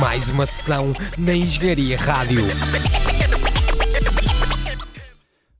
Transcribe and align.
Mais 0.00 0.28
uma 0.28 0.46
sessão 0.46 0.92
na 1.18 1.34
Engenharia 1.34 1.96
Rádio. 1.98 2.46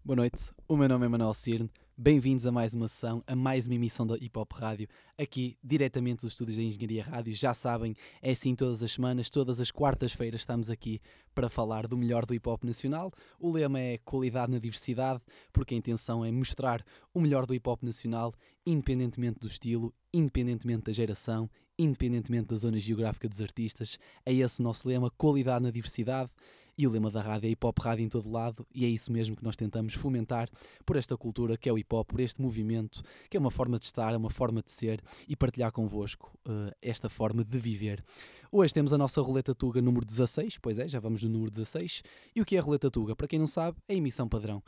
Boa 0.04 0.16
noite, 0.16 0.42
o 0.68 0.76
meu 0.76 0.88
nome 0.88 1.06
é 1.06 1.08
Manuel 1.08 1.34
Cirne. 1.34 1.70
Bem-vindos 1.96 2.44
a 2.44 2.50
mais 2.50 2.74
uma 2.74 2.88
sessão, 2.88 3.22
a 3.24 3.36
mais 3.36 3.68
uma 3.68 3.76
emissão 3.76 4.04
da 4.04 4.16
Hip 4.16 4.36
Hop 4.36 4.50
Rádio, 4.52 4.88
aqui 5.16 5.56
diretamente 5.62 6.22
dos 6.22 6.32
estúdios 6.32 6.56
da 6.56 6.64
Engenharia 6.64 7.04
Rádio. 7.04 7.32
Já 7.36 7.54
sabem, 7.54 7.94
é 8.20 8.32
assim 8.32 8.56
todas 8.56 8.82
as 8.82 8.90
semanas, 8.90 9.30
todas 9.30 9.60
as 9.60 9.70
quartas-feiras 9.70 10.40
estamos 10.40 10.70
aqui 10.70 11.00
para 11.32 11.48
falar 11.48 11.86
do 11.86 11.96
melhor 11.96 12.26
do 12.26 12.34
hip 12.34 12.48
hop 12.48 12.64
nacional. 12.64 13.12
O 13.38 13.52
lema 13.52 13.78
é 13.78 13.98
qualidade 13.98 14.50
na 14.50 14.58
diversidade, 14.58 15.22
porque 15.52 15.72
a 15.72 15.78
intenção 15.78 16.24
é 16.24 16.32
mostrar 16.32 16.84
o 17.14 17.20
melhor 17.20 17.46
do 17.46 17.54
hip 17.54 17.68
hop 17.68 17.84
nacional, 17.84 18.34
independentemente 18.66 19.38
do 19.38 19.46
estilo, 19.46 19.94
independentemente 20.12 20.86
da 20.86 20.92
geração, 20.92 21.48
independentemente 21.78 22.48
da 22.48 22.56
zona 22.56 22.80
geográfica 22.80 23.28
dos 23.28 23.40
artistas. 23.40 24.00
É 24.26 24.34
esse 24.34 24.60
o 24.60 24.64
nosso 24.64 24.88
lema, 24.88 25.12
qualidade 25.12 25.62
na 25.62 25.70
diversidade. 25.70 26.32
E 26.76 26.86
o 26.86 26.90
lema 26.90 27.10
da 27.10 27.20
rádio 27.20 27.46
é 27.46 27.50
hip 27.50 27.64
hop 27.64 27.78
rádio 27.78 28.04
em 28.04 28.08
todo 28.08 28.30
lado, 28.30 28.66
e 28.74 28.84
é 28.84 28.88
isso 28.88 29.12
mesmo 29.12 29.36
que 29.36 29.44
nós 29.44 29.56
tentamos 29.56 29.94
fomentar 29.94 30.48
por 30.84 30.96
esta 30.96 31.16
cultura 31.16 31.56
que 31.56 31.68
é 31.68 31.72
o 31.72 31.78
hip 31.78 31.94
hop, 31.94 32.08
por 32.08 32.20
este 32.20 32.42
movimento, 32.42 33.02
que 33.30 33.36
é 33.36 33.40
uma 33.40 33.50
forma 33.50 33.78
de 33.78 33.84
estar, 33.84 34.12
é 34.12 34.16
uma 34.16 34.30
forma 34.30 34.62
de 34.62 34.72
ser 34.72 35.00
e 35.28 35.36
partilhar 35.36 35.70
convosco 35.70 36.36
uh, 36.48 36.74
esta 36.82 37.08
forma 37.08 37.44
de 37.44 37.58
viver. 37.58 38.04
Hoje 38.50 38.74
temos 38.74 38.92
a 38.92 38.98
nossa 38.98 39.20
roleta 39.20 39.54
Tuga 39.54 39.80
número 39.80 40.04
16, 40.04 40.58
pois 40.58 40.78
é, 40.78 40.88
já 40.88 40.98
vamos 40.98 41.22
no 41.22 41.30
número 41.30 41.50
16. 41.50 42.02
E 42.34 42.40
o 42.40 42.44
que 42.44 42.56
é 42.56 42.58
a 42.58 42.62
roleta 42.62 42.90
Tuga? 42.90 43.14
Para 43.14 43.28
quem 43.28 43.38
não 43.38 43.46
sabe, 43.46 43.78
é 43.88 43.94
a 43.94 43.96
emissão 43.96 44.28
padrão 44.28 44.62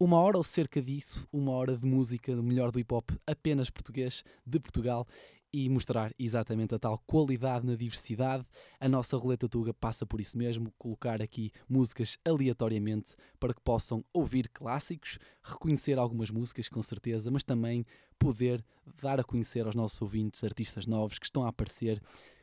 uma 0.00 0.16
hora 0.16 0.38
ou 0.38 0.42
cerca 0.42 0.80
disso, 0.80 1.28
uma 1.30 1.52
hora 1.52 1.76
de 1.76 1.86
música, 1.86 2.34
melhor 2.34 2.70
do 2.70 2.80
hip 2.80 2.92
hop 2.94 3.10
apenas 3.26 3.68
português 3.68 4.24
de 4.46 4.58
Portugal 4.58 5.06
e 5.52 5.68
mostrar 5.68 6.12
exatamente 6.18 6.74
a 6.74 6.78
tal 6.78 6.98
qualidade 7.06 7.66
na 7.66 7.74
diversidade. 7.74 8.44
A 8.78 8.88
nossa 8.88 9.16
roleta 9.16 9.48
Tuga 9.48 9.74
passa 9.74 10.06
por 10.06 10.20
isso 10.20 10.38
mesmo, 10.38 10.72
colocar 10.78 11.20
aqui 11.20 11.50
músicas 11.68 12.18
aleatoriamente 12.24 13.14
para 13.38 13.54
que 13.54 13.60
possam 13.60 14.04
ouvir 14.12 14.48
clássicos, 14.48 15.18
reconhecer 15.42 15.98
algumas 15.98 16.30
músicas 16.30 16.68
com 16.68 16.82
certeza, 16.82 17.30
mas 17.30 17.42
também 17.42 17.84
poder 18.18 18.64
dar 19.00 19.18
a 19.18 19.24
conhecer 19.24 19.66
aos 19.66 19.74
nossos 19.74 20.00
ouvintes 20.00 20.44
artistas 20.44 20.86
novos 20.86 21.18
que 21.18 21.26
estão 21.26 21.44
a 21.44 21.48
aparecer 21.48 22.00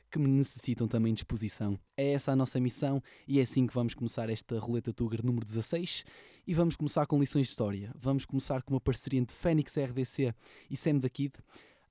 que 0.09 0.19
necessitam 0.19 0.87
também 0.87 1.13
de 1.13 1.19
exposição. 1.19 1.77
É 1.95 2.13
essa 2.13 2.31
a 2.31 2.35
nossa 2.35 2.59
missão 2.59 3.01
e 3.27 3.39
é 3.39 3.41
assim 3.41 3.67
que 3.67 3.73
vamos 3.73 3.93
começar 3.93 4.29
esta 4.29 4.57
Roleta 4.57 4.93
Tuga 4.93 5.17
número 5.23 5.45
16 5.45 6.05
e 6.45 6.53
vamos 6.53 6.75
começar 6.75 7.05
com 7.05 7.19
lições 7.19 7.47
de 7.47 7.49
história. 7.51 7.91
Vamos 7.99 8.25
começar 8.25 8.61
com 8.63 8.73
uma 8.73 8.79
parceria 8.79 9.19
entre 9.19 9.35
Fênix 9.35 9.75
RDC 9.77 10.33
e 10.69 10.77
Sam 10.77 10.99
da 10.99 11.09
Kid. 11.09 11.33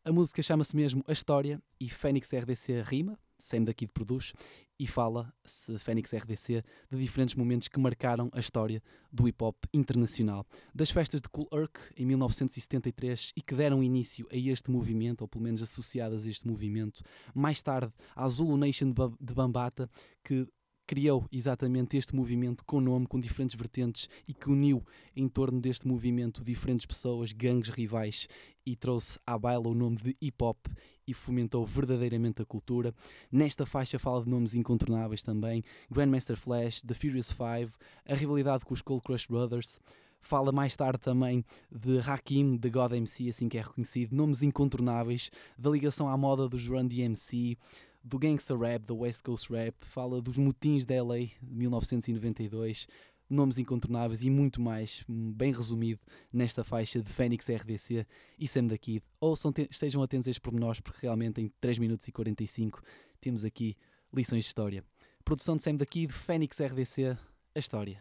A 0.06 0.12
música 0.12 0.40
chama-se 0.40 0.76
mesmo 0.76 1.02
A 1.08 1.12
História 1.12 1.60
e 1.80 1.90
Fênix 1.90 2.32
RDC 2.32 2.80
rima, 2.82 3.18
Sam 3.40 3.64
da 3.64 3.74
Kid 3.74 3.90
produz 3.92 4.32
e 4.78 4.86
fala-se 4.86 5.76
Fênix 5.80 6.12
RDC 6.14 6.62
de 6.88 6.96
diferentes 6.96 7.34
momentos 7.34 7.66
que 7.66 7.80
marcaram 7.80 8.30
a 8.32 8.38
história 8.38 8.80
do 9.12 9.26
hip 9.26 9.42
hop 9.42 9.56
internacional. 9.74 10.46
Das 10.72 10.92
festas 10.92 11.20
de 11.20 11.28
Cool 11.28 11.48
Herc 11.52 11.92
em 11.96 12.06
1973 12.06 13.32
e 13.36 13.42
que 13.42 13.56
deram 13.56 13.82
início 13.82 14.28
a 14.30 14.36
este 14.36 14.70
movimento, 14.70 15.22
ou 15.22 15.28
pelo 15.28 15.42
menos 15.42 15.60
associadas 15.60 16.24
a 16.24 16.30
este 16.30 16.46
movimento, 16.46 17.02
mais 17.34 17.60
tarde 17.60 17.92
à 18.14 18.28
Zulu 18.28 18.56
Nation 18.56 18.94
de 19.20 19.34
Bambata, 19.34 19.90
que 20.22 20.46
criou 20.86 21.26
exatamente 21.32 21.96
este 21.96 22.14
movimento 22.14 22.64
com 22.64 22.80
nome, 22.80 23.06
com 23.06 23.18
diferentes 23.18 23.56
vertentes 23.56 24.08
e 24.28 24.32
que 24.32 24.48
uniu 24.48 24.82
em 25.14 25.28
torno 25.28 25.60
deste 25.60 25.88
movimento 25.88 26.42
diferentes 26.42 26.86
pessoas, 26.86 27.32
gangues 27.32 27.70
rivais 27.70 28.28
e 28.64 28.76
trouxe 28.76 29.18
à 29.26 29.38
baila 29.38 29.68
o 29.68 29.74
nome 29.74 29.96
de 29.96 30.16
hip 30.20 30.42
hop 30.42 30.66
e 31.06 31.14
fomentou 31.14 31.64
verdadeiramente 31.64 32.42
a 32.42 32.44
cultura. 32.44 32.94
Nesta 33.30 33.64
faixa 33.64 33.98
fala 33.98 34.22
de 34.24 34.30
nomes 34.30 34.54
incontornáveis 34.54 35.22
também: 35.22 35.62
Grandmaster 35.90 36.36
Flash, 36.36 36.82
The 36.82 36.94
Furious 36.94 37.32
Five, 37.32 37.72
a 38.06 38.14
rivalidade 38.14 38.64
com 38.64 38.74
os 38.74 38.82
Cold 38.82 39.02
Crush 39.02 39.26
Brothers. 39.26 39.80
Fala 40.20 40.50
mais 40.50 40.74
tarde 40.74 40.98
também 40.98 41.44
de 41.70 42.00
Hakim, 42.00 42.56
de 42.56 42.68
God 42.68 42.90
MC, 42.94 43.28
assim 43.28 43.48
que 43.48 43.58
é 43.58 43.60
reconhecido, 43.62 44.12
nomes 44.12 44.42
incontornáveis, 44.42 45.30
da 45.56 45.70
ligação 45.70 46.08
à 46.08 46.16
moda 46.16 46.48
dos 46.48 46.66
Run 46.66 46.88
DMC, 46.88 47.56
do 48.06 48.18
gangster 48.20 48.56
rap, 48.56 48.86
da 48.86 48.94
West 48.94 49.22
Coast 49.22 49.52
Rap, 49.52 49.74
fala 49.84 50.22
dos 50.22 50.38
motins 50.38 50.86
da 50.86 51.02
LA 51.02 51.18
de 51.18 51.36
1992, 51.42 52.86
nomes 53.28 53.58
incontornáveis 53.58 54.22
e 54.22 54.30
muito 54.30 54.60
mais, 54.60 55.04
bem 55.08 55.52
resumido 55.52 56.00
nesta 56.32 56.62
faixa 56.62 57.02
de 57.02 57.12
Fênix 57.12 57.48
RDC 57.48 58.06
e 58.38 58.46
Sam 58.46 58.68
da 58.68 58.78
Kid. 58.78 59.02
Ouçam, 59.20 59.52
estejam 59.68 60.00
atentos 60.02 60.28
a 60.28 60.30
estes 60.30 60.38
pormenores, 60.38 60.80
porque 60.80 61.00
realmente 61.02 61.40
em 61.40 61.52
3 61.60 61.78
minutos 61.78 62.06
e 62.06 62.12
45 62.12 62.80
temos 63.20 63.44
aqui 63.44 63.76
lições 64.14 64.44
de 64.44 64.48
história. 64.48 64.84
Produção 65.24 65.56
de 65.56 65.64
Sam 65.64 65.74
da 65.74 65.84
Kid, 65.84 66.12
Fênix 66.12 66.60
RDC, 66.60 67.18
a 67.56 67.58
história. 67.58 68.00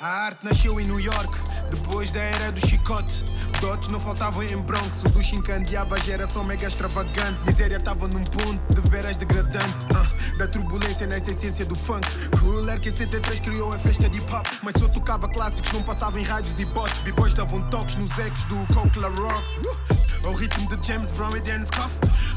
A 0.00 0.08
arte 0.08 0.46
nasceu 0.46 0.80
em 0.80 0.86
New 0.86 0.98
York, 0.98 1.30
depois 1.70 2.10
da 2.10 2.20
era 2.20 2.52
do 2.52 2.60
chicote. 2.60 3.24
Dotes 3.60 3.88
não 3.88 4.00
faltavam 4.00 4.42
em 4.42 4.56
Bronx, 4.56 5.02
o 5.02 5.10
duche 5.10 5.36
encandeava 5.36 5.96
a 5.96 5.98
geração 5.98 6.42
mega 6.44 6.66
extravagante. 6.66 7.38
Miséria 7.44 7.76
estava 7.76 8.08
num 8.08 8.24
ponto 8.24 8.80
de 8.80 8.90
veras 8.90 9.16
degradante. 9.16 9.74
Uh, 9.92 10.38
da 10.38 10.48
turbulência 10.48 11.06
nessa 11.06 11.30
essência 11.30 11.66
do 11.66 11.74
funk. 11.74 12.08
Cool 12.38 12.68
Air 12.68 12.80
que 12.80 12.90
73 12.90 13.40
criou 13.40 13.72
a 13.72 13.78
festa 13.78 14.08
de 14.08 14.18
hip 14.18 14.32
hop. 14.32 14.46
Mas 14.62 14.74
só 14.78 14.88
tocava 14.88 15.28
clássicos, 15.28 15.70
não 15.72 15.82
passava 15.82 16.18
em 16.18 16.24
rádios 16.24 16.58
e 16.58 16.64
bots. 16.64 16.98
B-boys 17.00 17.34
davam 17.34 17.60
toques 17.68 17.96
nos 17.96 18.18
ecos 18.18 18.44
do 18.44 18.56
Coke 18.74 18.98
La 18.98 19.08
Rock. 19.08 19.44
Uh, 19.66 20.28
ao 20.28 20.34
ritmo 20.34 20.68
de 20.74 20.86
James 20.86 21.12
Brown 21.12 21.36
e 21.36 21.40
Dennis 21.40 21.68
Cuff. 21.70 21.90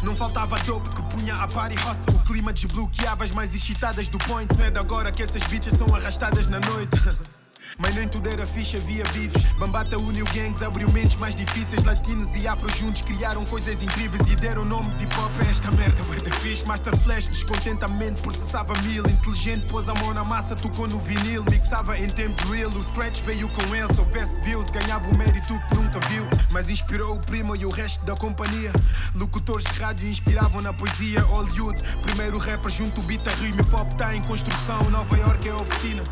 Não 0.03 0.15
faltava 0.15 0.59
dope 0.59 0.89
que 0.89 1.01
punha 1.03 1.35
a 1.35 1.47
party 1.47 1.77
hot. 1.77 2.15
O 2.15 2.19
clima 2.25 2.51
desbloqueava 2.51 3.23
as 3.23 3.31
mais 3.31 3.55
excitadas 3.55 4.09
do 4.09 4.17
point. 4.19 4.53
Não 4.57 4.65
é 4.65 4.71
de 4.71 4.79
agora 4.79 5.11
que 5.11 5.23
essas 5.23 5.43
bitches 5.43 5.73
são 5.73 5.87
arrastadas 5.95 6.47
na 6.47 6.59
noite. 6.59 6.91
Mas 7.77 7.95
nem 7.95 8.07
tudo 8.07 8.29
era 8.29 8.45
ficha, 8.45 8.77
havia 8.77 9.03
bifes. 9.05 9.45
Bambata 9.57 9.97
uniu 9.97 10.25
gangs, 10.33 10.63
abriu 10.63 10.91
mentes 10.91 11.15
mais 11.17 11.35
difíceis. 11.35 11.83
Latinos 11.83 12.35
e 12.35 12.47
afro 12.47 12.69
juntos 12.75 13.01
criaram 13.01 13.43
coisas 13.45 13.81
incríveis 13.81 14.27
e 14.27 14.35
deram 14.35 14.63
nome 14.63 14.93
de 14.95 15.05
hip 15.05 15.15
hop 15.19 15.31
a 15.39 15.49
esta 15.49 15.71
merda. 15.71 16.03
Bué 16.03 16.17
da 16.17 16.31
fixe, 16.37 16.65
Master 16.65 16.95
Flash, 16.97 17.27
descontentamento, 17.27 18.21
processava 18.21 18.73
mil. 18.83 19.05
Inteligente, 19.05 19.65
pôs 19.67 19.89
a 19.89 19.93
mão 19.95 20.13
na 20.13 20.23
massa, 20.23 20.55
tocou 20.55 20.87
no 20.87 20.99
vinil. 20.99 21.43
Mixava 21.49 21.97
em 21.97 22.07
tempo 22.07 22.45
real, 22.51 22.69
o 22.69 22.83
scratch 22.83 23.21
veio 23.21 23.49
com 23.49 23.75
ele. 23.75 23.93
Se 23.93 23.99
houvesse 23.99 24.41
views, 24.41 24.69
ganhava 24.69 25.09
o 25.09 25.17
mérito 25.17 25.59
que 25.69 25.75
nunca 25.75 25.99
viu. 26.07 26.25
Mas 26.51 26.69
inspirou 26.69 27.15
o 27.15 27.19
primo 27.19 27.55
e 27.55 27.65
o 27.65 27.69
resto 27.69 28.03
da 28.05 28.15
companhia. 28.15 28.71
Locutores 29.15 29.65
de 29.65 29.79
rádio 29.79 30.07
inspiravam 30.07 30.61
na 30.61 30.73
poesia. 30.73 31.21
Hollywood, 31.21 31.81
primeiro 32.01 32.37
rapper 32.37 32.69
junto 32.69 33.01
beat 33.01 33.27
a 33.27 33.31
rima. 33.31 33.61
Hip 33.61 33.75
hop 33.75 33.93
tá 33.93 34.15
em 34.15 34.21
construção, 34.21 34.89
Nova 34.89 35.17
York 35.17 35.47
é 35.47 35.53
oficina. 35.53 36.03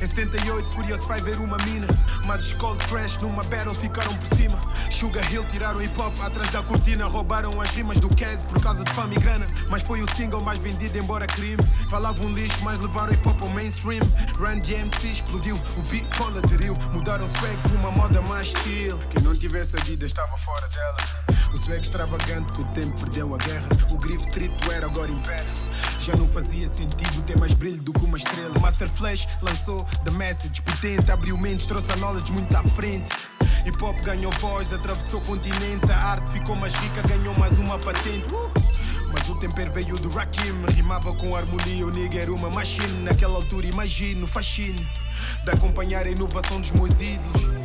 Em 0.00 0.06
78, 0.06 0.70
Furious 0.72 1.06
vai 1.06 1.20
ver 1.20 1.38
uma 1.38 1.56
mina. 1.58 1.86
Mas 2.26 2.46
os 2.46 2.52
Cold 2.54 2.84
Crash 2.86 3.16
numa 3.18 3.42
battle 3.44 3.74
ficaram 3.74 4.14
por 4.14 4.36
cima. 4.36 4.58
Sugar 4.90 5.32
Hill 5.32 5.44
tiraram 5.46 5.82
hip 5.82 6.00
hop 6.00 6.20
atrás 6.20 6.50
da 6.50 6.62
cortina. 6.62 7.06
Roubaram 7.06 7.60
as 7.60 7.70
rimas 7.70 7.98
do 7.98 8.08
Kez 8.08 8.40
por 8.46 8.62
causa 8.62 8.84
de 8.84 8.92
fama 8.92 9.14
e 9.14 9.18
grana. 9.18 9.46
Mas 9.68 9.82
foi 9.82 10.02
o 10.02 10.14
single 10.14 10.42
mais 10.42 10.58
vendido, 10.58 10.98
embora 10.98 11.26
crime. 11.26 11.62
Falavam 11.90 12.32
lixo, 12.32 12.62
mas 12.62 12.78
levaram 12.78 13.12
hip 13.12 13.28
hop 13.28 13.42
ao 13.42 13.48
mainstream. 13.48 14.02
Run 14.38 14.60
DMC 14.60 15.08
explodiu, 15.08 15.56
o 15.76 15.82
beat 15.82 16.06
Paul 16.16 16.36
aderiu. 16.38 16.74
Mudaram 16.92 17.24
o 17.24 17.28
swag 17.28 17.56
por 17.62 17.72
uma 17.72 17.90
moda 17.90 18.20
mais 18.22 18.48
chill. 18.48 18.98
Quem 19.10 19.22
não 19.22 19.34
tivesse 19.34 19.76
a 19.76 19.84
vida 19.84 20.06
estava 20.06 20.36
fora 20.36 20.68
dela. 20.68 20.96
O 21.52 21.56
swag 21.56 21.80
extravagante 21.80 22.52
que 22.52 22.60
o 22.60 22.64
tempo 22.72 22.98
perdeu 23.00 23.34
a 23.34 23.38
guerra. 23.38 23.68
O 23.90 24.20
street 24.20 24.52
era 24.70 24.86
agora 24.86 25.10
impera. 25.10 25.46
Já 26.00 26.16
não 26.16 26.28
fazia 26.28 26.66
sentido 26.66 27.22
ter 27.22 27.38
mais 27.38 27.54
brilho 27.54 27.82
do 27.82 27.92
que 27.92 28.04
uma 28.04 28.16
estrela. 28.16 28.58
Master 28.60 28.88
Flash 28.88 29.28
lançou 29.42 29.84
The 30.04 30.10
Message, 30.12 30.62
potente, 30.62 31.10
abriu 31.10 31.36
mentes, 31.36 31.66
trouxe 31.66 31.90
a 31.92 31.96
knowledge 31.96 32.32
muito 32.32 32.54
à 32.56 32.62
frente. 32.62 33.08
Hip 33.66 33.82
hop 33.84 34.00
ganhou 34.02 34.32
voz, 34.40 34.72
atravessou 34.72 35.20
continentes, 35.22 35.90
a 35.90 35.96
arte 35.96 36.30
ficou 36.32 36.56
mais 36.56 36.74
rica, 36.74 37.02
ganhou 37.02 37.36
mais 37.38 37.58
uma 37.58 37.78
patente. 37.78 38.32
Uh! 38.32 38.50
Mas 39.12 39.28
o 39.28 39.34
tempero 39.36 39.72
veio 39.72 39.96
do 39.96 40.10
Rakim, 40.10 40.52
rimava 40.74 41.12
com 41.14 41.34
harmonia, 41.34 41.86
o 41.86 41.90
nigga 41.90 42.20
era 42.20 42.32
uma 42.32 42.50
machine. 42.50 43.02
Naquela 43.02 43.34
altura 43.36 43.66
imagino 43.66 44.24
o 44.24 44.28
fascínio 44.28 44.86
de 45.44 45.50
acompanhar 45.50 46.06
a 46.06 46.10
inovação 46.10 46.60
dos 46.60 46.70
meus 46.72 47.00
ídolos. 47.00 47.57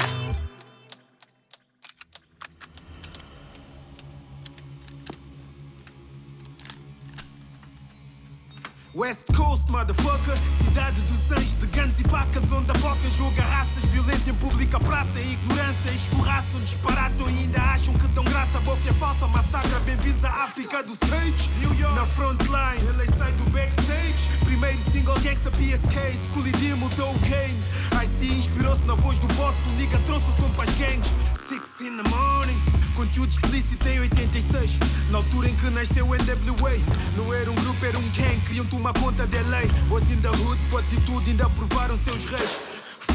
West 8.96 9.26
Coast, 9.36 9.70
motherfucker. 9.72 10.38
Cidade 10.64 11.02
dos 11.02 11.32
anjos 11.32 11.56
de 11.56 11.66
guns 11.68 12.00
e 12.00 12.04
facas 12.04 12.44
Onde 12.52 12.70
a 12.70 12.74
boca 12.76 13.10
joga 13.10 13.42
raças. 13.42 13.84
Violência 13.86 14.30
em 14.30 14.36
pública 14.36 14.80
praça 14.80 15.20
Ignorância. 15.20 15.92
Escorraçam 15.92 16.60
Disparatam 16.60 17.28
e 17.30 17.40
ainda 17.40 17.62
acham 17.62 17.94
que 17.96 18.08
dão 18.10 18.24
graça. 18.24 18.60
Bofia 18.60 18.94
falsa, 18.94 19.28
massacra. 19.28 19.80
Bem-vindos 19.80 20.24
à 20.24 20.44
África 20.44 20.84
do 20.84 20.94
stage 20.94 21.50
New 21.60 21.74
York, 21.74 21.96
na 21.96 22.06
frontline 22.06 22.88
Ele 22.88 23.06
sai 23.18 23.32
do 23.34 23.46
backstage. 23.50 24.30
Primeiro 24.46 24.78
single 24.92 25.20
gangsta 25.22 25.50
PSK 25.50 26.32
Schoolie 26.32 26.52
D 26.52 26.76
mudou 26.76 27.16
o 27.16 27.20
game. 27.20 27.60
Ice-T 28.04 28.26
inspirou-se 28.26 28.84
na 28.84 28.94
voz 28.94 29.18
do 29.18 29.28
boss, 29.34 29.56
o 29.70 29.74
nigga 29.74 29.98
trouxe 30.06 30.26
o 30.30 30.36
som 30.36 30.50
para 30.56 30.70
as 30.70 30.76
gangues. 30.78 31.14
Six 31.50 31.82
in 31.82 31.98
the 31.98 32.10
morning. 32.10 32.62
Conteúdo 32.96 33.30
explícito 33.30 33.88
em 33.88 34.00
86 34.02 34.78
Na 35.10 35.18
altura 35.18 35.50
em 35.50 35.56
que 35.56 35.70
nasceu 35.72 36.08
o 36.08 36.16
NWA 36.16 36.72
Não 37.18 37.34
era 37.34 37.50
um 37.50 37.56
grupo, 37.56 37.84
era 37.86 37.98
um 37.98 38.10
gang. 38.10 38.40
Queriam 38.42 38.66
tomar 38.84 38.94
conta 38.94 39.26
da 39.26 39.42
lei. 39.44 39.68
Boys 39.88 40.12
in 40.12 40.20
the 40.20 40.28
hood, 40.28 40.60
com 40.70 40.78
atitude 40.78 41.30
ainda 41.30 41.50
provaram 41.52 41.96
seus 41.96 42.26
reis. 42.26 42.60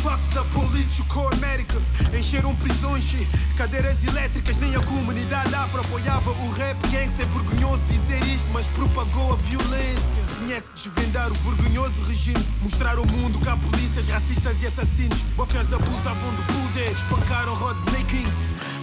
Fuck 0.03 0.19
the 0.33 0.43
police, 0.53 0.97
chocou 0.97 1.29
a 1.29 1.33
América. 1.35 1.77
Encheram 2.17 2.55
prisões, 2.57 3.27
cadeiras 3.57 4.05
elétricas 4.05 4.57
Nem 4.57 4.75
a 4.77 4.81
comunidade 4.81 5.55
afro 5.55 5.81
apoiava 5.81 6.31
o 6.31 6.51
rap. 6.51 6.77
Gangster 6.89 7.27
É 7.27 7.29
vergonhoso 7.29 7.83
dizer 7.85 8.23
isto, 8.29 8.49
mas 8.51 8.67
propagou 8.69 9.33
a 9.33 9.37
violência. 9.37 10.19
Tinha 10.39 10.61
que 10.61 10.79
se 10.79 10.89
desvendar 10.89 11.31
o 11.31 11.35
vergonhoso 11.35 12.01
regime. 12.03 12.47
Mostrar 12.63 12.97
ao 12.97 13.05
mundo 13.05 13.39
que 13.39 13.49
há 13.49 13.57
polícias 13.57 14.09
racistas 14.09 14.63
e 14.63 14.67
assassinos. 14.67 15.21
Bofias 15.37 15.71
abusavam 15.73 16.35
do 16.35 16.43
poder 16.45 16.93
Espancaram 16.93 17.55
Rodney 17.55 18.05
King. 18.05 18.31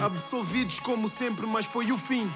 Absolvidos 0.01 0.79
como 0.79 1.07
sempre, 1.07 1.47
mas 1.47 1.65
foi 1.65 1.91
o 1.91 1.97
fim 1.97 2.31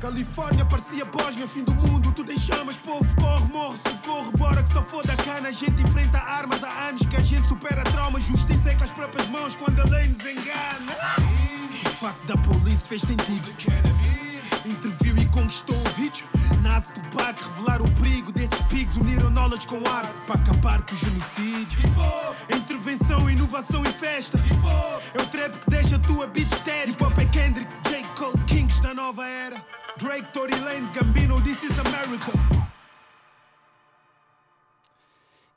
Califórnia 0.00 0.64
parecia 0.64 1.04
Bósnia, 1.04 1.48
fim 1.48 1.64
do 1.64 1.74
mundo, 1.74 2.12
tudo 2.12 2.32
em 2.32 2.38
chamas, 2.38 2.76
povo 2.76 3.04
corre, 3.16 3.44
morre, 3.52 3.78
socorro, 3.78 4.30
bora 4.38 4.62
que 4.62 4.72
só 4.72 4.80
foda 4.82 5.12
a 5.12 5.16
cana. 5.16 5.48
A 5.48 5.52
gente 5.52 5.82
enfrenta 5.82 6.18
armas 6.18 6.62
há 6.62 6.88
anos 6.88 7.02
que 7.02 7.16
a 7.16 7.20
gente 7.20 7.48
supera 7.48 7.82
traumas, 7.82 8.22
justiça 8.22 8.70
é 8.70 8.74
com 8.76 8.84
as 8.84 8.92
próprias 8.92 9.26
mãos 9.26 9.56
quando 9.56 9.80
a 9.80 9.84
lei 9.84 10.06
nos 10.06 10.20
engana. 10.20 10.92
O 11.84 11.90
facto 11.90 12.24
da 12.26 12.36
polícia 12.36 12.86
fez 12.88 13.02
sentido. 13.02 13.50
Interviu 14.64 15.16
e 15.18 15.26
conquistou 15.26 15.76
ouvidos. 15.76 16.22
Nasce 16.62 16.92
Tupac, 16.92 17.42
revelar 17.42 17.82
o 17.82 17.90
perigo 18.00 18.30
desses 18.30 18.60
pigs, 18.68 18.96
uniram 18.96 19.30
knowledge 19.30 19.66
com 19.66 19.78
arte 19.88 20.12
para 20.26 20.40
acabar 20.40 20.82
com 20.82 20.94
o 20.94 20.96
genocídio. 20.96 21.78
Intervenção, 22.54 23.28
inovação 23.28 23.84
e 23.84 23.90
festa. 23.90 24.38
É 25.12 25.20
o 25.20 25.26
trap 25.26 25.58
que 25.58 25.70
deixa 25.70 25.96
a 25.96 25.98
tua 25.98 26.26
beat 26.28 26.52
estéreo. 26.52 26.92
Hip 26.92 27.02
hop 27.02 27.18
é 27.18 27.24
Kendrick, 27.24 27.70
J. 27.90 28.04
Cole, 28.16 28.38
Kings 28.46 28.80
da 28.80 28.94
nova 28.94 29.26
era. 29.26 29.77
Drake, 29.98 30.32
Tory 30.32 30.52
Lanez, 30.52 30.92
Gambino, 30.94 31.42
this 31.42 31.64
is 31.64 31.76
America. 31.76 32.67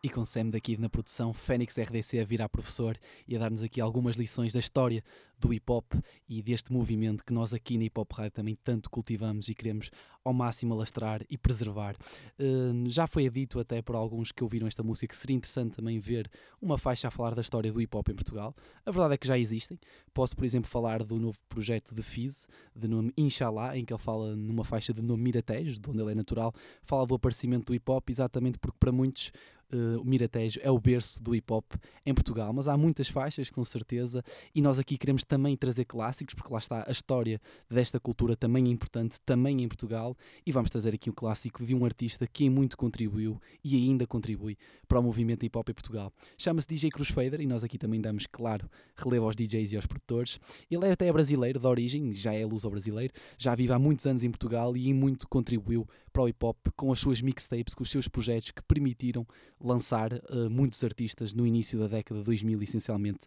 E 0.03 0.09
com 0.09 0.25
Sam 0.25 0.49
daqui 0.49 0.77
na 0.77 0.89
produção, 0.89 1.31
Fênix 1.31 1.77
RDC 1.77 2.19
a 2.19 2.25
virar 2.25 2.49
professor 2.49 2.97
e 3.27 3.35
a 3.35 3.39
dar-nos 3.39 3.61
aqui 3.61 3.79
algumas 3.79 4.15
lições 4.15 4.51
da 4.51 4.59
história 4.59 5.03
do 5.37 5.53
hip 5.53 5.71
hop 5.71 5.93
e 6.27 6.41
deste 6.41 6.73
movimento 6.73 7.23
que 7.23 7.31
nós 7.31 7.53
aqui 7.53 7.77
na 7.77 7.83
Hip 7.83 7.99
Hop 7.99 8.11
Rádio 8.11 8.31
também 8.31 8.55
tanto 8.63 8.89
cultivamos 8.89 9.47
e 9.47 9.53
queremos 9.53 9.91
ao 10.23 10.33
máximo 10.33 10.73
alastrar 10.73 11.21
e 11.29 11.37
preservar. 11.37 11.95
Uh, 12.39 12.87
já 12.89 13.05
foi 13.05 13.29
dito 13.29 13.59
até 13.59 13.79
por 13.81 13.95
alguns 13.95 14.31
que 14.31 14.43
ouviram 14.43 14.67
esta 14.67 14.81
música 14.81 15.07
que 15.07 15.17
seria 15.17 15.35
interessante 15.35 15.75
também 15.75 15.99
ver 15.99 16.29
uma 16.59 16.79
faixa 16.79 17.07
a 17.07 17.11
falar 17.11 17.35
da 17.35 17.41
história 17.41 17.71
do 17.71 17.79
hip 17.79 17.95
hop 17.95 18.09
em 18.09 18.15
Portugal. 18.15 18.55
A 18.85 18.91
verdade 18.91 19.15
é 19.15 19.17
que 19.17 19.27
já 19.27 19.37
existem. 19.37 19.79
Posso, 20.13 20.35
por 20.35 20.45
exemplo, 20.45 20.69
falar 20.69 21.03
do 21.03 21.19
novo 21.19 21.37
projeto 21.47 21.93
de 21.93 22.01
Fiz, 22.01 22.47
de 22.75 22.87
nome 22.87 23.13
Inshallah, 23.17 23.77
em 23.77 23.85
que 23.85 23.93
ele 23.93 24.01
fala 24.01 24.35
numa 24.35 24.63
faixa 24.63 24.93
de 24.93 25.01
nome 25.01 25.23
Miratejo, 25.23 25.79
de 25.79 25.89
onde 25.89 26.01
ele 26.01 26.11
é 26.11 26.15
natural, 26.15 26.53
fala 26.83 27.05
do 27.05 27.15
aparecimento 27.15 27.67
do 27.67 27.75
hip 27.75 27.89
hop, 27.91 28.09
exatamente 28.09 28.57
porque 28.57 28.77
para 28.79 28.91
muitos 28.91 29.31
Uh, 29.73 30.01
o 30.01 30.05
Miratejo 30.05 30.59
é 30.61 30.69
o 30.69 30.77
berço 30.77 31.23
do 31.23 31.33
hip 31.33 31.51
hop 31.51 31.73
em 32.05 32.13
Portugal, 32.13 32.51
mas 32.51 32.67
há 32.67 32.77
muitas 32.77 33.07
faixas 33.07 33.49
com 33.49 33.63
certeza 33.63 34.23
e 34.53 34.61
nós 34.61 34.77
aqui 34.77 34.97
queremos 34.97 35.23
também 35.23 35.55
trazer 35.55 35.85
clássicos, 35.85 36.35
porque 36.35 36.51
lá 36.51 36.59
está 36.59 36.83
a 36.87 36.91
história 36.91 37.39
desta 37.69 37.99
cultura 37.99 38.35
também 38.35 38.67
é 38.67 38.69
importante, 38.69 39.19
também 39.25 39.61
em 39.63 39.67
Portugal, 39.67 40.15
e 40.45 40.51
vamos 40.51 40.69
trazer 40.69 40.93
aqui 40.93 41.09
o 41.09 41.13
clássico 41.13 41.63
de 41.63 41.73
um 41.73 41.85
artista 41.85 42.27
que 42.27 42.49
muito 42.49 42.75
contribuiu 42.75 43.39
e 43.63 43.75
ainda 43.75 44.05
contribui 44.05 44.57
para 44.87 44.99
o 44.99 45.03
movimento 45.03 45.45
hip 45.45 45.57
hop 45.57 45.69
em 45.69 45.73
Portugal. 45.73 46.11
Chama-se 46.37 46.67
DJ 46.67 46.89
Cruz 46.89 47.09
Fader 47.09 47.39
e 47.39 47.47
nós 47.47 47.63
aqui 47.63 47.77
também 47.77 48.01
damos, 48.01 48.27
claro, 48.27 48.69
relevo 48.95 49.25
aos 49.25 49.35
DJs 49.35 49.71
e 49.71 49.75
aos 49.75 49.85
produtores. 49.85 50.39
Ele 50.69 50.85
é 50.85 50.91
até 50.91 51.11
brasileiro 51.11 51.59
de 51.59 51.67
origem, 51.67 52.11
já 52.13 52.33
é 52.33 52.45
luso-brasileiro, 52.45 53.13
já 53.37 53.55
vive 53.55 53.73
há 53.73 53.79
muitos 53.79 54.05
anos 54.05 54.23
em 54.23 54.29
Portugal 54.29 54.75
e 54.75 54.93
muito 54.93 55.27
contribuiu 55.27 55.87
para 56.11 56.23
o 56.23 56.27
hip 56.27 56.45
hop 56.45 56.57
com 56.75 56.91
as 56.91 56.99
suas 56.99 57.21
mixtapes, 57.21 57.73
com 57.73 57.83
os 57.83 57.89
seus 57.89 58.07
projetos 58.07 58.51
que 58.51 58.61
permitiram 58.63 59.25
lançar 59.63 60.13
uh, 60.13 60.49
muitos 60.49 60.83
artistas 60.83 61.33
no 61.33 61.45
início 61.45 61.79
da 61.79 61.87
década 61.87 62.19
de 62.19 62.25
2000, 62.25 62.61
essencialmente. 62.61 63.19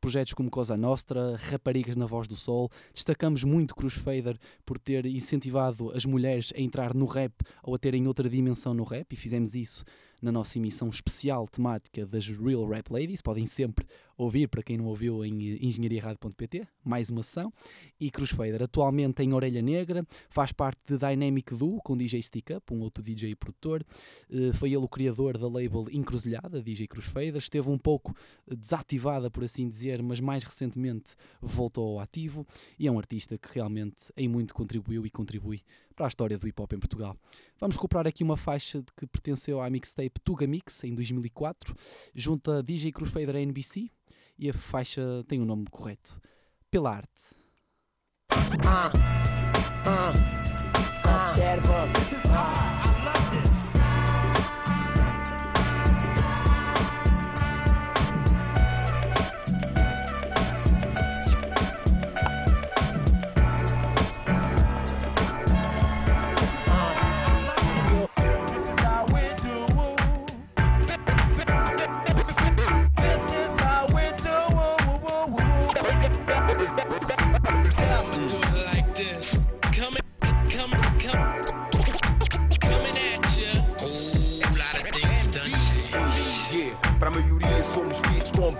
Projetos 0.00 0.34
como 0.34 0.50
Cosa 0.50 0.76
Nostra, 0.76 1.36
Raparigas 1.36 1.96
na 1.96 2.06
Voz 2.06 2.26
do 2.28 2.36
Sol. 2.36 2.70
Destacamos 2.92 3.44
muito 3.44 3.74
Cruz 3.74 3.94
Fader 3.94 4.38
por 4.64 4.78
ter 4.78 5.06
incentivado 5.06 5.90
as 5.92 6.04
mulheres 6.04 6.52
a 6.56 6.60
entrar 6.60 6.94
no 6.94 7.06
rap 7.06 7.32
ou 7.62 7.74
a 7.74 7.78
terem 7.78 8.06
outra 8.06 8.28
dimensão 8.28 8.74
no 8.74 8.84
rap, 8.84 9.12
e 9.12 9.16
fizemos 9.16 9.54
isso 9.54 9.84
na 10.20 10.30
nossa 10.30 10.58
emissão 10.58 10.88
especial 10.88 11.48
temática 11.48 12.06
das 12.06 12.28
Real 12.28 12.66
Rap 12.66 12.90
Ladies. 12.90 13.22
Podem 13.22 13.46
sempre 13.46 13.86
ouvir, 14.22 14.48
para 14.48 14.62
quem 14.62 14.76
não 14.76 14.86
ouviu, 14.86 15.24
em 15.24 15.64
engenhariarrado.pt, 15.64 16.66
mais 16.84 17.08
uma 17.10 17.22
sessão. 17.22 17.52
E 17.98 18.10
Cruz 18.10 18.30
Fader, 18.30 18.62
atualmente 18.62 19.22
em 19.22 19.32
Orelha 19.32 19.62
Negra, 19.62 20.06
faz 20.28 20.52
parte 20.52 20.80
de 20.86 20.98
Dynamic 20.98 21.54
Duo, 21.54 21.80
com 21.82 21.96
DJ 21.96 22.22
Stick 22.22 22.50
Up, 22.50 22.72
um 22.72 22.80
outro 22.80 23.02
DJ 23.02 23.34
produtor. 23.34 23.84
Uh, 24.28 24.52
foi 24.54 24.70
ele 24.70 24.84
o 24.84 24.88
criador 24.88 25.38
da 25.38 25.48
label 25.48 25.86
Encruzilhada, 25.90 26.62
DJ 26.62 26.86
Cruz 26.86 27.06
Fader. 27.06 27.36
Esteve 27.36 27.70
um 27.70 27.78
pouco 27.78 28.14
desativada, 28.46 29.30
por 29.30 29.44
assim 29.44 29.68
dizer, 29.68 30.02
mas 30.02 30.20
mais 30.20 30.44
recentemente 30.44 31.14
voltou 31.40 31.98
ao 31.98 32.00
ativo. 32.00 32.46
E 32.78 32.86
é 32.86 32.92
um 32.92 32.98
artista 32.98 33.38
que 33.38 33.48
realmente 33.54 34.12
em 34.16 34.28
muito 34.28 34.54
contribuiu 34.54 35.06
e 35.06 35.10
contribui 35.10 35.62
para 36.00 36.06
a 36.06 36.08
história 36.08 36.38
do 36.38 36.48
hip 36.48 36.60
hop 36.62 36.72
em 36.72 36.78
Portugal. 36.78 37.14
Vamos 37.58 37.76
recuperar 37.76 38.06
aqui 38.06 38.24
uma 38.24 38.36
faixa 38.36 38.82
que 38.96 39.06
pertenceu 39.06 39.60
à 39.60 39.68
mixtape 39.68 40.18
Tuga 40.24 40.46
Mix 40.46 40.82
em 40.84 40.94
2004, 40.94 41.76
junto 42.14 42.50
a 42.50 42.62
DJ 42.62 42.90
Cruz 42.90 43.12
Fader 43.12 43.36
NBC, 43.36 43.90
e 44.40 44.48
a 44.48 44.54
faixa 44.54 45.02
tem 45.28 45.40
o 45.40 45.44
nome 45.44 45.66
correto: 45.70 46.18
Pela 46.70 46.96
Arte. 46.96 47.24
Uh, 48.32 48.96
uh, 49.86 50.12
observa. 51.28 52.79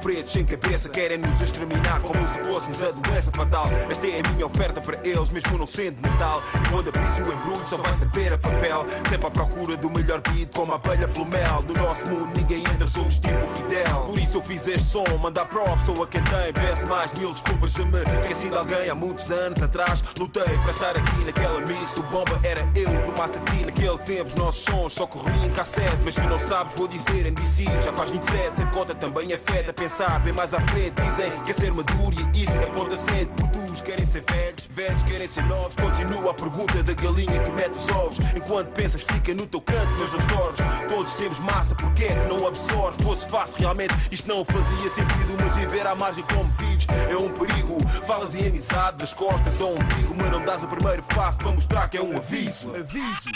Pretos 0.00 0.32
sem 0.32 0.44
cabeça 0.44 0.88
querem 0.88 1.18
nos 1.18 1.40
exterminar 1.40 2.00
como 2.00 2.26
se 2.26 2.38
fôssemos 2.40 2.82
a 2.82 2.90
doença 2.90 3.30
fatal. 3.32 3.66
Esta 3.90 4.06
é 4.06 4.20
a 4.20 4.28
minha 4.32 4.46
oferta 4.46 4.80
para 4.80 4.98
eles, 5.04 5.30
mesmo 5.30 5.58
não 5.58 5.66
sendo 5.66 6.00
metal. 6.00 6.42
E 6.54 6.68
quando 6.70 6.88
abris 6.88 7.18
o 7.18 7.32
embrulho 7.32 7.66
só 7.66 7.76
vai 7.76 7.92
saber 7.94 8.32
a 8.32 8.38
papel. 8.38 8.86
Sempre 9.08 9.26
à 9.26 9.30
procura 9.30 9.76
do 9.76 9.90
melhor 9.90 10.20
beat, 10.20 10.50
como 10.54 10.72
a 10.72 10.76
abelha 10.76 11.06
pelo 11.08 11.26
mel. 11.26 11.64
No 11.68 11.74
nosso 11.74 12.06
mundo 12.06 12.30
ninguém 12.36 12.60
entra, 12.60 12.86
somos 12.86 13.18
tipo 13.18 13.46
fidel. 13.48 14.00
Por 14.06 14.18
isso 14.18 14.38
eu 14.38 14.42
fiz 14.42 14.66
este 14.66 14.82
som, 14.82 15.04
mandar 15.20 15.48
ou 15.88 16.02
a 16.02 16.06
quem 16.06 16.22
tem. 16.24 16.52
Peço 16.52 16.86
mais 16.86 17.12
mil 17.14 17.32
desculpas 17.32 17.72
se 17.72 17.84
me 17.84 18.00
esqueci 18.20 18.48
de 18.48 18.56
alguém 18.56 18.88
há 18.88 18.94
muitos 18.94 19.30
anos 19.30 19.62
atrás. 19.62 20.02
Lutei 20.18 20.42
para 20.42 20.70
estar 20.70 20.96
aqui 20.96 21.24
naquela 21.24 21.60
mix. 21.60 21.96
O 21.96 22.02
bomba 22.04 22.40
era 22.42 22.66
eu 22.74 22.88
e 22.88 23.10
o 23.10 23.18
Master 23.18 23.40
T 23.42 23.66
naquele 23.66 23.98
tempo. 23.98 24.28
Os 24.28 24.34
nossos 24.34 24.62
sons 24.62 24.92
só 24.94 25.06
corriam 25.06 25.44
em 25.44 25.50
cassete. 25.50 25.98
Mas 26.04 26.14
se 26.14 26.22
não 26.22 26.38
sabes, 26.38 26.74
vou 26.74 26.88
dizer 26.88 27.26
NBC. 27.26 27.64
Já 27.82 27.92
faz 27.92 28.10
27, 28.10 28.56
ser 28.56 28.70
conta 28.70 28.94
também 28.94 29.32
é 29.32 29.38
feta. 29.38 29.72
Pensar 29.72 29.89
bem 30.22 30.32
mais 30.32 30.54
à 30.54 30.60
frente, 30.68 30.94
dizem 31.02 31.30
que 31.44 31.50
é 31.50 31.54
ser 31.54 31.72
maduro 31.72 32.14
e 32.34 32.42
isso 32.42 32.52
aponta 32.62 32.96
sempre. 32.96 33.48
Produtos 33.48 33.80
querem 33.80 34.06
ser 34.06 34.22
velhos, 34.22 34.68
velhos 34.70 35.02
querem 35.02 35.28
ser 35.28 35.44
novos. 35.44 35.74
Continua 35.76 36.30
a 36.30 36.34
pergunta 36.34 36.82
da 36.82 36.94
galinha 36.94 37.38
que 37.40 37.50
mete 37.50 37.76
os 37.76 37.88
ovos. 37.90 38.18
Enquanto 38.34 38.68
pensas, 38.72 39.02
fica 39.02 39.34
no 39.34 39.46
teu 39.46 39.60
canto, 39.60 39.90
mas 39.98 40.10
não 40.12 40.18
estorves. 40.18 40.60
Todos 40.88 41.12
temos 41.14 41.38
massa, 41.40 41.74
porque 41.74 42.04
é 42.04 42.14
que 42.14 42.34
não 42.34 42.46
absorves? 42.46 43.00
Fosse 43.02 43.28
fácil 43.28 43.58
realmente, 43.58 43.94
isto 44.10 44.28
não 44.28 44.44
fazia 44.44 44.88
sentido. 44.90 45.36
Mas 45.44 45.54
viver 45.56 45.86
à 45.86 45.94
margem 45.94 46.24
como 46.24 46.50
vives 46.52 46.86
é 46.88 47.16
um 47.16 47.28
perigo. 47.32 47.78
Falas 48.06 48.34
em 48.34 48.46
amizade, 48.46 48.98
das 48.98 49.12
costas 49.12 49.52
são 49.54 49.74
um 49.74 49.84
perigo. 49.84 50.14
Mas 50.16 50.30
não 50.30 50.44
dás 50.44 50.62
o 50.62 50.68
primeiro 50.68 51.02
passo 51.02 51.38
para 51.38 51.50
mostrar 51.50 51.88
que 51.88 51.98
é 51.98 52.02
um 52.02 52.16
aviso. 52.16 52.74
Aviso. 52.74 53.20
Se 53.20 53.30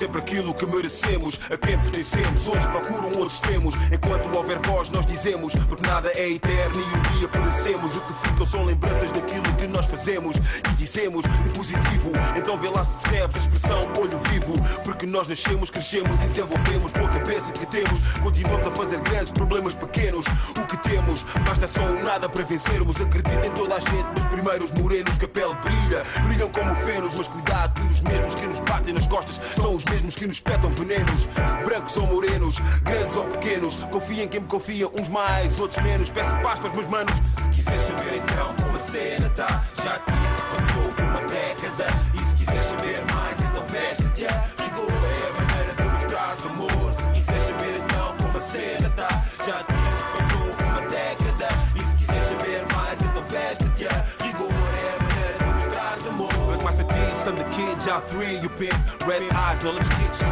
sempre 0.00 0.18
aquilo 0.18 0.54
que 0.54 0.64
merecemos. 0.64 1.38
A 1.50 1.58
quem 1.58 1.78
pertencemos, 1.78 2.48
hoje 2.48 2.66
procuram 2.68 3.08
outros 3.18 3.34
extremos. 3.34 3.74
Enquanto 3.92 4.34
houver 4.34 4.58
voz, 4.60 4.88
nós 4.88 5.04
dizemos, 5.04 5.52
porque 5.68 5.86
nada 5.86 6.10
é 6.14 6.30
eterno 6.30 6.80
e 6.80 6.96
um 6.96 7.18
dia 7.18 7.28
perecemos. 7.28 7.96
O 7.98 8.00
que 8.00 8.28
ficam 8.28 8.46
são 8.46 8.64
lembranças 8.64 9.12
daquilo 9.12 9.42
que 9.56 9.66
nós 9.66 9.84
fazemos 9.84 10.36
e 10.36 10.74
dizemos 10.76 11.22
de 11.24 11.50
positivo. 11.50 12.12
Então 12.34 12.56
vê 12.56 12.70
lá 12.70 12.82
se 12.82 12.96
percebes 12.96 13.36
a 13.36 13.38
expressão 13.40 13.92
olho 13.98 14.18
vivo. 14.30 14.54
Porque 14.82 15.04
nós 15.04 15.28
nascemos, 15.28 15.68
crescemos 15.68 16.18
e 16.20 16.28
desenvolvemos 16.28 16.94
com 16.94 17.04
a 17.04 17.08
cabeça 17.08 17.52
que 17.52 17.66
temos. 17.66 18.00
Continuamos 18.22 18.68
a 18.68 18.70
fazer 18.70 19.00
grandes 19.00 19.32
problemas 19.32 19.74
pequenos. 19.74 20.24
O 20.58 20.66
que 20.66 20.78
temos, 20.78 21.26
basta 21.44 21.66
só 21.66 21.82
um 21.82 22.02
nada 22.02 22.26
para 22.26 22.42
vencermos. 22.42 22.98
Acredita 22.98 23.46
em 23.46 23.50
toda 23.50 23.74
a 23.74 23.80
gente, 23.80 24.08
mas 24.16 24.24
primeiro 24.28 24.64
os 24.64 24.72
morenos 24.72 25.18
que 25.18 25.26
a 25.26 25.28
pele 25.28 25.54
brilha. 25.62 26.04
Brilham 26.24 26.48
como 26.48 26.74
fenos, 26.76 27.14
mas 27.16 27.28
cuidado 27.28 27.78
que 27.78 27.92
os 27.92 28.00
mesmos 28.00 28.34
que 28.34 28.46
nos 28.46 28.60
batem 28.60 28.94
nas 28.94 29.06
costas 29.06 29.38
são 29.60 29.74
os 29.74 29.84
mesmos 29.90 30.14
que 30.14 30.26
nos 30.26 30.40
petam 30.40 30.70
venenos. 30.70 31.26
Brancos 31.64 31.96
ou 31.96 32.06
morenos, 32.06 32.58
grandes 32.82 33.16
ou 33.16 33.24
pequenos. 33.24 33.74
Confia 33.90 34.24
em 34.24 34.28
quem 34.28 34.40
me 34.40 34.46
confia, 34.46 34.88
uns 34.88 35.08
mais, 35.08 35.58
outros 35.60 35.82
menos. 35.82 36.08
Peço 36.08 36.34
paz 36.36 36.58
para 36.58 36.68
os 36.68 36.74
meus 36.74 36.86
manos. 36.86 37.14
Se 37.34 37.48
quiseres 37.48 37.82
saber 37.82 38.16
então 38.16 38.54
como 38.62 38.76
a 38.76 38.80
cena 38.80 39.28
tá, 39.30 39.64
já 39.82 39.98
disse 39.98 40.36
que 40.36 40.42
passou 40.50 41.06
uma 41.06 41.20
década. 41.22 41.79
Job 57.90 58.04
three, 58.04 58.38
you 58.38 58.48
pimp. 58.50 58.78
Red 59.04 59.22
eyes, 59.32 59.64
now 59.64 59.72
let's 59.72 59.88
get 59.88 60.14
you. 60.22 60.30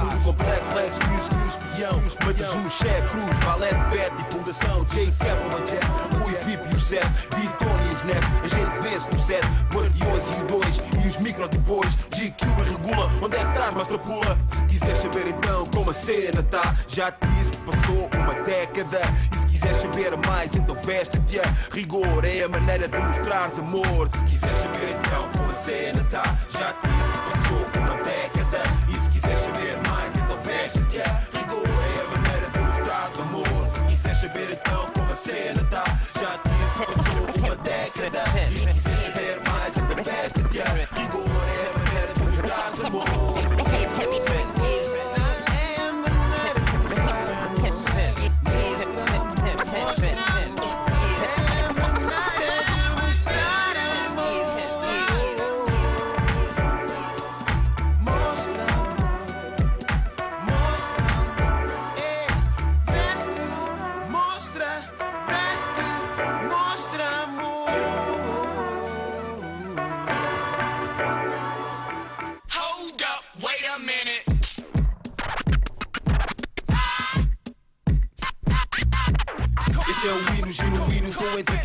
Mundo 0.00 0.20
complexo, 0.24 0.74
Lex, 0.74 0.98
Fuse, 0.98 1.28
Fuse, 1.32 1.58
Peão. 1.74 1.96
Matazu, 2.26 2.68
Chefe, 2.68 3.08
Cruz, 3.08 3.36
Valete, 3.44 3.80
Bet 3.90 4.12
e 4.20 4.32
Fundação 4.32 4.84
J7, 4.86 5.36
Manjet, 5.52 5.86
Rui, 6.18 6.34
VIP 6.44 6.62
e 6.70 6.76
o 6.76 6.78
7, 6.78 7.06
Vitória 7.36 7.84
e 7.84 7.94
os 7.94 8.02
Nets. 8.02 8.28
A 8.44 8.48
gente 8.48 8.78
vê-se 8.82 9.10
no 9.10 9.18
set, 9.18 9.42
Guardiões 9.74 10.30
e 10.30 10.42
o 10.42 10.60
2 10.60 10.82
e 11.02 11.08
os 11.08 11.16
micro 11.16 11.48
depois. 11.48 11.96
GQ 12.14 12.44
me 12.44 12.62
regula, 12.62 13.10
onde 13.22 13.36
é 13.36 13.40
que 13.40 13.48
estás, 13.48 13.74
Master 13.74 13.98
Pula? 13.98 14.38
Se 14.46 14.62
quiseres 14.64 14.98
saber 14.98 15.28
então 15.28 15.64
como 15.74 15.90
a 15.90 15.94
cena 15.94 16.42
tá, 16.42 16.76
já 16.88 17.10
te 17.10 17.26
disse 17.38 17.52
que 17.52 17.58
passou 17.58 18.10
uma 18.18 18.34
década. 18.44 19.00
E 19.34 19.39
quiseres 19.50 19.76
saber 19.78 20.16
mais, 20.26 20.54
então 20.54 20.76
veste-te. 20.82 21.40
Rigor 21.72 22.24
é 22.24 22.44
a 22.44 22.48
maneira 22.48 22.88
de 22.88 22.98
mostrares 22.98 23.58
amor. 23.58 24.08
Se 24.08 24.18
quiseres 24.24 24.56
saber 24.56 24.96
então 24.98 25.28
como 25.36 25.50
a 25.50 25.54
cena 25.54 26.04
tá, 26.10 26.22
já 26.50 26.72
te 26.72 26.88
disse 26.88 27.12
que 27.12 27.18
passou 27.18 27.82
uma 27.82 28.02
década. 28.02 28.39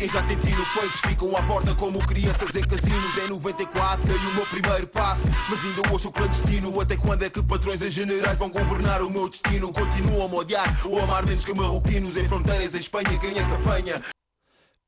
Quem 0.06 0.08
já 0.08 0.22
tem 0.22 0.36
tino 0.36 0.64
Fakes 0.66 1.00
ficam 1.00 1.36
à 1.36 1.42
porta 1.42 1.74
como 1.74 1.98
crianças 1.98 2.54
em 2.54 2.62
casinos. 2.62 3.18
Em 3.18 3.28
94 3.28 4.06
dei 4.06 4.16
o 4.16 4.34
meu 4.34 4.46
primeiro 4.46 4.86
passo 4.86 5.24
Mas 5.48 5.64
ainda 5.64 5.92
hoje 5.92 6.06
o 6.06 6.12
clandestino. 6.12 6.80
Até 6.80 6.96
quando 6.96 7.24
é 7.24 7.30
que 7.30 7.42
patrões 7.42 7.82
em 7.82 7.90
generais 7.90 8.38
vão 8.38 8.48
governar 8.48 9.02
o 9.02 9.10
meu 9.10 9.28
destino? 9.28 9.72
Continuam 9.72 10.22
a 10.22 10.40
odiar 10.40 10.86
ou 10.86 11.02
amar 11.02 11.26
menos 11.26 11.44
que 11.44 11.54
marroquinos 11.54 12.16
Em 12.16 12.28
fronteiras 12.28 12.74
em 12.74 12.78
Espanha, 12.78 13.18
quem 13.18 13.30
é 13.30 13.44
que 13.44 13.52
apanha? 13.52 14.15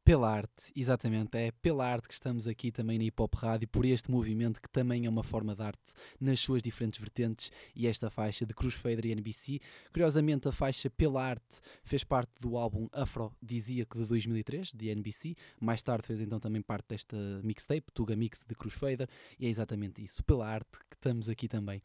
Pela 0.09 0.31
arte, 0.31 0.73
exatamente, 0.75 1.37
é 1.37 1.51
pela 1.61 1.87
arte 1.87 2.09
que 2.09 2.15
estamos 2.15 2.49
aqui 2.49 2.73
também 2.73 2.97
na 2.97 3.05
Hip 3.05 3.21
Hop 3.21 3.35
Rádio, 3.35 3.69
por 3.69 3.85
este 3.85 4.11
movimento 4.11 4.59
que 4.59 4.71
também 4.71 5.05
é 5.05 5.11
uma 5.11 5.23
forma 5.23 5.55
de 5.55 5.63
arte 5.63 5.93
nas 6.19 6.41
suas 6.41 6.63
diferentes 6.63 6.99
vertentes 6.99 7.53
e 7.77 7.87
esta 7.87 8.09
faixa 8.09 8.47
de 8.47 8.55
Cruz 8.55 8.73
Fader 8.73 9.05
e 9.05 9.13
NBC. 9.13 9.61
Curiosamente, 9.93 10.49
a 10.49 10.53
faixa 10.53 10.89
Pela 10.89 11.23
Arte 11.23 11.61
fez 11.85 12.05
parte 12.05 12.33
do 12.41 12.57
álbum 12.57 12.89
Afrodisíaco 12.91 13.99
de 13.99 14.07
2003, 14.07 14.73
de 14.73 14.89
NBC, 14.89 15.37
mais 15.61 15.83
tarde 15.83 16.07
fez 16.07 16.23
então 16.23 16.41
também 16.41 16.63
parte 16.63 16.89
desta 16.89 17.19
mixtape, 17.45 17.93
Tuga 17.93 18.17
Mix 18.17 18.47
de 18.49 18.55
Cruz 18.55 18.73
Fader, 18.73 19.07
e 19.39 19.45
é 19.45 19.51
exatamente 19.51 20.03
isso, 20.03 20.25
pela 20.25 20.49
arte 20.49 20.79
que 20.89 20.97
estamos 20.97 21.29
aqui 21.29 21.47
também. 21.47 21.83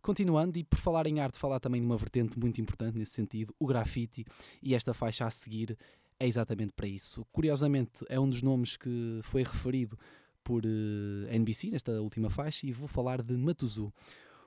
Continuando, 0.00 0.58
e 0.58 0.64
por 0.64 0.78
falar 0.78 1.06
em 1.06 1.20
arte, 1.20 1.38
falar 1.38 1.60
também 1.60 1.80
de 1.80 1.86
uma 1.86 1.96
vertente 1.96 2.38
muito 2.38 2.60
importante 2.60 2.96
nesse 2.96 3.12
sentido, 3.12 3.54
o 3.58 3.66
grafite, 3.66 4.24
e 4.62 4.74
esta 4.74 4.94
faixa 4.94 5.26
a 5.26 5.30
seguir 5.30 5.76
é 6.20 6.26
exatamente 6.26 6.72
para 6.72 6.86
isso. 6.86 7.24
Curiosamente, 7.32 8.04
é 8.08 8.18
um 8.18 8.28
dos 8.28 8.42
nomes 8.42 8.76
que 8.76 9.20
foi 9.22 9.42
referido 9.42 9.98
por 10.42 10.64
eh, 10.64 11.36
NBC 11.36 11.70
nesta 11.70 11.92
última 12.00 12.30
faixa 12.30 12.66
e 12.66 12.72
vou 12.72 12.88
falar 12.88 13.22
de 13.22 13.36
Matuzu. 13.36 13.92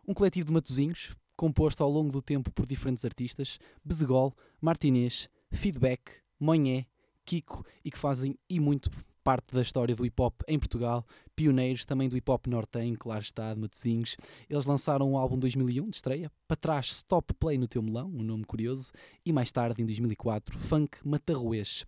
Um 0.08 0.14
coletivo 0.14 0.48
de 0.48 0.54
matuzinhos 0.54 1.16
composto 1.36 1.84
ao 1.84 1.90
longo 1.90 2.12
do 2.12 2.22
tempo 2.22 2.52
por 2.52 2.66
diferentes 2.66 3.06
artistas, 3.06 3.60
Bezegol, 3.84 4.36
Martinez, 4.60 5.30
Feedback, 5.52 6.22
Monhé, 6.40 6.86
Kiko 7.26 7.66
e 7.84 7.92
que 7.92 7.98
fazem 7.98 8.38
e 8.50 8.60
muito 8.60 8.90
parte 9.24 9.54
da 9.54 9.62
história 9.62 9.96
do 9.96 10.06
hip 10.06 10.22
hop 10.22 10.42
em 10.48 10.58
Portugal, 10.58 11.06
pioneiros 11.36 11.86
também 11.86 12.10
do 12.10 12.18
hip 12.18 12.30
hop 12.30 12.48
nortenho, 12.48 12.98
claro 12.98 13.22
está, 13.22 13.54
de 13.54 13.60
Matosinhos. 13.60 14.18
Eles 14.50 14.66
lançaram 14.66 15.12
um 15.12 15.18
álbum 15.18 15.36
em 15.36 15.40
2001 15.40 15.90
de 15.90 15.96
estreia, 15.96 16.32
para 16.48 16.58
trás 16.58 16.88
Stop 16.88 17.34
Play 17.36 17.58
no 17.58 17.68
Teu 17.68 17.82
Melão, 17.82 18.08
um 18.08 18.24
nome 18.24 18.44
curioso, 18.44 18.92
e 19.26 19.32
mais 19.32 19.52
tarde, 19.52 19.82
em 19.82 19.86
2004, 19.86 20.58
Funk 20.58 20.98
Matarruês. 21.04 21.86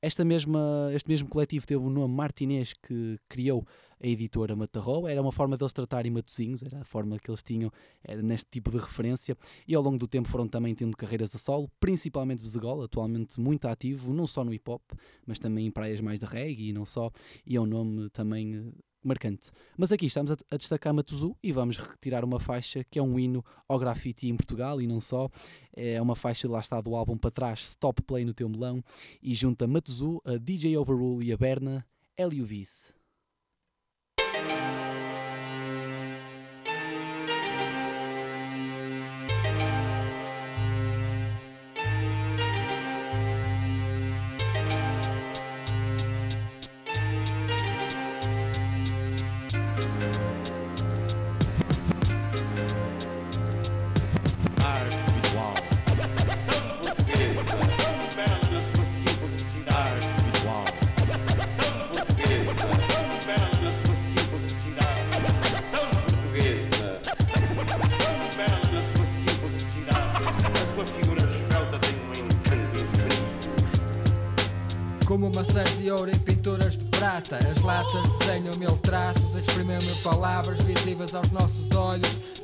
Esta 0.00 0.24
mesma, 0.24 0.90
este 0.92 1.08
mesmo 1.08 1.28
coletivo 1.28 1.66
teve 1.66 1.82
o 1.82 1.90
nome 1.90 2.14
Martinez 2.14 2.72
que 2.74 3.18
criou 3.28 3.66
a 4.02 4.06
editora 4.06 4.54
Matarró, 4.54 5.06
era 5.08 5.20
uma 5.20 5.32
forma 5.32 5.56
deles 5.56 5.72
tratarem 5.72 6.12
Matosinhos, 6.12 6.62
era 6.62 6.80
a 6.80 6.84
forma 6.84 7.18
que 7.18 7.30
eles 7.30 7.42
tinham 7.42 7.70
era 8.02 8.22
neste 8.22 8.48
tipo 8.50 8.70
de 8.70 8.78
referência, 8.78 9.36
e 9.66 9.74
ao 9.74 9.82
longo 9.82 9.98
do 9.98 10.06
tempo 10.06 10.28
foram 10.28 10.46
também 10.46 10.74
tendo 10.74 10.96
carreiras 10.96 11.34
a 11.34 11.38
solo, 11.38 11.70
principalmente 11.80 12.42
Bezegol, 12.42 12.82
atualmente 12.82 13.40
muito 13.40 13.66
ativo, 13.66 14.12
não 14.12 14.26
só 14.26 14.44
no 14.44 14.52
hip 14.52 14.70
hop, 14.70 14.82
mas 15.26 15.38
também 15.38 15.66
em 15.66 15.70
praias 15.70 16.00
mais 16.00 16.20
de 16.20 16.26
reggae 16.26 16.68
e 16.68 16.72
não 16.72 16.84
só, 16.84 17.10
e 17.46 17.56
é 17.56 17.60
um 17.60 17.66
nome 17.66 18.10
também 18.10 18.56
eh, 18.56 18.82
marcante. 19.02 19.50
Mas 19.76 19.92
aqui 19.92 20.06
estamos 20.06 20.32
a, 20.32 20.56
destacar 20.56 20.92
Matuzu 20.92 21.36
e 21.42 21.52
vamos 21.52 21.78
retirar 21.78 22.24
uma 22.24 22.40
faixa 22.40 22.84
que 22.84 22.98
é 22.98 23.02
um 23.02 23.18
hino 23.18 23.44
ao 23.68 23.78
grafite 23.78 24.28
em 24.28 24.36
Portugal 24.36 24.80
e 24.80 24.86
não 24.86 25.00
só. 25.00 25.30
É 25.72 26.00
uma 26.02 26.16
faixa 26.16 26.48
lá 26.48 26.58
está 26.58 26.80
do 26.80 26.94
álbum 26.94 27.16
para 27.16 27.30
trás, 27.30 27.60
Stop 27.60 28.02
Play 28.02 28.24
no 28.24 28.34
Teu 28.34 28.48
Melão, 28.48 28.82
e 29.22 29.34
junta 29.34 29.66
Matuzu, 29.66 30.20
a 30.24 30.36
DJ 30.36 30.76
Overrule 30.76 31.26
e 31.26 31.32
a 31.32 31.36
Berna, 31.36 31.86
Hélio 32.16 32.44
Vice. 32.44 32.95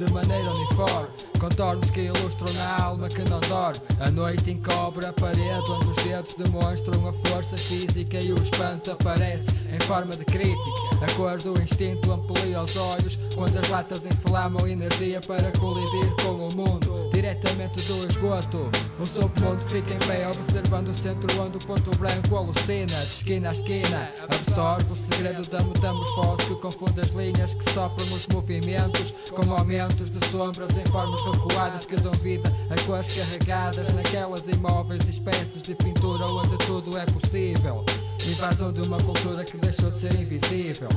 De 0.04 0.12
maneira 0.12 0.50
uniforme. 0.50 1.08
Contornos 1.38 1.88
que 1.90 2.00
ilustram 2.00 2.52
na 2.54 2.82
alma 2.82 3.08
que 3.08 3.22
não 3.30 3.38
dorme. 3.40 3.80
A 4.00 4.10
noite 4.10 4.50
encobre 4.50 5.06
a 5.06 5.12
parede 5.12 5.70
Onde 5.70 5.90
os 5.90 5.96
dedos 6.02 6.34
demonstram 6.34 7.08
a 7.08 7.12
força 7.12 7.56
física 7.56 8.18
E 8.18 8.32
o 8.32 8.42
espanto 8.42 8.90
aparece 8.90 9.46
em 9.72 9.78
forma 9.86 10.16
de 10.16 10.24
crítica. 10.24 10.80
A 11.00 11.12
cor 11.16 11.38
do 11.38 11.60
instinto 11.62 12.10
amplia 12.10 12.60
os 12.60 12.76
olhos 12.76 13.16
Quando 13.36 13.56
as 13.58 13.68
latas 13.68 14.04
inflamam 14.04 14.66
energia 14.66 15.20
para 15.20 15.52
colidir 15.52 16.12
com 16.24 16.48
o 16.48 16.56
mundo 16.56 16.91
Diretamente 17.32 17.80
do 17.82 18.06
esgoto. 18.06 18.70
O 19.00 19.06
submundo 19.06 19.60
fica 19.66 19.94
em 19.94 19.98
pé 20.00 20.28
observando 20.28 20.88
o 20.88 20.94
centro 20.94 21.40
onde 21.40 21.56
o 21.56 21.60
ponto 21.60 21.90
branco 21.96 22.36
alucina. 22.36 22.86
De 22.86 23.04
esquina 23.04 23.48
a 23.48 23.52
esquina 23.52 24.12
absorve 24.22 24.92
o 24.92 24.96
segredo 24.96 25.48
da 25.48 25.62
metamorfose 25.62 26.46
Que 26.46 26.56
confunde 26.56 27.00
as 27.00 27.08
linhas 27.08 27.54
que 27.54 27.72
sopram 27.72 28.06
os 28.12 28.26
movimentos 28.28 29.14
Como 29.34 29.54
aumentos 29.54 30.10
de 30.10 30.26
sombras 30.28 30.76
em 30.76 30.84
formas 30.90 31.22
recuadas 31.22 31.86
Que 31.86 31.96
dão 31.96 32.12
vida 32.12 32.54
a 32.68 32.80
cores 32.82 33.14
carregadas 33.14 33.94
Naquelas 33.94 34.46
imóveis 34.48 35.08
espécies 35.08 35.62
de 35.62 35.74
pintura 35.74 36.26
onde 36.26 36.58
tudo 36.58 36.98
é 36.98 37.06
possível. 37.06 37.82
Invasão 38.26 38.72
de 38.72 38.82
uma 38.82 38.98
cultura 38.98 39.42
que 39.42 39.56
deixou 39.56 39.90
de 39.90 40.00
ser 40.00 40.14
invisível 40.20 40.88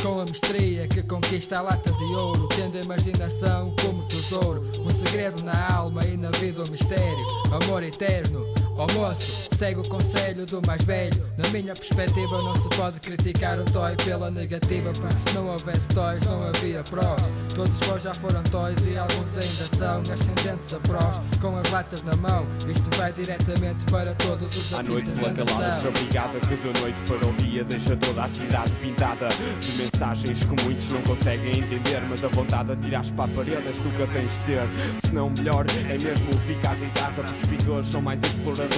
Com 0.00 0.20
a 0.20 0.24
mestria 0.24 0.86
que 0.86 1.02
conquista 1.02 1.58
a 1.58 1.62
lata 1.62 1.92
de 1.92 2.04
ouro 2.04 2.46
Tendo 2.54 2.78
a 2.78 2.82
imaginação 2.82 3.74
como 3.82 4.04
tesouro 4.04 4.64
Um 4.78 4.90
segredo 4.90 5.42
na 5.42 5.74
alma 5.74 6.04
e 6.04 6.16
na 6.16 6.30
vida 6.30 6.62
um 6.62 6.70
mistério 6.70 7.26
Amor 7.50 7.82
eterno 7.82 8.46
Ó 8.80 8.86
moço, 8.94 9.46
segue 9.58 9.78
o 9.80 9.88
conselho 9.90 10.46
do 10.46 10.62
mais 10.66 10.82
velho. 10.84 11.22
Na 11.36 11.46
minha 11.50 11.74
perspectiva 11.74 12.38
não 12.38 12.56
se 12.56 12.68
pode 12.70 12.98
criticar 13.00 13.58
o 13.58 13.64
toy 13.66 13.94
pela 13.96 14.30
negativa 14.30 14.90
Porque 14.92 15.14
se 15.28 15.34
não 15.34 15.48
houvesse 15.48 15.86
toys 15.88 16.24
não 16.24 16.48
havia 16.48 16.82
prós. 16.84 17.30
Todos 17.54 17.78
os 17.78 17.86
bons 17.86 18.02
já 18.02 18.14
foram 18.14 18.42
toys 18.44 18.76
e 18.86 18.96
alguns 18.96 19.28
ainda 19.36 19.76
são 19.76 20.14
Ascendentes 20.14 20.72
a 20.72 20.80
prós, 20.80 21.20
com 21.42 21.58
as 21.58 21.70
latas 21.70 22.02
na 22.04 22.16
mão 22.16 22.46
Isto 22.66 22.96
vai 22.96 23.12
diretamente 23.12 23.84
para 23.90 24.14
todos 24.14 24.56
os 24.56 24.72
À 24.72 24.82
noite 24.82 25.10
pela 25.10 25.28
da 25.30 25.44
calada 25.44 25.68
nação. 25.68 25.92
desabregada 25.92 26.40
Que 26.40 26.56
da 26.56 26.80
noite 26.80 27.02
para 27.06 27.28
o 27.28 27.32
dia 27.34 27.64
deixa 27.64 27.96
toda 27.96 28.24
a 28.24 28.28
cidade 28.30 28.72
pintada 28.80 29.28
De 29.60 29.72
mensagens 29.72 30.38
que 30.40 30.64
muitos 30.64 30.88
não 30.88 31.02
conseguem 31.02 31.58
entender 31.58 32.00
Mas 32.08 32.24
a 32.24 32.28
vontade 32.28 32.74
de 32.76 32.90
para 32.90 33.24
a 33.24 33.28
parede 33.28 33.66
és 33.66 33.76
tu 33.76 33.90
que 33.90 34.12
tens 34.12 34.32
de 34.32 34.40
ter. 34.40 34.62
Se 35.04 35.14
não 35.14 35.30
melhor, 35.30 35.66
é 35.68 35.98
mesmo 35.98 36.32
ficares 36.46 36.82
em 36.82 36.90
casa 36.90 37.22
Porque 37.22 37.42
os 37.42 37.48
pintores 37.48 37.86
são 37.86 38.00
mais 38.00 38.20
exploradores 38.22 38.69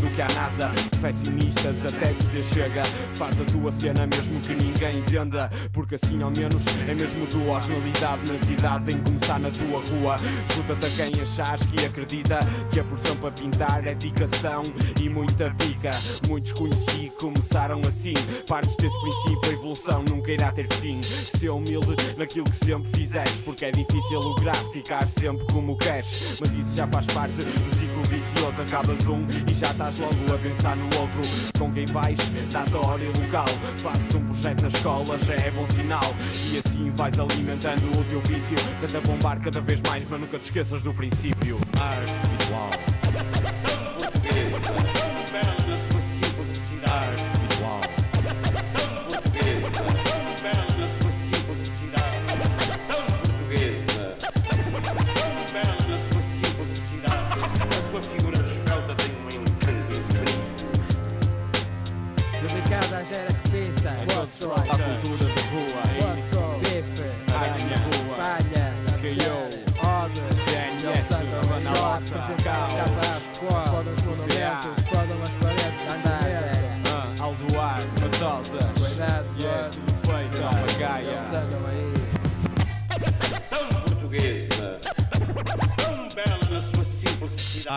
do 0.00 0.10
que 0.14 0.22
a 0.22 0.28
NASA. 0.28 0.70
Perfeccionistas 0.90 1.76
até 1.86 2.12
se 2.14 2.54
chega. 2.54 2.82
Faz 3.14 3.40
a 3.40 3.44
tua 3.44 3.72
cena 3.72 4.06
mesmo 4.06 4.40
que 4.40 4.54
ninguém 4.54 4.98
entenda. 4.98 5.50
Porque 5.72 5.94
assim 5.94 6.22
ao 6.22 6.30
menos 6.30 6.62
é 6.88 6.94
mesmo 6.94 7.26
tua 7.26 7.56
originalidade 7.56 8.32
na 8.32 8.38
cidade. 8.38 8.84
Tem 8.84 8.98
que 8.98 9.10
começar 9.10 9.38
na 9.40 9.50
tua 9.50 9.80
rua. 9.90 10.16
Junta-te 10.54 10.86
a 10.86 11.06
quem 11.06 11.22
achares 11.22 11.66
que 11.66 11.84
acredita 11.84 12.38
Que 12.70 12.80
a 12.80 12.84
porção 12.84 13.16
para 13.16 13.30
pintar 13.32 13.86
é 13.86 13.94
dedicação 13.94 14.62
e 15.00 15.08
muita 15.08 15.50
pica. 15.58 15.90
Muitos 16.28 16.52
conheci 16.52 17.12
começaram 17.18 17.80
assim. 17.88 18.14
Partes 18.48 18.76
desse 18.76 19.00
princípio, 19.00 19.50
a 19.50 19.52
evolução 19.52 20.04
nunca 20.08 20.30
irá 20.32 20.52
ter 20.52 20.72
fim. 20.74 21.00
Ser 21.02 21.50
humilde 21.50 21.94
naquilo 22.16 22.44
que 22.44 22.64
sempre 22.64 22.90
fizeres 22.94 23.32
Porque 23.44 23.64
é 23.64 23.70
difícil 23.70 24.20
lograr 24.20 24.56
ficar 24.72 25.06
sempre 25.08 25.44
como 25.52 25.76
queres. 25.76 26.38
Mas 26.40 26.52
isso 26.52 26.76
já 26.76 26.86
faz 26.86 27.06
parte 27.06 27.34
do 27.34 27.87
vicioso 28.34 28.62
Acabas 28.62 29.06
um 29.06 29.26
e 29.48 29.54
já 29.54 29.70
estás 29.70 29.98
logo 29.98 30.34
a 30.34 30.38
pensar 30.38 30.76
no 30.76 30.84
outro. 30.84 31.22
Com 31.58 31.72
quem 31.72 31.86
vais, 31.86 32.18
data, 32.50 32.86
hora 32.86 33.02
e 33.02 33.06
local. 33.06 33.46
Fazes 33.78 34.14
um 34.14 34.24
projeto 34.24 34.62
na 34.62 34.68
escola, 34.68 35.18
já 35.18 35.34
é 35.34 35.50
bom 35.50 35.66
sinal. 35.70 36.14
E 36.52 36.58
assim 36.58 36.90
vais 36.90 37.18
alimentando 37.18 37.98
o 37.98 38.04
teu 38.04 38.20
vício. 38.20 38.56
Tenta 38.80 39.00
bombar 39.00 39.40
cada 39.40 39.60
vez 39.60 39.80
mais, 39.82 40.04
mas 40.08 40.20
nunca 40.20 40.38
te 40.38 40.44
esqueças 40.44 40.82
do 40.82 40.92
princípio. 40.92 41.58
Arte 41.80 42.12
visual. 42.36 42.97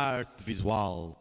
Arte 0.01 0.43
visual. 0.43 1.15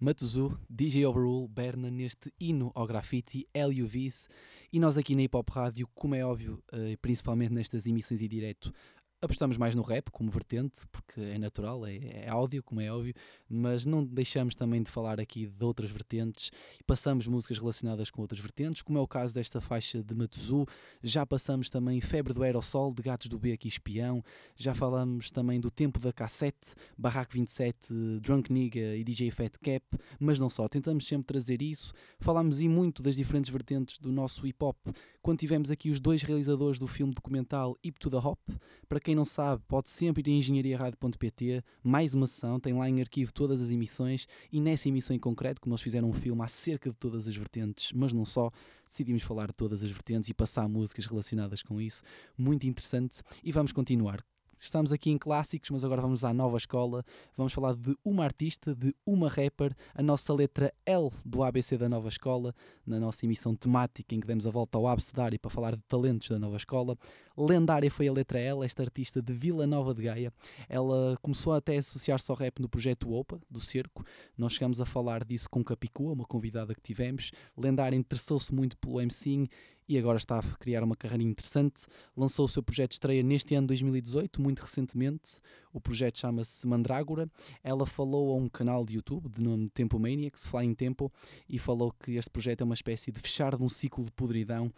Matuzu, 0.00 0.58
DJ 0.70 1.04
Overrule, 1.04 1.46
Berna 1.46 1.90
neste 1.90 2.32
hino 2.40 2.72
ao 2.74 2.86
grafite, 2.86 3.46
Hélio 3.52 3.86
Vice 3.86 4.26
e 4.72 4.80
nós 4.80 4.96
aqui 4.96 5.14
na 5.14 5.22
Hip 5.22 5.36
Hop 5.36 5.50
Rádio, 5.50 5.86
como 5.94 6.14
é 6.14 6.24
óbvio, 6.24 6.64
eh, 6.72 6.96
principalmente 7.02 7.52
nestas 7.52 7.84
emissões 7.84 8.22
em 8.22 8.26
direto, 8.26 8.72
apostamos 9.20 9.58
mais 9.58 9.76
no 9.76 9.82
rap 9.82 10.10
como 10.10 10.30
vertente, 10.30 10.80
porque 10.90 11.20
é 11.20 11.38
natural, 11.38 11.86
é, 11.86 11.96
é 12.24 12.28
áudio, 12.28 12.62
como 12.62 12.80
é 12.80 12.90
óbvio, 12.90 13.12
mas 13.54 13.86
não 13.86 14.04
deixamos 14.04 14.54
também 14.54 14.82
de 14.82 14.90
falar 14.90 15.20
aqui 15.20 15.46
de 15.46 15.64
outras 15.64 15.90
vertentes 15.90 16.50
e 16.78 16.84
passamos 16.84 17.28
músicas 17.28 17.58
relacionadas 17.58 18.10
com 18.10 18.20
outras 18.20 18.40
vertentes, 18.40 18.82
como 18.82 18.98
é 18.98 19.00
o 19.00 19.06
caso 19.06 19.32
desta 19.32 19.60
faixa 19.60 20.02
de 20.02 20.14
Matuzu, 20.14 20.66
já 21.02 21.24
passamos 21.24 21.70
também 21.70 22.00
Febre 22.00 22.32
do 22.32 22.42
Aerosol, 22.42 22.92
de 22.92 23.02
Gatos 23.02 23.28
do 23.28 23.38
Beco 23.38 23.66
e 23.66 23.68
Espião, 23.68 24.22
já 24.56 24.74
falamos 24.74 25.30
também 25.30 25.60
do 25.60 25.70
Tempo 25.70 25.98
da 25.98 26.12
Cassete, 26.12 26.74
Barraco 26.98 27.32
27, 27.32 27.92
Drunk 28.20 28.52
Nigga 28.52 28.96
e 28.96 29.04
DJ 29.04 29.30
Fat 29.30 29.56
Cap, 29.62 29.84
mas 30.18 30.38
não 30.38 30.50
só, 30.50 30.68
tentamos 30.68 31.06
sempre 31.06 31.26
trazer 31.26 31.62
isso, 31.62 31.92
falámos 32.18 32.60
e 32.60 32.68
muito 32.68 33.02
das 33.02 33.16
diferentes 33.16 33.50
vertentes 33.50 33.98
do 33.98 34.10
nosso 34.10 34.46
hip 34.46 34.62
hop, 34.62 34.76
quando 35.24 35.38
tivemos 35.38 35.70
aqui 35.70 35.88
os 35.88 36.00
dois 36.00 36.22
realizadores 36.22 36.78
do 36.78 36.86
filme 36.86 37.14
documental 37.14 37.78
Hip 37.82 37.98
to 37.98 38.10
the 38.10 38.18
Hop, 38.18 38.38
para 38.86 39.00
quem 39.00 39.14
não 39.14 39.24
sabe, 39.24 39.62
pode 39.66 39.88
sempre 39.88 40.22
ir 40.22 40.30
a 40.30 40.36
engenhariaradio.pt, 40.36 41.62
mais 41.82 42.14
uma 42.14 42.26
sessão, 42.26 42.60
tem 42.60 42.74
lá 42.74 42.88
em 42.90 43.00
arquivo 43.00 43.32
todas 43.44 43.60
as 43.60 43.70
emissões 43.70 44.26
e 44.50 44.58
nessa 44.58 44.88
emissão 44.88 45.14
em 45.14 45.18
concreto, 45.18 45.60
como 45.60 45.74
eles 45.74 45.82
fizeram 45.82 46.08
um 46.08 46.14
filme 46.14 46.42
acerca 46.42 46.88
de 46.88 46.96
todas 46.96 47.28
as 47.28 47.36
vertentes, 47.36 47.92
mas 47.92 48.10
não 48.10 48.24
só, 48.24 48.50
decidimos 48.86 49.22
falar 49.22 49.48
de 49.48 49.52
todas 49.52 49.84
as 49.84 49.90
vertentes 49.90 50.30
e 50.30 50.34
passar 50.34 50.66
músicas 50.66 51.04
relacionadas 51.04 51.62
com 51.62 51.78
isso, 51.78 52.02
muito 52.38 52.66
interessante, 52.66 53.20
e 53.42 53.52
vamos 53.52 53.70
continuar. 53.70 54.24
Estamos 54.60 54.92
aqui 54.92 55.10
em 55.10 55.18
clássicos, 55.18 55.70
mas 55.70 55.84
agora 55.84 56.02
vamos 56.02 56.24
à 56.24 56.32
nova 56.32 56.56
escola. 56.56 57.04
Vamos 57.36 57.52
falar 57.52 57.74
de 57.74 57.96
uma 58.04 58.24
artista, 58.24 58.74
de 58.74 58.94
uma 59.06 59.28
rapper, 59.28 59.74
a 59.94 60.02
nossa 60.02 60.32
letra 60.32 60.72
L 60.86 61.10
do 61.24 61.42
ABC 61.42 61.76
da 61.76 61.88
nova 61.88 62.08
escola, 62.08 62.54
na 62.86 62.98
nossa 62.98 63.24
emissão 63.24 63.54
temática 63.54 64.14
em 64.14 64.20
que 64.20 64.26
demos 64.26 64.46
a 64.46 64.50
volta 64.50 64.78
ao 64.78 64.86
abecedário 64.86 65.38
para 65.38 65.50
falar 65.50 65.76
de 65.76 65.82
talentos 65.82 66.28
da 66.28 66.38
nova 66.38 66.56
escola. 66.56 66.96
Lendária 67.36 67.90
foi 67.90 68.08
a 68.08 68.12
letra 68.12 68.38
L, 68.38 68.64
esta 68.64 68.82
artista 68.82 69.20
de 69.20 69.32
Vila 69.32 69.66
Nova 69.66 69.92
de 69.92 70.02
Gaia. 70.02 70.32
Ela 70.68 71.16
começou 71.20 71.52
até 71.52 71.76
a 71.76 71.80
associar-se 71.80 72.30
ao 72.30 72.36
rap 72.36 72.60
no 72.60 72.68
projeto 72.68 73.12
OPA, 73.12 73.40
do 73.50 73.60
Cerco. 73.60 74.04
Nós 74.38 74.52
chegamos 74.52 74.80
a 74.80 74.86
falar 74.86 75.24
disso 75.24 75.50
com 75.50 75.64
Capicua, 75.64 76.12
uma 76.12 76.24
convidada 76.24 76.74
que 76.74 76.80
tivemos. 76.80 77.32
Lendária 77.56 77.96
interessou-se 77.96 78.54
muito 78.54 78.76
pelo 78.78 79.00
MCing 79.00 79.48
e 79.88 79.98
agora 79.98 80.16
está 80.16 80.38
a 80.38 80.42
criar 80.58 80.82
uma 80.82 80.96
carreira 80.96 81.22
interessante. 81.22 81.86
Lançou 82.16 82.44
o 82.44 82.48
seu 82.48 82.62
projeto 82.62 82.90
de 82.90 82.94
estreia 82.94 83.22
neste 83.22 83.54
ano 83.54 83.66
2018, 83.66 84.40
muito 84.40 84.60
recentemente. 84.60 85.38
O 85.72 85.80
projeto 85.80 86.18
chama-se 86.18 86.66
Mandrágora. 86.66 87.28
Ela 87.62 87.86
falou 87.86 88.32
a 88.32 88.36
um 88.36 88.48
canal 88.48 88.84
de 88.84 88.96
YouTube 88.96 89.28
de 89.28 89.42
nome 89.42 89.68
Tempo 89.70 89.98
Maniacs, 89.98 90.46
Flying 90.46 90.74
Tempo, 90.74 91.12
e 91.48 91.58
falou 91.58 91.92
que 91.92 92.12
este 92.12 92.30
projeto 92.30 92.62
é 92.62 92.64
uma 92.64 92.74
espécie 92.74 93.10
de 93.10 93.20
fechar 93.20 93.56
de 93.56 93.62
um 93.62 93.68
ciclo 93.68 94.04
de 94.04 94.10
podridão 94.12 94.72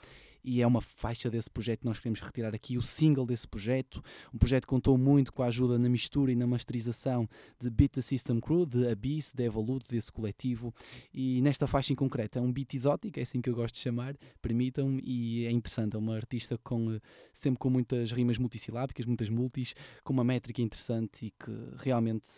e 0.46 0.62
é 0.62 0.66
uma 0.66 0.80
faixa 0.80 1.28
desse 1.28 1.50
projeto 1.50 1.80
que 1.80 1.86
nós 1.86 1.98
queremos 1.98 2.20
retirar 2.20 2.54
aqui, 2.54 2.78
o 2.78 2.82
single 2.82 3.26
desse 3.26 3.48
projeto. 3.48 4.00
Um 4.32 4.38
projeto 4.38 4.62
que 4.62 4.68
contou 4.68 4.96
muito 4.96 5.32
com 5.32 5.42
a 5.42 5.46
ajuda 5.46 5.76
na 5.76 5.88
mistura 5.88 6.30
e 6.30 6.36
na 6.36 6.46
masterização 6.46 7.28
de 7.60 7.68
Beat 7.68 7.94
the 7.94 8.00
System 8.00 8.40
Crew, 8.40 8.64
de 8.64 8.86
Abyss, 8.88 9.32
de 9.34 9.42
Evolute, 9.42 9.90
desse 9.90 10.12
coletivo. 10.12 10.72
E 11.12 11.42
nesta 11.42 11.66
faixa 11.66 11.92
em 11.92 11.96
concreto 11.96 12.38
é 12.38 12.40
um 12.40 12.52
beat 12.52 12.74
exótico, 12.74 13.18
é 13.18 13.22
assim 13.22 13.40
que 13.40 13.50
eu 13.50 13.56
gosto 13.56 13.74
de 13.74 13.80
chamar, 13.80 14.16
permitam-me, 14.40 15.02
e 15.04 15.46
é 15.46 15.50
interessante. 15.50 15.96
É 15.96 15.98
uma 15.98 16.14
artista 16.14 16.56
com, 16.58 16.92
eh, 16.92 17.00
sempre 17.32 17.58
com 17.58 17.68
muitas 17.68 18.12
rimas 18.12 18.38
multissilábicas, 18.38 19.04
muitas 19.04 19.28
multis, 19.28 19.74
com 20.04 20.12
uma 20.12 20.22
métrica 20.22 20.62
interessante 20.62 21.26
e 21.26 21.30
que 21.32 21.50
realmente 21.78 22.30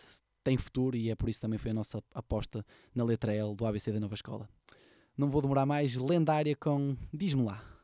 tem 0.43 0.57
futuro 0.57 0.97
e 0.97 1.11
é 1.11 1.15
por 1.15 1.29
isso 1.29 1.41
também 1.41 1.59
foi 1.59 1.69
a 1.69 1.73
nossa 1.75 2.01
aposta 2.13 2.65
na 2.95 3.03
letra 3.03 3.35
L 3.35 3.55
do 3.55 3.67
ABC 3.67 3.91
da 3.91 3.99
Nova 3.99 4.15
Escola. 4.15 4.49
Não 5.15 5.29
vou 5.29 5.41
demorar 5.41 5.65
mais, 5.65 5.95
lendária 5.95 6.55
com 6.55 6.95
Diz-me 7.13 7.43
lá. 7.43 7.78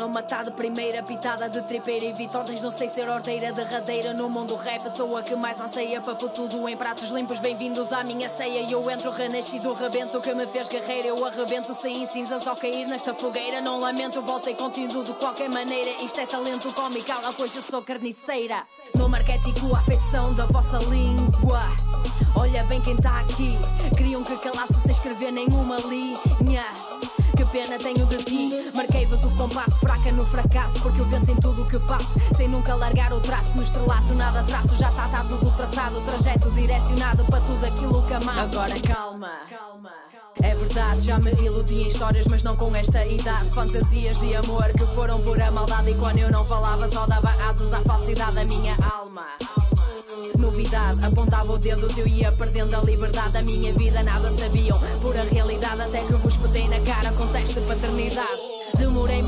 Não 0.00 0.08
matar 0.08 0.44
de 0.44 0.50
primeira 0.52 1.02
Pitada 1.02 1.46
de 1.48 1.60
tripeira 1.62 2.06
e 2.06 2.12
vitórias. 2.12 2.60
Não 2.62 2.72
sei 2.72 2.88
ser 2.88 3.08
ordeira 3.08 3.52
derradeira 3.52 4.14
No 4.14 4.30
mundo 4.30 4.56
rap. 4.56 4.88
Sou 4.96 5.14
a 5.16 5.22
que 5.22 5.36
mais 5.36 5.60
anseia 5.60 6.00
Papo 6.00 6.30
tudo 6.30 6.66
em 6.68 6.76
pratos 6.76 7.10
limpos. 7.10 7.38
Bem-vindos 7.38 7.92
à 7.92 8.02
minha 8.02 8.30
ceia. 8.30 8.62
Eu 8.70 8.90
entro 8.90 9.10
renascido 9.10 9.74
rebento. 9.74 10.20
Que 10.22 10.32
me 10.32 10.46
fez 10.46 10.68
guerreiro 10.68 11.08
Eu 11.08 11.26
arrebento. 11.26 11.74
Sem 11.74 12.06
cinzas 12.06 12.46
ao 12.46 12.56
cair 12.56 12.86
nesta 12.86 13.12
fogueira 13.12 13.60
Não 13.60 13.78
lamento, 13.78 14.22
voltei 14.22 14.54
contigo 14.54 15.04
de 15.04 15.12
qualquer 15.14 15.50
maneira. 15.50 15.90
Isto 16.02 16.20
é 16.20 16.26
talento 16.26 16.72
comical, 16.72 17.20
pois 17.36 17.54
eu 17.54 17.62
sou 17.62 17.82
carniceira. 17.82 18.62
No 18.94 19.06
marquético 19.06 19.74
a 19.76 19.80
afeição 19.80 20.34
da 20.34 20.46
vossa 20.46 20.78
língua. 20.78 21.60
Olha 22.36 22.64
bem 22.64 22.80
quem 22.80 22.96
tá 22.96 23.20
aqui. 23.20 23.58
Queriam 23.96 24.24
que 24.24 24.36
calasse 24.38 24.80
sem 24.80 24.92
escrever 24.92 25.30
nenhuma 25.30 25.76
linha 25.80 26.64
pena 27.50 27.78
tenho 27.78 28.06
de 28.06 28.16
ti 28.18 28.70
Marquei-vos 28.74 29.22
o 29.24 29.36
compasso, 29.36 29.78
fraca 29.78 30.12
no 30.12 30.24
fracasso 30.26 30.80
Porque 30.80 31.00
eu 31.00 31.04
venço 31.06 31.30
em 31.30 31.36
tudo 31.36 31.62
o 31.62 31.68
que 31.68 31.78
faço 31.80 32.12
Sem 32.36 32.48
nunca 32.48 32.74
largar 32.74 33.12
o 33.12 33.20
traço 33.20 33.56
No 33.56 33.62
estrelato 33.62 34.14
nada 34.14 34.42
traço, 34.44 34.74
já 34.76 34.88
está 34.88 35.08
tá 35.08 35.24
tudo 35.24 35.50
traçado 35.56 36.00
Trajeto 36.02 36.50
direcionado 36.50 37.24
para 37.24 37.40
tudo 37.40 37.66
aquilo 37.66 38.02
que 38.06 38.14
amasso 38.14 38.40
Agora 38.40 38.80
calma, 38.80 39.30
calma 39.48 39.90
é 40.42 40.54
verdade, 40.54 41.02
já 41.02 41.18
me 41.18 41.32
iludi 41.32 41.82
em 41.82 41.88
histórias, 41.88 42.26
mas 42.26 42.42
não 42.42 42.56
com 42.56 42.74
esta 42.74 43.04
idade. 43.04 43.50
Fantasias 43.50 44.18
de 44.20 44.34
amor 44.36 44.64
que 44.72 44.86
foram 44.94 45.20
por 45.20 45.38
a 45.38 45.50
maldade. 45.50 45.90
E 45.90 45.94
quando 45.96 46.18
eu 46.18 46.30
não 46.30 46.44
falava, 46.46 46.90
só 46.90 47.04
dava 47.06 47.30
asos 47.50 47.70
à 47.74 47.80
falsidade 47.80 48.36
da 48.36 48.44
minha 48.44 48.74
alma. 48.90 49.26
Apontava 51.02 51.52
o 51.52 51.58
dedo, 51.58 51.88
eu 51.96 52.06
ia 52.06 52.32
perdendo 52.32 52.74
a 52.74 52.80
liberdade. 52.80 53.32
Da 53.32 53.42
minha 53.42 53.72
vida 53.72 54.02
nada 54.02 54.30
sabiam, 54.32 54.78
pura 55.00 55.22
realidade. 55.22 55.80
Até 55.80 56.00
que 56.00 56.12
vos 56.14 56.36
petei 56.36 56.68
na 56.68 56.80
cara 56.80 57.12
com 57.12 57.26
teste 57.28 57.60
de 57.60 57.66
paternidade. 57.66 58.29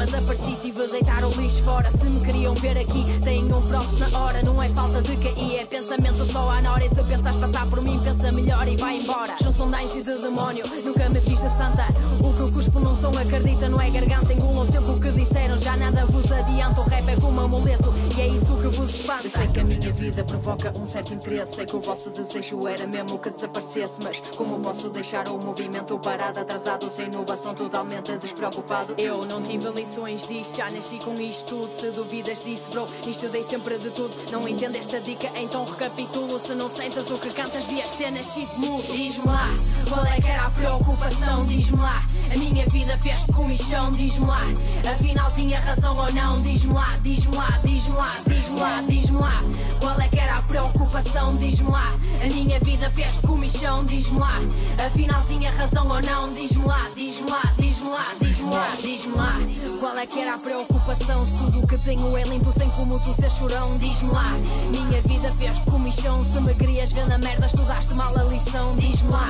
Mas 0.03 0.15
apareci, 0.15 0.57
tive 0.61 0.85
de 0.85 0.91
deitar 0.95 1.25
o 1.25 1.31
lixo 1.41 1.63
fora. 1.63 1.89
Se 1.93 2.05
me 2.07 2.27
queriam 2.27 2.57
ver 2.57 2.77
aqui, 2.77 3.05
tenho 3.23 3.57
um 3.57 3.63
props 3.69 4.01
na 4.01 4.19
hora. 4.19 4.43
Não 4.43 4.61
é 4.61 4.69
falta 4.71 5.01
de 5.01 5.17
cair, 5.17 5.61
é 5.61 5.65
pensamento 5.65 6.27
só 6.27 6.51
à 6.51 6.61
nora. 6.61 6.85
E 6.85 6.89
se 6.89 7.05
pensas 7.05 7.37
passar 7.37 7.67
por 7.69 7.81
mim, 7.83 8.01
pensa 8.03 8.33
melhor 8.33 8.67
e 8.67 8.77
vai 8.77 8.97
embora. 8.97 9.37
Junção 9.41 9.71
de 9.71 9.77
anjo 9.77 9.99
e 9.99 10.03
de 10.03 10.19
demónio, 10.19 10.65
nunca 10.85 11.09
me 11.09 11.21
fiz 11.21 11.45
a 11.45 11.51
santa. 11.51 11.87
O 12.19 12.35
que 12.35 12.41
eu 12.41 12.51
cuspo 12.51 12.81
não 12.81 12.97
são, 12.97 13.17
acredita, 13.17 13.69
não 13.69 13.81
é 13.81 13.91
garganta. 13.91 14.33
Engulam 14.33 14.67
sempre 14.67 14.91
o 14.91 14.99
que 14.99 15.11
disseram, 15.13 15.61
já 15.61 15.77
nada 15.77 16.05
vos 16.07 16.33
adianta. 16.33 16.81
O 16.81 16.85
rap 16.85 17.09
é 17.09 17.17
como 17.21 17.41
amuleto 17.41 17.95
e 18.17 18.21
é 18.23 18.27
isso 18.27 18.57
que 18.57 18.77
vos 18.77 18.91
espanta. 18.91 19.25
Eu 19.25 19.31
sei 19.31 19.47
que 19.47 19.61
a 19.61 19.65
minha 19.65 19.93
vida 19.93 20.25
provoca 20.25 20.73
um 20.81 20.87
certo 20.87 21.15
interesse. 21.15 21.55
Sei 21.55 21.65
que 21.65 21.77
o 21.77 21.81
vosso 21.81 22.11
desejo 22.11 22.67
era 22.67 22.89
mesmo 22.89 23.21
que 23.21 23.31
desaparecesse. 23.31 24.01
Mas 24.03 24.21
como 24.37 24.59
posso 24.59 24.91
deixar 24.91 25.29
o 25.29 25.39
movimento 25.39 25.97
parado, 26.01 26.41
atrasado, 26.41 26.91
sem 26.91 27.07
inovação, 27.07 27.55
totalmente 27.55 28.17
despreocupado? 28.19 28.97
Eu 28.99 29.25
não 29.27 29.41
tive 29.41 29.69
lições 29.93 30.27
disto, 30.27 30.57
já 30.57 30.71
nasci 30.71 30.99
com 31.05 31.13
isto 31.15 31.45
tudo. 31.45 31.79
Se 31.79 31.91
duvidas 31.91 32.43
disso, 32.43 32.65
bro, 32.71 32.87
estudei 33.07 33.45
sempre 33.45 33.77
de 33.79 33.91
tudo. 33.91 34.15
Não 34.31 34.49
entendo 34.49 34.77
esta 34.77 34.99
dica, 35.01 35.31
então 35.37 35.65
recapitulo. 35.67 36.41
Se 36.43 36.55
não 36.55 36.71
sentas 36.71 37.11
o 37.11 37.19
que 37.19 37.31
cantas, 37.31 37.67
devias 37.67 37.91
ter 37.97 38.11
nascido 38.11 38.51
mudo. 38.57 38.83
Diz-me 38.91 39.27
lá, 39.27 39.49
qual 39.89 40.05
é 40.07 40.19
que 40.21 40.29
era 40.29 40.47
a 40.47 40.51
preocupação? 40.51 41.45
Diz-me 41.47 41.79
lá, 41.79 42.03
a 42.33 42.37
minha 42.39 42.67
vida 42.71 42.97
fez-te 42.99 43.33
comichão. 43.33 43.93
Diz-me 43.93 44.27
lá, 44.27 44.41
afinal 44.91 45.31
tinha 45.33 45.61
razão 45.61 45.97
ou 45.97 46.13
não? 46.13 46.41
Diz-me 46.41 46.73
lá, 46.73 46.97
diz-me 47.03 47.37
lá, 47.37 47.61
diz-me 47.63 47.95
lá, 47.95 48.17
diz-me 48.27 48.61
lá, 48.61 48.83
diz-me 48.89 49.19
lá. 49.19 49.43
Qual 49.79 50.01
é 50.01 50.09
que 50.09 50.19
era 50.19 50.39
a 50.39 50.43
preocupação? 50.43 51.37
Diz-me 51.37 51.71
lá, 51.71 51.93
a 52.23 52.27
minha 52.27 52.59
vida 52.61 52.91
fez-te 52.93 53.27
comichão. 53.27 53.85
Diz-me 53.85 54.19
lá, 54.19 54.41
afinal 54.87 55.23
tinha 55.29 55.51
razão 55.51 55.87
ou 55.87 56.01
não? 56.01 56.33
Diz-me 56.33 56.65
lá, 56.65 56.89
diz-me 56.95 57.31
lá, 57.31 57.53
diz-me 57.59 57.71
lá, 57.71 57.72
diz-me 58.21 58.51
lá, 58.51 58.69
diz-me 58.81 59.15
lá. 59.15 59.39
Qual 59.81 59.97
é 59.97 60.07
que 60.07 60.21
era 60.21 60.35
a 60.35 60.39
preocupação? 60.39 61.27
Se 61.27 61.33
tudo 61.39 61.61
o 61.61 61.67
que 61.67 61.79
tenho 61.79 62.17
é 62.17 62.23
limpo, 62.25 62.53
sem 62.53 62.71
como 62.71 62.99
tu 63.01 63.15
ser 63.15 63.31
chorão. 63.31 63.77
Diz-me 63.79 64.11
lá, 64.11 64.31
minha 64.71 65.01
vida 65.03 65.33
fez-te 65.37 65.71
comichão. 65.71 66.25
Se 66.25 66.41
me 66.41 66.55
querias 66.55 66.93
ver 66.93 67.07
na 67.09 67.19
merda, 67.19 67.47
estudaste 67.47 67.95
mal 67.95 68.17
a 68.17 68.23
lição. 68.25 68.77
Diz-me 68.77 69.11
lá, 69.11 69.29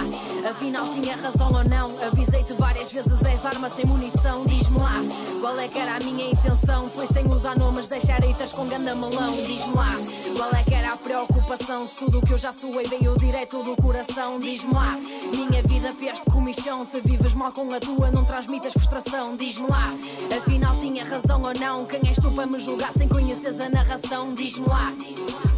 afinal 0.50 0.86
tinha 0.94 1.16
razão 1.16 1.48
ou 1.48 1.64
não? 1.64 1.90
Avisei-te 2.06 2.52
várias 2.54 2.92
vezes, 2.92 3.22
és 3.22 3.46
arma 3.46 3.70
sem 3.70 3.86
munição. 3.86 4.44
Diz-me 4.46 4.78
lá, 4.78 5.00
qual 5.40 5.58
é 5.58 5.68
que 5.68 5.78
era 5.78 5.96
a 5.96 6.00
minha 6.00 6.30
intenção? 6.30 6.88
Foi 6.90 7.06
sem 7.06 7.24
usar 7.26 7.56
nomes, 7.56 7.88
deixar 7.88 8.20
haters 8.20 8.52
com 8.52 8.66
ganda 8.66 8.94
melão. 8.94 9.32
Diz-me 9.46 9.74
lá, 9.74 9.96
qual 10.36 10.50
é 10.52 10.62
que 10.62 10.74
era 10.74 10.92
a 10.92 10.96
preocupação? 10.96 11.86
Se 11.86 11.94
tudo 11.94 12.18
o 12.18 12.26
que 12.26 12.32
eu 12.32 12.38
já 12.38 12.52
suei 12.52 12.84
veio 12.84 13.16
direto 13.18 13.62
do 13.62 13.74
coração. 13.76 14.38
Diz-me 14.38 14.74
lá, 14.74 14.98
minha 15.32 15.62
vida 15.62 15.94
fez-te 15.98 16.30
comichão. 16.30 16.84
Se 16.84 17.00
vives 17.00 17.34
mal 17.34 17.52
com 17.52 17.72
a 17.72 17.80
tua, 17.80 18.10
não 18.10 18.24
transmitas 18.42 18.72
frustração. 18.72 19.36
Diz-me 19.36 19.68
lá, 19.68 19.94
afinal 20.36 20.76
tinha 20.80 21.04
razão 21.04 21.42
ou 21.42 21.52
não? 21.60 21.86
Quem 21.86 22.00
és 22.08 22.18
tu 22.18 22.30
para 22.32 22.44
me 22.44 22.58
julgar 22.58 22.92
sem 22.92 23.08
conheceres 23.08 23.60
a 23.60 23.68
narração? 23.68 24.34
Diz-me 24.34 24.66
lá, 24.66 24.92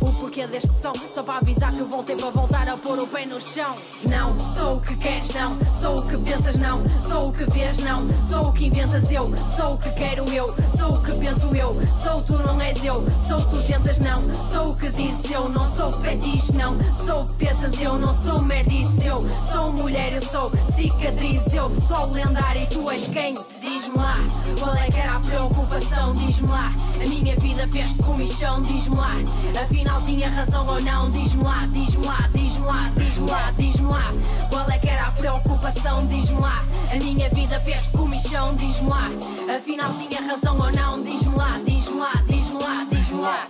o 0.03 0.13
porquê 0.25 0.47
deste 0.47 0.71
som? 0.81 0.93
Só 1.13 1.23
para 1.23 1.39
avisar 1.39 1.71
que 1.71 1.83
voltei 1.83 2.17
para 2.17 2.31
voltar 2.31 2.67
a 2.67 2.79
pôr 2.79 2.99
o 2.99 3.07
pé 3.07 3.27
no 3.27 3.39
chão. 3.39 3.75
Não 4.05 4.35
sou 4.39 4.77
o 4.77 4.81
que 4.81 4.97
queres, 4.97 5.29
não. 5.35 5.59
Sou 5.79 5.99
o 5.99 6.09
que 6.09 6.17
pensas, 6.17 6.57
não. 6.57 6.83
Sou 7.07 7.29
o 7.29 7.33
que 7.33 7.45
vês, 7.51 7.79
não. 7.81 8.09
Sou 8.27 8.49
o 8.49 8.53
que 8.53 8.67
inventas, 8.67 9.11
eu. 9.13 9.31
Sou 9.55 9.75
o 9.75 9.79
que 9.79 9.91
quero, 9.91 10.25
eu. 10.33 10.55
Sou 10.79 10.95
o 10.95 11.03
que 11.03 11.13
penso, 11.13 11.55
eu. 11.55 11.77
Sou 12.03 12.23
tu, 12.23 12.33
não 12.43 12.59
és 12.59 12.83
eu. 12.83 13.05
Sou 13.29 13.41
tu, 13.43 13.63
tentas, 13.67 14.01
não. 14.01 14.23
Sou 14.51 14.71
o 14.71 14.77
que 14.77 14.89
dizes, 14.89 15.31
eu. 15.31 15.49
Não 15.51 15.71
sou 15.71 15.93
fetiche, 16.01 16.53
não. 16.55 16.75
Sou 17.05 17.27
petas, 17.37 17.79
eu. 17.83 17.99
Não 17.99 18.15
sou 18.15 18.41
merdice, 18.41 19.07
eu. 19.07 19.27
Sou 19.53 19.73
mulher, 19.73 20.15
eu 20.15 20.23
sou 20.23 20.51
cicatriz, 20.75 21.53
eu. 21.53 21.71
Sou 21.87 22.07
lendário 22.11 22.63
e 22.63 22.67
tu 22.67 22.91
és 22.91 23.07
quem? 23.09 23.54
Diz-me 23.75 23.97
lá, 23.97 24.19
qual 24.61 24.73
é 24.77 24.89
que 24.89 25.01
era 25.01 25.17
a 25.17 25.21
preocupação? 25.21 26.15
Diz-me 26.15 26.47
lá, 26.47 26.73
a 27.03 27.09
minha 27.09 27.35
vida 27.41 27.67
fez-te 27.67 28.01
comichão. 28.05 28.63
Diz-me 28.63 28.95
lá, 28.95 29.17
afinal 29.61 30.01
tinha 30.03 30.31
razão 30.31 30.65
ou 30.65 30.81
não? 30.81 31.11
Diz-me 31.11 31.43
lá, 31.43 31.67
diz-me 31.67 32.07
lá, 32.07 32.31
diz-me 32.33 32.67
lá, 32.67 32.93
diz-me 32.95 33.29
lá, 33.29 33.51
diz-me 33.51 33.87
lá, 33.87 34.13
qual 34.49 34.71
é 34.71 34.79
que 34.79 34.89
era 34.89 35.09
a 35.09 35.11
preocupação? 35.11 36.07
Diz-me 36.07 36.41
lá, 36.41 36.65
a 36.93 36.97
minha 37.03 37.29
vida 37.31 37.59
fez-te 37.63 37.91
comichão. 37.99 38.55
Diz-me 38.55 38.89
lá, 38.89 39.11
afinal 39.57 39.93
tinha 39.99 40.21
razão 40.21 40.57
ou 40.57 40.71
não? 40.71 41.03
Diz-me 41.03 41.35
lá, 41.35 41.61
diz-me 41.67 41.99
lá, 41.99 42.13
diz-me 42.29 42.63
lá, 42.63 42.85
diz-me 42.85 43.21
lá. 43.21 43.49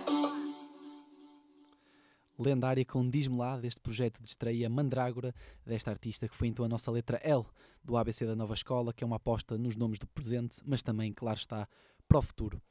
lendária 2.39 2.83
com 2.83 3.07
Diz-me 3.07 3.37
lá 3.37 3.57
deste 3.57 3.79
projeto 3.79 4.19
de 4.19 4.27
estreia 4.27 4.67
Mandrágora, 4.71 5.35
desta 5.63 5.91
artista 5.91 6.27
que 6.27 6.35
foi 6.35 6.47
então 6.47 6.65
a 6.65 6.67
nossa 6.67 6.89
letra 6.89 7.21
L 7.23 7.45
do 7.85 7.95
ABC 7.95 8.25
da 8.25 8.35
Nova 8.35 8.53
Escola, 8.53 8.91
que 8.91 9.03
é 9.03 9.07
uma 9.07 9.17
aposta 9.17 9.57
nos 9.57 9.75
nomes 9.75 9.99
do 9.99 10.07
presente, 10.07 10.61
mas 10.65 10.81
também, 10.81 11.13
claro 11.13 11.37
está, 11.37 11.67
para 12.07 12.17
o 12.17 12.21
futuro. 12.21 12.61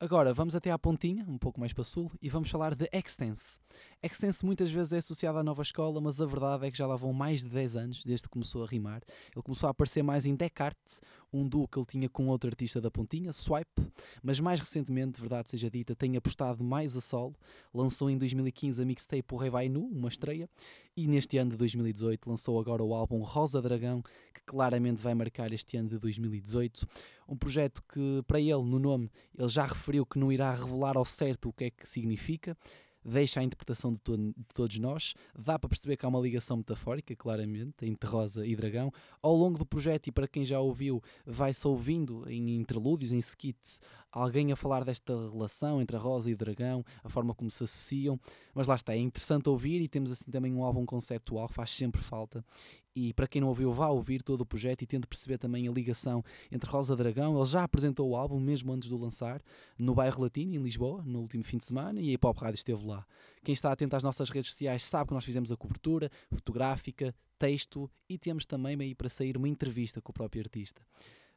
Agora 0.00 0.34
vamos 0.34 0.56
até 0.56 0.70
à 0.70 0.78
pontinha, 0.78 1.24
um 1.28 1.38
pouco 1.38 1.60
mais 1.60 1.72
para 1.72 1.84
sul, 1.84 2.10
e 2.20 2.28
vamos 2.28 2.50
falar 2.50 2.74
de 2.74 2.88
Extense. 2.92 3.60
Extense 4.04 4.44
muitas 4.44 4.68
vezes 4.68 4.92
é 4.92 4.98
associado 4.98 5.38
à 5.38 5.44
nova 5.44 5.62
escola, 5.62 6.00
mas 6.00 6.20
a 6.20 6.26
verdade 6.26 6.66
é 6.66 6.70
que 6.72 6.76
já 6.76 6.88
lá 6.88 6.96
vão 6.96 7.12
mais 7.12 7.44
de 7.44 7.50
10 7.50 7.76
anos 7.76 8.04
desde 8.04 8.24
que 8.24 8.30
começou 8.30 8.64
a 8.64 8.66
rimar. 8.66 9.00
Ele 9.32 9.42
começou 9.44 9.68
a 9.68 9.70
aparecer 9.70 10.02
mais 10.02 10.26
em 10.26 10.34
Descartes, 10.34 11.00
um 11.32 11.48
duo 11.48 11.68
que 11.68 11.78
ele 11.78 11.86
tinha 11.86 12.08
com 12.08 12.26
outro 12.26 12.50
artista 12.50 12.80
da 12.80 12.90
pontinha, 12.90 13.32
Swipe, 13.32 13.80
mas 14.20 14.40
mais 14.40 14.58
recentemente, 14.58 15.20
verdade 15.20 15.50
seja 15.50 15.70
dita, 15.70 15.94
tem 15.94 16.16
apostado 16.16 16.64
mais 16.64 16.96
a 16.96 17.00
solo, 17.00 17.36
lançou 17.72 18.10
em 18.10 18.18
2015 18.18 18.82
a 18.82 18.84
mixtape 18.84 19.24
O 19.32 19.36
Rei 19.36 19.50
Vai 19.50 19.68
Nu, 19.68 19.86
uma 19.86 20.08
estreia, 20.08 20.50
e 20.96 21.06
neste 21.06 21.38
ano 21.38 21.52
de 21.52 21.56
2018 21.56 22.28
lançou 22.28 22.58
agora 22.58 22.82
o 22.82 22.92
álbum 22.92 23.22
Rosa 23.22 23.62
Dragão, 23.62 24.02
que 24.34 24.42
claramente 24.44 25.00
vai 25.00 25.14
marcar 25.14 25.52
este 25.52 25.76
ano 25.76 25.88
de 25.88 25.98
2018. 25.98 26.86
Um 27.28 27.36
projeto 27.36 27.82
que, 27.84 28.22
para 28.26 28.40
ele, 28.40 28.62
no 28.64 28.78
nome, 28.78 29.08
ele 29.38 29.48
já 29.48 29.64
referiu 29.64 30.04
que 30.04 30.18
não 30.18 30.30
irá 30.32 30.52
revelar 30.52 30.96
ao 30.96 31.04
certo 31.04 31.48
o 31.48 31.52
que 31.52 31.64
é 31.64 31.70
que 31.70 31.88
significa, 31.88 32.56
deixa 33.04 33.40
a 33.40 33.42
interpretação 33.42 33.92
de, 33.92 34.00
to 34.00 34.16
de, 34.16 34.34
todos 34.54 34.78
nós. 34.78 35.14
Dá 35.38 35.58
para 35.58 35.68
perceber 35.68 35.96
que 35.96 36.04
há 36.04 36.08
uma 36.08 36.20
ligação 36.20 36.56
metafórica, 36.56 37.14
claramente, 37.16 37.86
entre 37.86 38.08
Rosa 38.08 38.46
e 38.46 38.54
Dragão. 38.54 38.92
Ao 39.20 39.34
longo 39.34 39.58
do 39.58 39.66
projeto, 39.66 40.08
e 40.08 40.12
para 40.12 40.28
quem 40.28 40.44
já 40.44 40.60
ouviu, 40.60 41.02
vai-se 41.26 41.66
ouvindo 41.66 42.28
em 42.28 42.56
interlúdios, 42.56 43.12
em 43.12 43.18
skits, 43.18 43.80
alguém 44.10 44.52
a 44.52 44.56
falar 44.56 44.84
desta 44.84 45.12
relação 45.30 45.80
entre 45.80 45.96
a 45.96 46.00
Rosa 46.00 46.30
e 46.30 46.34
o 46.34 46.36
Dragão, 46.36 46.84
a 47.02 47.08
forma 47.08 47.34
como 47.34 47.50
se 47.50 47.64
associam. 47.64 48.20
Mas 48.54 48.66
lá 48.66 48.76
está, 48.76 48.94
é 48.94 48.98
interessante 48.98 49.48
ouvir 49.48 49.80
e 49.80 49.88
temos 49.88 50.10
assim 50.12 50.30
também 50.30 50.52
um 50.52 50.62
álbum 50.62 50.84
conceptual 50.84 51.48
que 51.48 51.54
faz 51.54 51.70
sempre 51.70 52.02
falta. 52.02 52.44
E 52.94 53.12
para 53.14 53.26
quem 53.26 53.40
não 53.40 53.48
ouviu, 53.48 53.72
vá 53.72 53.88
ouvir 53.88 54.22
todo 54.22 54.42
o 54.42 54.46
projeto 54.46 54.82
e 54.82 54.86
tente 54.86 55.06
perceber 55.06 55.38
também 55.38 55.66
a 55.66 55.72
ligação 55.72 56.22
entre 56.50 56.70
Rosa 56.70 56.94
Dragão. 56.94 57.36
Ele 57.36 57.46
já 57.46 57.64
apresentou 57.64 58.10
o 58.10 58.16
álbum 58.16 58.38
mesmo 58.38 58.72
antes 58.72 58.88
de 58.88 58.94
o 58.94 58.98
lançar, 58.98 59.42
no 59.78 59.94
bairro 59.94 60.22
Latino, 60.22 60.54
em 60.54 60.62
Lisboa, 60.62 61.02
no 61.04 61.20
último 61.20 61.42
fim 61.42 61.56
de 61.56 61.64
semana, 61.64 62.00
e 62.00 62.10
a 62.10 62.12
Hip 62.12 62.26
Hop 62.26 62.38
Rádio 62.38 62.56
esteve 62.56 62.84
lá. 62.86 63.06
Quem 63.42 63.52
está 63.52 63.72
atento 63.72 63.96
às 63.96 64.02
nossas 64.02 64.28
redes 64.28 64.50
sociais 64.50 64.84
sabe 64.84 65.08
que 65.08 65.14
nós 65.14 65.24
fizemos 65.24 65.50
a 65.50 65.56
cobertura 65.56 66.10
fotográfica, 66.30 67.14
texto 67.38 67.90
e 68.08 68.18
temos 68.18 68.46
também 68.46 68.76
aí 68.80 68.94
para 68.94 69.08
sair 69.08 69.36
uma 69.36 69.48
entrevista 69.48 70.00
com 70.00 70.10
o 70.10 70.14
próprio 70.14 70.42
artista 70.42 70.82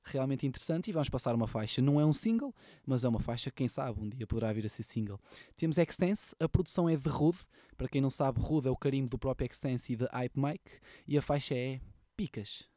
realmente 0.06 0.46
interessante 0.46 0.90
e 0.90 0.94
vamos 0.94 1.10
passar 1.10 1.36
uma 1.36 1.48
faixa. 1.48 1.82
Não 1.82 2.00
é 2.00 2.06
um 2.06 2.14
single, 2.14 2.54
mas 2.86 3.04
é 3.04 3.10
uma 3.10 3.20
faixa 3.20 3.52
quem 3.52 3.68
sabe 3.68 4.00
um 4.00 4.10
dia 4.10 4.26
poderá 4.28 4.52
vir 4.54 4.66
a 4.66 4.70
ser 4.70 4.84
single. 4.84 5.20
Temos 5.56 5.78
Extense, 5.78 6.36
a 6.40 6.48
produção 6.48 6.88
é 6.88 6.96
de 6.96 7.10
Rude. 7.10 7.40
Para 7.78 7.88
quem 7.88 8.02
não 8.02 8.10
sabe, 8.10 8.40
Rude 8.40 8.68
é 8.68 8.72
o 8.72 8.76
carimbo 8.76 9.10
do 9.10 9.18
próprio 9.18 9.48
Extense 9.50 9.94
e 9.94 9.96
de 9.96 10.06
Hype 10.06 10.40
Mike. 10.40 10.80
E 11.08 11.18
a 11.18 11.22
faixa 11.22 11.56
é 11.56 11.80
Picas. 12.16 12.70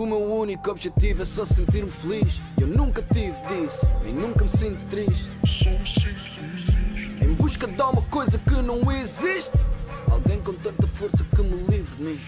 O 0.00 0.06
meu 0.06 0.18
único 0.18 0.70
objetivo 0.70 1.20
é 1.22 1.24
só 1.24 1.44
sentir-me 1.44 1.90
feliz. 1.90 2.40
Eu 2.58 2.66
nunca 2.66 3.02
tive 3.02 3.38
disso, 3.48 3.86
nem 4.02 4.14
nunca 4.14 4.44
me 4.44 4.50
sinto 4.50 4.78
triste. 4.88 5.30
Em 7.20 7.34
busca 7.34 7.66
de 7.66 7.80
alguma 7.82 8.02
coisa 8.08 8.38
que 8.38 8.62
não 8.62 8.90
existe. 8.90 9.52
Alguém 10.10 10.40
com 10.40 10.54
tanta 10.54 10.86
força 10.86 11.22
que 11.24 11.42
me 11.42 11.66
livre 11.66 11.96
de 11.96 12.02
mim. 12.02 12.20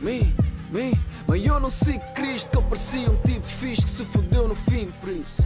Mim, 0.00 0.34
mim. 0.70 0.92
Mas 1.26 1.44
eu 1.44 1.60
não 1.60 1.70
sigo 1.70 2.04
Cristo, 2.14 2.50
que 2.50 2.56
eu 2.56 2.62
parecia 2.62 3.10
um 3.10 3.16
tipo 3.16 3.46
fixe 3.46 3.82
que 3.82 3.90
se 3.90 4.04
fodeu 4.04 4.48
no 4.48 4.54
fim, 4.54 4.90
por 5.00 5.08
isso. 5.10 5.44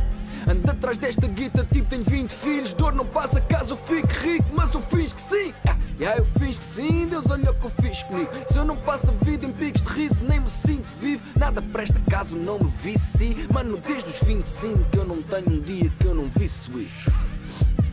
Ando 0.49 0.71
atrás 0.71 0.99
desta 0.99 1.27
guita, 1.27 1.67
tipo 1.73 1.89
tenho 1.89 2.05
20 2.05 2.33
filhos. 2.33 2.73
Dor 2.73 2.95
não 2.95 3.07
passa 3.07 3.41
caso 3.41 3.75
eu 3.75 3.77
fique 3.77 4.13
rico, 4.15 4.47
mas 4.53 4.75
eu 4.75 4.81
fiz 4.81 5.13
que 5.13 5.21
sim. 5.21 5.55
Ah, 5.69 5.77
yeah, 5.99 6.19
eu 6.21 6.27
fiz 6.39 6.59
que 6.59 6.65
sim, 6.65 7.07
Deus 7.07 7.31
olha 7.31 7.51
o 7.51 7.55
que 7.55 7.67
eu 7.67 7.71
fiz 7.71 8.03
comigo. 8.03 8.31
Se 8.49 8.59
eu 8.59 8.65
não 8.65 8.77
passo 8.77 9.11
a 9.11 9.25
vida 9.25 9.47
em 9.47 9.53
picos 9.53 9.83
de 9.83 9.89
riso, 9.93 10.25
nem 10.25 10.41
me 10.41 10.49
sinto 10.49 10.91
vivo. 11.01 11.23
Nada 11.37 11.63
presta 11.63 12.01
caso 12.11 12.35
não 12.35 12.59
me 12.59 12.73
vici. 12.83 13.37
Mano, 13.53 13.77
desde 13.79 14.11
os 14.11 14.21
25 14.21 14.85
que 14.91 14.99
eu 14.99 15.05
não 15.05 15.23
tenho 15.23 15.49
um 15.49 15.61
dia 15.61 15.91
que 15.99 16.07
eu 16.07 16.15
não 16.15 16.29
vi 16.29 16.43
isso. 16.45 17.32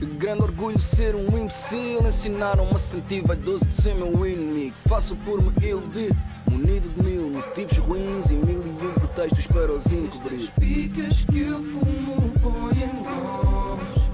Grande 0.02 0.44
orgulho 0.44 0.80
ser 0.80 1.14
um 1.14 1.38
imbecil 1.38 2.08
Ensinaram-me 2.08 2.74
a 2.74 2.78
sentir 2.78 3.22
vaidoso 3.26 3.66
de 3.66 3.74
ser 3.74 3.94
meu 3.96 4.26
inimigo. 4.26 4.76
Faço 4.88 5.14
por 5.18 5.42
me 5.42 5.52
iludir 5.68 6.16
Munido 6.50 6.88
de 6.90 7.04
mil 7.04 7.30
motivos 7.30 7.78
ruins 7.78 8.32
E 8.32 8.36
mil 8.36 8.64
e 8.66 8.70
um 8.70 8.94
pretextos 8.94 9.48
para 9.48 9.72
os 9.74 9.92
encobrir 9.92 10.40
Estas 10.40 10.50
picas 10.52 11.26
que 11.26 11.40
eu 11.40 11.62
fumo 11.62 12.32
põem 12.40 12.90
longe, 13.04 14.10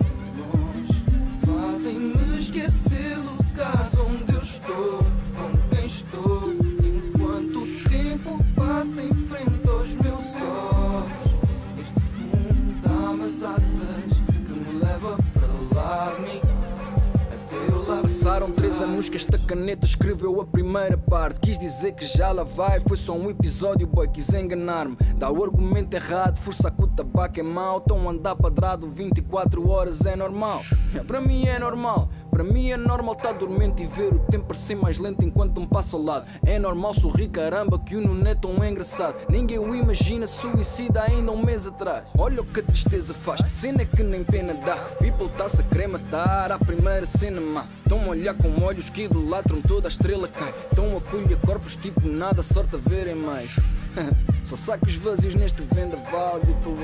longe 0.51 1.03
Fazem-me 1.45 2.39
esquecer 2.39 3.17
lugares 3.17 3.93
onde 3.99 4.33
eu 4.33 4.41
estou 4.41 5.05
Anos 18.95 19.09
que 19.09 19.17
esta 19.17 19.37
caneta 19.37 19.85
escreveu 19.85 20.39
a 20.39 20.45
primeira 20.45 20.97
parte. 20.97 21.41
Quis 21.41 21.59
dizer 21.59 21.91
que 21.95 22.05
já 22.05 22.31
lá 22.31 22.45
vai, 22.45 22.79
foi 22.79 22.95
só 22.95 23.11
um 23.11 23.29
episódio, 23.29 23.85
boy, 23.85 24.07
quis 24.07 24.33
enganar-me. 24.33 24.95
Dá 25.17 25.29
o 25.29 25.43
argumento 25.43 25.93
errado, 25.93 26.39
força 26.39 26.71
que 26.71 26.81
o 26.81 26.87
tabaco 26.87 27.37
é 27.37 27.43
mau. 27.43 27.81
Tão 27.81 28.09
andar 28.09 28.37
padrado 28.37 28.89
24 28.89 29.69
horas 29.69 30.05
é 30.05 30.15
normal. 30.15 30.63
É, 30.95 30.99
Para 30.99 31.19
mim 31.19 31.45
é 31.45 31.59
normal, 31.59 32.09
para 32.35 32.43
mim 32.43 32.69
é 32.69 32.75
normal 32.75 33.13
estar 33.13 33.31
dormente 33.31 33.81
e 33.81 33.85
ver 33.85 34.13
o 34.13 34.19
tempo 34.29 34.47
parecer 34.47 34.75
mais 34.75 34.97
lento 34.97 35.23
enquanto 35.23 35.61
me 35.61 35.67
passa 35.67 35.95
ao 35.95 36.03
lado. 36.03 36.25
É 36.45 36.59
normal 36.59 36.93
sorrir, 36.93 37.29
caramba, 37.29 37.79
que 37.79 37.95
o 37.95 38.01
não 38.01 38.29
é 38.29 38.35
tão 38.35 38.61
engraçado. 38.61 39.15
Ninguém 39.29 39.57
o 39.57 39.73
imagina 39.73 40.27
suicida 40.27 41.01
ainda 41.03 41.31
um 41.31 41.41
mês 41.41 41.65
atrás. 41.65 42.03
Olha 42.17 42.41
o 42.41 42.45
que 42.45 42.59
a 42.59 42.63
tristeza 42.63 43.13
faz, 43.13 43.39
cena 43.53 43.85
que 43.85 44.03
nem 44.03 44.21
pena 44.21 44.53
dá. 44.53 44.75
People 44.99 45.29
tá-se 45.37 45.61
a 45.61 45.63
querer 45.63 45.87
primeira 46.65 47.05
cena 47.05 47.39
má. 47.39 47.67
Estão 47.83 48.03
a 48.03 48.07
olhar 48.09 48.33
com 48.33 48.61
olhos 48.61 48.89
que 48.89 49.03
idolatram 49.03 49.61
toda 49.61 49.87
a 49.87 49.89
estrela 49.89 50.27
cai. 50.27 50.53
Estão 50.69 50.97
a 50.97 50.99
colher 50.99 51.39
corpos 51.39 51.77
tipo 51.77 52.05
nada, 52.05 52.43
sorte 52.43 52.75
a 52.75 52.79
verem 52.79 53.15
mais. 53.15 53.49
Só 54.43 54.57
sacos 54.57 54.93
vazios 54.95 55.35
neste 55.35 55.63
vendaval 55.63 56.41
e 56.45 56.51
estou. 56.51 56.75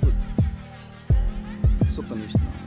Puto. 0.00 0.26
Sou 1.90 2.02
para 2.02 2.16
nisto 2.16 2.38
não, 2.38 2.65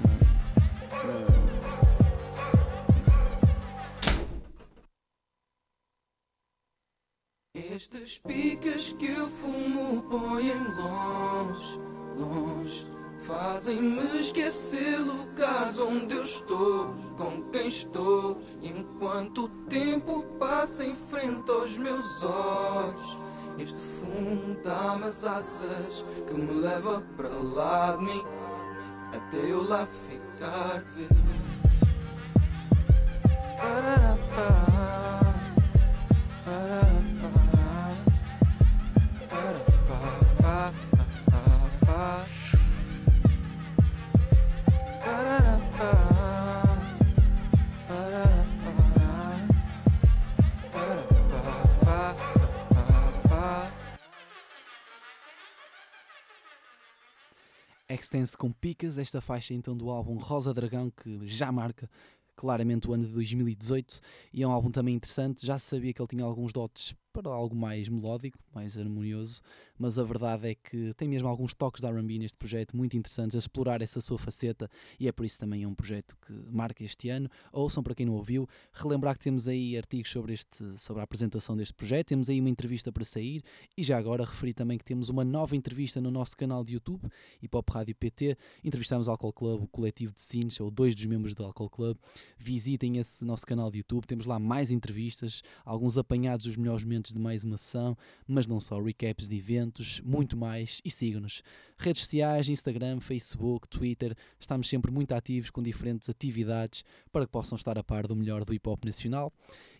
Estas 7.67 8.17
picas 8.19 8.93
que 8.93 9.07
eu 9.07 9.29
fumo 9.29 10.01
põem 10.03 10.53
longe, 10.77 11.79
longe 12.15 12.87
Fazem-me 13.27 14.21
esquecer 14.21 14.97
lugares 14.97 15.77
onde 15.77 16.15
eu 16.15 16.23
estou 16.23 16.93
Com 17.17 17.43
quem 17.51 17.67
estou 17.67 18.41
Enquanto 18.63 19.43
o 19.43 19.49
tempo 19.65 20.23
passa 20.39 20.85
em 20.85 20.95
frente 21.09 21.51
aos 21.51 21.77
meus 21.77 22.23
olhos. 22.23 23.17
Este 23.57 23.81
fumo 23.99 24.55
dá-me 24.63 25.03
as 25.03 25.25
asas 25.25 26.05
Que 26.27 26.33
me 26.33 26.61
leva 26.61 27.03
para 27.17 27.27
lá 27.29 27.97
de 27.97 28.05
mim 28.05 28.23
Até 29.13 29.51
eu 29.51 29.61
lá 29.61 29.85
ficar 30.07 30.81
de 30.83 30.91
vez 30.91 31.09
Pararapá, 33.57 35.18
Extense 58.01 58.37
com 58.37 58.51
picas, 58.51 58.97
esta 58.97 59.21
faixa 59.21 59.53
então 59.53 59.75
do 59.75 59.89
álbum 59.89 60.17
Rosa 60.17 60.53
Dragão, 60.53 60.91
que 60.91 61.19
já 61.25 61.51
marca 61.51 61.89
claramente 62.35 62.89
o 62.89 62.93
ano 62.93 63.05
de 63.05 63.11
2018 63.11 63.99
e 64.33 64.43
é 64.43 64.47
um 64.47 64.51
álbum 64.51 64.71
também 64.71 64.95
interessante. 64.95 65.45
Já 65.45 65.57
se 65.57 65.65
sabia 65.65 65.93
que 65.93 66.01
ele 66.01 66.07
tinha 66.07 66.23
alguns 66.23 66.53
dotes 66.53 66.95
para 67.21 67.31
algo 67.33 67.55
mais 67.55 67.89
melódico, 67.89 68.37
mais 68.53 68.77
harmonioso, 68.77 69.41
mas 69.77 69.99
a 69.99 70.03
verdade 70.03 70.49
é 70.49 70.55
que 70.55 70.93
tem 70.95 71.07
mesmo 71.07 71.27
alguns 71.27 71.53
toques 71.53 71.81
de 71.81 71.87
R&B 71.87 72.17
neste 72.17 72.37
projeto 72.37 72.75
muito 72.75 72.95
interessantes 72.95 73.35
a 73.35 73.39
explorar 73.39 73.81
essa 73.81 73.99
sua 73.99 74.17
faceta 74.17 74.69
e 74.99 75.07
é 75.07 75.11
por 75.11 75.25
isso 75.25 75.37
também 75.37 75.63
é 75.63 75.67
um 75.67 75.75
projeto 75.75 76.15
que 76.25 76.33
marca 76.49 76.83
este 76.83 77.09
ano. 77.09 77.29
Ouçam 77.51 77.83
para 77.83 77.93
quem 77.93 78.05
não 78.05 78.13
ouviu, 78.13 78.47
relembrar 78.73 79.17
que 79.17 79.23
temos 79.23 79.47
aí 79.47 79.77
artigos 79.77 80.11
sobre, 80.11 80.33
este, 80.33 80.77
sobre 80.77 81.01
a 81.01 81.03
apresentação 81.03 81.55
deste 81.55 81.73
projeto, 81.73 82.07
temos 82.07 82.29
aí 82.29 82.39
uma 82.39 82.49
entrevista 82.49 82.91
para 82.91 83.03
sair 83.03 83.41
e 83.77 83.83
já 83.83 83.97
agora 83.97 84.23
referi 84.23 84.53
também 84.53 84.77
que 84.77 84.85
temos 84.85 85.09
uma 85.09 85.25
nova 85.25 85.55
entrevista 85.55 85.99
no 85.99 86.11
nosso 86.11 86.37
canal 86.37 86.63
de 86.63 86.73
YouTube, 86.73 87.09
Hip 87.41 87.55
Hop 87.55 87.69
Rádio 87.69 87.95
PT, 87.95 88.37
entrevistamos 88.63 89.07
o 89.07 89.11
Alcohol 89.11 89.33
Club, 89.33 89.63
o 89.63 89.67
coletivo 89.67 90.13
de 90.13 90.21
Sines, 90.21 90.59
ou 90.59 90.71
dois 90.71 90.95
dos 90.95 91.05
membros 91.05 91.35
do 91.35 91.43
Alcohol 91.43 91.69
Club, 91.69 91.97
visitem 92.37 92.97
esse 92.97 93.25
nosso 93.25 93.45
canal 93.45 93.69
de 93.69 93.79
YouTube, 93.79 94.05
temos 94.05 94.25
lá 94.25 94.39
mais 94.39 94.71
entrevistas, 94.71 95.41
alguns 95.65 95.97
apanhados 95.97 96.45
dos 96.45 96.57
melhores 96.57 96.83
momentos 96.83 97.08
de 97.13 97.19
mais 97.19 97.43
uma 97.43 97.57
sessão, 97.57 97.97
mas 98.27 98.47
não 98.47 98.59
só, 98.59 98.81
recaps 98.81 99.27
de 99.27 99.35
eventos, 99.35 100.01
muito 100.01 100.37
mais 100.37 100.81
e 100.83 100.91
sigam-nos. 100.91 101.41
Redes 101.77 102.03
sociais, 102.03 102.49
Instagram, 102.49 102.99
Facebook, 102.99 103.67
Twitter, 103.69 104.15
estamos 104.39 104.67
sempre 104.67 104.91
muito 104.91 105.13
ativos 105.13 105.49
com 105.49 105.61
diferentes 105.61 106.09
atividades 106.09 106.83
para 107.11 107.25
que 107.25 107.31
possam 107.31 107.55
estar 107.55 107.77
a 107.77 107.83
par 107.83 108.05
do 108.05 108.15
melhor 108.15 108.43
do 108.43 108.53
hip 108.53 108.67
hop 108.67 108.83
nacional. 108.83 109.31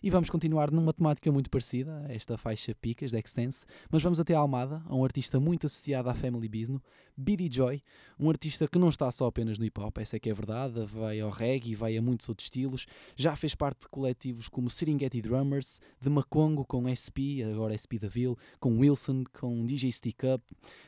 E 0.02 0.08
vamos 0.08 0.30
continuar 0.30 0.70
numa 0.70 0.92
temática 0.92 1.30
muito 1.30 1.50
parecida 1.50 2.06
esta 2.08 2.38
faixa 2.38 2.74
Picas, 2.74 3.10
de 3.10 3.18
Extense, 3.18 3.66
mas 3.90 4.02
vamos 4.02 4.18
até 4.18 4.34
a 4.34 4.38
Almada, 4.38 4.82
a 4.86 4.94
um 4.94 5.04
artista 5.04 5.38
muito 5.38 5.66
associado 5.66 6.08
à 6.08 6.14
Family 6.14 6.48
Business, 6.48 6.80
BD 7.16 7.48
Joy, 7.50 7.82
um 8.18 8.28
artista 8.28 8.68
que 8.68 8.78
não 8.78 8.88
está 8.88 9.10
só 9.10 9.26
apenas 9.26 9.58
no 9.58 9.64
hip 9.64 9.80
hop, 9.80 9.98
essa 9.98 10.16
é 10.16 10.20
que 10.20 10.30
é 10.30 10.32
verdade, 10.32 10.84
vai 10.86 11.20
ao 11.20 11.30
reggae, 11.30 11.74
vai 11.74 11.96
a 11.96 12.02
muitos 12.02 12.28
outros 12.28 12.46
estilos, 12.46 12.86
já 13.16 13.34
fez 13.34 13.54
parte 13.54 13.82
de 13.82 13.88
coletivos 13.88 14.48
como 14.48 14.68
Serengeti 14.68 15.20
Drummers, 15.20 15.80
de 16.00 16.08
Macongo 16.10 16.64
com 16.64 16.84
SP, 16.88 17.42
agora 17.42 17.76
SP 17.76 17.98
Daville, 17.98 18.36
com 18.58 18.78
Wilson, 18.78 19.24
com 19.32 19.64
DJ 19.64 19.90
Stick 19.90 20.22
Up, 20.24 20.44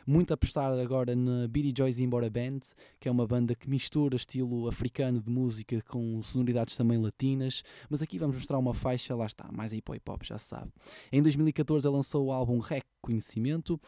muito 0.06 0.30
a 0.30 0.34
apostar 0.34 0.72
agora 0.72 1.16
na 1.16 1.48
BD 1.48 1.72
Joy's 1.76 1.98
Embora 1.98 2.30
Band, 2.30 2.60
que 3.00 3.08
é 3.08 3.10
uma 3.10 3.26
banda 3.26 3.54
que 3.54 3.68
mistura 3.68 4.16
estilo 4.16 4.68
africano 4.68 5.20
de 5.20 5.30
música 5.30 5.82
com 5.88 6.22
sonoridades 6.22 6.76
também 6.76 6.98
latinas, 6.98 7.62
mas 7.88 8.02
aqui 8.02 8.18
vamos 8.18 8.36
mostrar 8.36 8.58
uma 8.58 8.74
faixa, 8.74 9.14
lá 9.14 9.26
está, 9.26 9.50
mais 9.52 9.72
hip 9.72 9.90
hop, 10.08 10.22
já 10.22 10.38
se 10.38 10.46
sabe. 10.46 10.70
Em 11.10 11.22
2014 11.22 11.86
ele 11.86 11.96
lançou 11.96 12.26
o 12.26 12.32
álbum 12.32 12.58
Rec 12.58 12.82
Conhecimento 13.02 13.78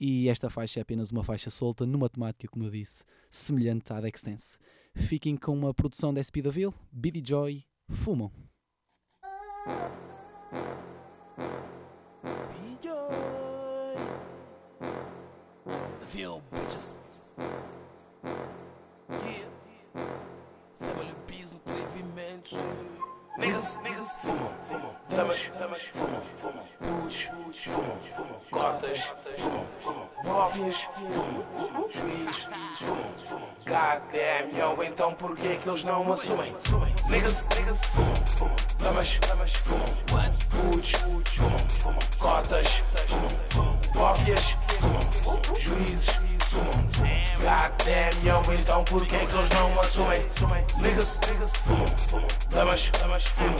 e 0.00 0.28
esta 0.28 0.50
faixa 0.50 0.80
é 0.80 0.82
apenas 0.82 1.12
uma 1.12 1.22
faixa 1.22 1.50
solta 1.50 1.86
numa 1.86 2.08
temática, 2.08 2.48
como 2.50 2.64
eu 2.64 2.70
disse, 2.70 3.04
semelhante 3.30 3.92
à 3.92 4.00
Dextense. 4.00 4.58
Fiquem 4.94 5.36
com 5.36 5.52
uma 5.52 5.72
produção 5.72 6.12
da 6.12 6.22
SP 6.24 6.42
Daville, 6.42 6.74
BD 6.90 7.22
Joy, 7.24 7.64
Fumam. 7.88 8.32
Yeah. 22.50 23.01
Niggas, 23.38 23.80
niggas, 23.82 24.16
fumam, 24.20 24.50
fumam. 24.68 24.90
Damas, 25.08 25.40
damas, 25.58 25.80
fumam, 25.94 26.22
fumam. 26.36 26.64
Putos, 26.78 27.16
fumam, 27.64 27.98
fumam. 28.14 28.40
Cotas, 28.50 29.14
fumam, 29.38 29.66
fumam. 29.82 30.08
Máfias, 30.22 30.76
fumam. 30.94 31.88
Juízes, 31.88 32.48
fumam, 32.76 33.12
fumam. 33.26 33.48
Goddamn, 33.66 34.54
yo, 34.54 34.82
então 34.84 35.14
por 35.14 35.34
que 35.34 35.46
eles 35.46 35.82
não 35.82 36.12
assumem? 36.12 36.54
Niggas, 37.08 37.48
niggas, 37.56 37.80
fumam, 37.86 38.16
fumam. 38.26 38.56
Damas, 38.78 39.18
damas, 39.26 39.52
fumam. 39.54 39.86
Putos, 40.50 40.92
fumam, 40.92 41.58
fumam. 41.80 41.98
Cotas, 42.18 42.82
fumam, 43.06 43.30
fumam. 43.48 43.80
Máfias, 43.94 44.56
juízes, 45.58 46.20
fumam. 46.40 46.72
Goddamn, 47.42 48.24
yo, 48.24 48.42
então 48.54 48.84
por 48.84 49.06
que 49.06 49.14
eles 49.14 49.50
não 49.50 49.80
assumem? 49.80 50.24
Niggas, 50.78 51.18
fumam. 51.64 52.26
Damas, 52.50 52.90
fumam. 53.24 53.56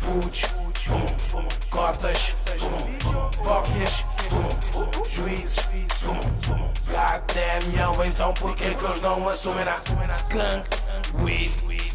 Putos, 0.00 0.40
fumam. 0.40 1.48
Cotas, 1.70 2.34
fumam, 2.58 3.30
máfias, 3.44 4.04
fumam. 4.28 5.04
Juízes, 5.08 5.56
fumam. 6.00 6.70
Goddamn, 6.86 7.64
yo, 7.76 8.04
então 8.04 8.32
por 8.34 8.54
que 8.54 8.74
que 8.74 8.84
eles 8.84 9.02
não 9.02 9.28
assumem? 9.28 9.64
Skunk, 10.10 10.68
weed, 11.22 11.50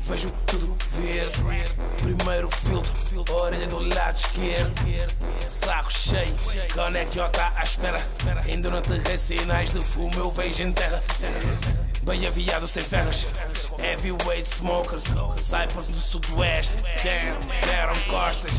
vejo 0.07 0.29
tudo 0.45 0.77
verde. 0.91 1.43
Primeiro 2.01 2.49
filtro, 2.49 3.33
orelha 3.33 3.67
do 3.67 3.79
lado 3.79 4.15
esquerdo. 4.15 4.73
Saco 5.47 5.91
cheio, 5.91 6.35
conecte 6.73 7.19
tá 7.31 7.53
à 7.55 7.63
espera. 7.63 8.05
Ainda 8.45 8.69
não 8.69 8.79
aterrei 8.79 9.17
sinais 9.17 9.71
de 9.71 9.81
fumo, 9.81 10.13
eu 10.15 10.31
vejo 10.31 10.63
em 10.63 10.71
terra. 10.71 11.01
Bem 12.05 12.27
aviado 12.27 12.67
sem 12.67 12.83
ferras. 12.83 13.25
Heavyweight 13.79 14.47
smokers, 14.47 15.05
Cypress 15.41 15.87
do 15.87 15.97
sudoeste. 15.97 16.73
Damn, 17.03 17.65
deram 17.65 17.95
costas. 18.07 18.51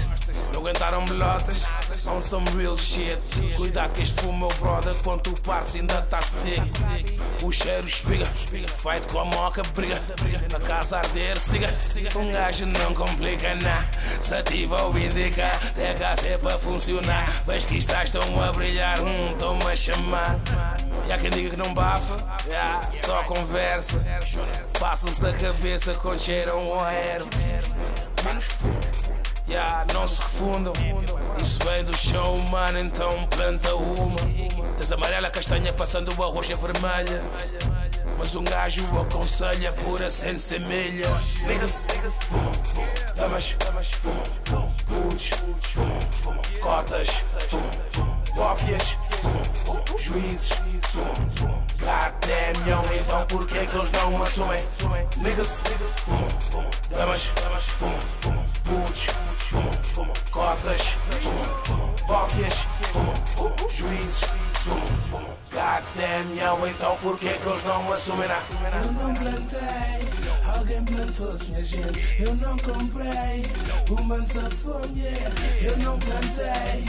Não 0.53 0.61
aguentaram 0.61 1.05
melotas. 1.07 1.65
On 2.09 2.21
some 2.21 2.45
real 2.57 2.77
shit. 2.77 3.19
Cuidado 3.57 3.93
que 3.93 4.03
este 4.03 4.21
fumo, 4.21 4.49
meu 4.49 4.59
brother. 4.59 4.95
Quando 5.05 5.21
tu 5.21 5.43
partes, 5.43 5.77
ainda 5.77 6.03
tá 6.03 6.21
stick. 6.21 6.61
O 7.45 7.53
cheiro 7.53 7.87
espiga. 7.87 8.27
Fight 8.27 9.07
com 9.13 9.21
a 9.21 9.25
moca, 9.25 9.63
briga. 9.75 10.03
Na 10.51 10.61
casa 10.61 10.99
arder, 10.99 11.39
siga. 11.39 11.69
Um 12.17 12.33
gajo 12.33 12.67
não 12.67 12.95
complica 12.95 13.55
nada. 13.55 13.87
Se 14.21 14.35
ativa 14.35 14.83
ou 14.83 14.99
indica, 14.99 15.51
THC 15.75 16.39
para 16.39 16.59
funcionar. 16.59 17.29
Vês 17.47 17.65
que 17.65 17.77
estás 17.77 18.11
tão 18.11 18.43
a 18.43 18.53
brilhar, 18.53 19.01
hum, 19.01 19.35
tão 19.39 19.59
a 19.67 19.77
chamar. 19.77 20.39
E 21.07 21.13
há 21.13 21.19
quem 21.19 21.31
diga 21.31 21.51
que 21.51 21.57
não 21.57 21.73
bafa, 21.73 22.17
yeah, 22.47 22.81
só 22.95 23.23
conversa. 23.25 24.03
Passam-se 24.79 25.21
da 25.21 25.33
cabeça 25.33 25.95
quando 25.95 26.19
cheiram 26.19 26.73
ao 26.73 26.87
erva. 26.87 27.29
Menos 28.25 28.47
Yeah, 29.49 29.87
não 29.95 30.07
se 30.09 30.21
refundam. 30.21 30.73
Isso 31.41 31.59
vem 31.65 31.85
do 31.85 31.97
chão 31.97 32.35
humano, 32.35 32.81
então 32.81 33.25
planta 33.27 33.77
uma. 33.77 34.17
Das 34.77 34.91
amarela 34.91 35.31
castanha 35.31 35.73
passando 35.73 36.11
a 36.11 36.27
roxa 36.27 36.57
vermelha. 36.57 37.23
Mas 38.19 38.35
um 38.35 38.45
gajo 38.45 38.83
aconselha 39.01 39.73
pura 39.73 40.09
sem 40.11 40.39
semelha. 40.39 41.07
Niggas, 41.47 41.85
fumam, 42.29 42.53
damas, 43.15 43.57
fumam, 43.93 44.73
putos, 44.87 45.31
fumam, 46.23 46.41
cotas, 46.61 47.09
fumam, 47.49 48.23
máfias, 48.35 48.97
fumam, 49.65 49.99
juízes, 49.99 50.51
fumam. 50.83 51.67
Goddamn, 51.79 52.67
yo, 52.67 52.95
então 52.97 53.27
por 53.27 53.47
que 53.47 53.67
que 53.67 53.77
eles 53.77 53.93
não 53.93 54.23
assumem? 54.23 54.65
Niggas, 55.19 55.61
fumam, 56.05 56.71
damas, 56.91 57.23
fumam, 57.25 57.61
yo, 67.07 67.13
então 67.13 67.17
por 67.17 67.19
que 67.19 67.27
eles 67.27 67.65
não 67.65 67.93
assumem? 67.93 68.29
Eu 68.29 68.93
não 68.93 69.15
plantei, 69.15 70.09
alguém 70.45 70.85
plantou-se, 70.85 71.51
minha 71.51 71.65
gente. 71.65 72.23
Eu 72.23 72.35
não 72.35 72.57
comprei, 72.57 73.43
o 73.91 74.03
mano 74.03 74.27
safone, 74.27 75.01
yeah. 75.01 75.31
Eu 75.63 75.77
não 75.79 75.99
plantei, 75.99 76.85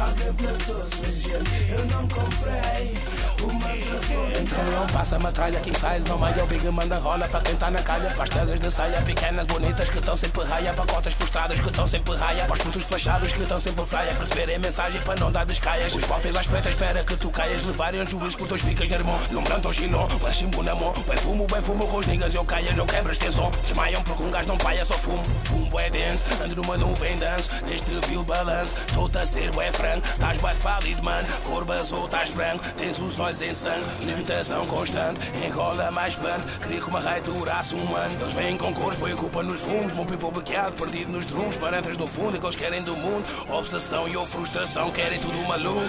alguém 0.00 0.32
plantou-se, 0.34 0.96
minha 1.00 1.12
gente. 1.12 1.70
Eu 1.70 1.84
não 1.86 2.08
comprei, 2.08 2.94
Então 3.42 4.64
não 4.64 4.86
passa 4.88 5.18
metralha, 5.18 5.58
king 5.60 5.76
size, 5.76 6.08
não 6.08 6.18
meia, 6.18 6.44
o 6.44 6.46
big 6.46 6.66
manda 6.68 6.98
rola 6.98 7.26
para 7.28 7.40
quem 7.40 7.56
tá 7.56 7.70
na 7.70 7.82
calha. 7.82 8.10
Pastelas 8.14 8.60
de 8.60 8.70
saia, 8.70 9.00
pequenas, 9.02 9.46
bonitas 9.46 9.88
que 9.88 9.98
estão 9.98 10.16
sempre 10.16 10.44
raia. 10.44 10.72
Pacotas 10.72 11.14
frustradas 11.14 11.60
que 11.60 11.68
estão 11.68 11.86
sempre 11.86 12.14
raia. 12.16 12.44
Para 12.44 12.52
os 12.52 12.60
frutos 12.60 12.84
fechados 12.84 13.32
que 13.32 13.42
estão 13.42 13.60
sempre 13.60 13.84
fraia. 13.86 14.14
Perceberem 14.14 14.58
mensagem 14.58 15.00
para 15.02 15.18
não 15.20 15.32
dar 15.32 15.44
descaias. 15.44 15.94
Os 15.94 16.04
bofes 16.04 16.36
às 16.36 16.46
pretas, 16.46 16.72
espera 16.72 17.04
que 17.04 17.16
tu 17.16 17.30
caias. 17.30 17.64
Levarem 17.64 18.00
um 18.02 18.06
juiz 18.06 18.34
por 18.34 18.46
dois 18.46 18.62
picas 18.62 18.90
irmão. 18.90 19.18
Num 19.30 19.42
branco 19.42 19.68
ou 19.68 19.72
chiló, 19.72 20.06
mas 20.22 20.36
chimbo 20.36 20.62
na 20.62 20.74
mão. 20.74 20.92
Bem 21.06 21.16
fumo, 21.16 21.46
bem 21.46 21.62
fumo 21.62 21.86
com 21.86 21.96
os 21.98 22.06
niggas, 22.06 22.34
eu 22.34 22.44
caia, 22.44 22.72
não 22.72 22.86
quebras 22.86 23.18
tensão. 23.18 23.50
Desmaiam 23.62 24.02
porque 24.02 24.22
um 24.22 24.30
gajo 24.30 24.48
não 24.48 24.58
paia, 24.58 24.84
só 24.84 24.94
fumo. 24.94 25.24
Fumo 25.44 25.80
é 25.80 25.90
denso, 25.90 26.24
ando 26.42 26.56
numa 26.56 26.76
nuvem 26.76 27.16
danço. 27.18 27.50
Neste 27.66 27.90
vil 28.08 28.22
balanço, 28.24 28.74
estou-te 28.86 29.18
a 29.18 29.26
ser 29.26 29.50
bué 29.52 29.72
franco. 29.72 30.06
Estás 30.06 30.38
bate 30.38 30.60
pálido, 30.60 31.02
mano. 31.02 31.28
Corbas 31.44 31.92
ou 31.92 32.04
estás 32.04 32.30
branco. 32.30 32.64
Tens 32.76 32.98
os 32.98 33.18
olhos 33.18 33.31
em 33.40 33.54
sangue, 33.54 34.04
levitação 34.04 34.66
constante. 34.66 35.20
Engola 35.44 35.90
mais 35.90 36.14
pano, 36.16 36.44
queria 36.60 36.80
que 36.80 36.88
uma 36.88 37.00
raio 37.00 37.22
durasse 37.22 37.74
um 37.74 37.96
ano. 37.96 38.20
Eles 38.20 38.32
vêm 38.34 38.56
com 38.56 38.74
cores, 38.74 38.98
põem 38.98 39.16
culpa 39.16 39.42
nos 39.42 39.60
fumos. 39.60 39.92
Meu 39.92 40.04
people 40.04 40.30
bloqueado, 40.30 40.72
perdido 40.72 41.12
nos 41.12 41.26
drums. 41.26 41.56
Parantas 41.56 41.96
no 41.96 42.06
fundo, 42.06 42.36
é 42.36 42.40
que 42.40 42.44
eles 42.44 42.56
querem 42.56 42.82
do 42.82 42.96
mundo. 42.96 43.24
Obsessão 43.48 44.08
e 44.08 44.16
ou 44.16 44.26
frustração, 44.26 44.90
querem 44.90 45.18
tudo 45.18 45.38
maluco. 45.48 45.80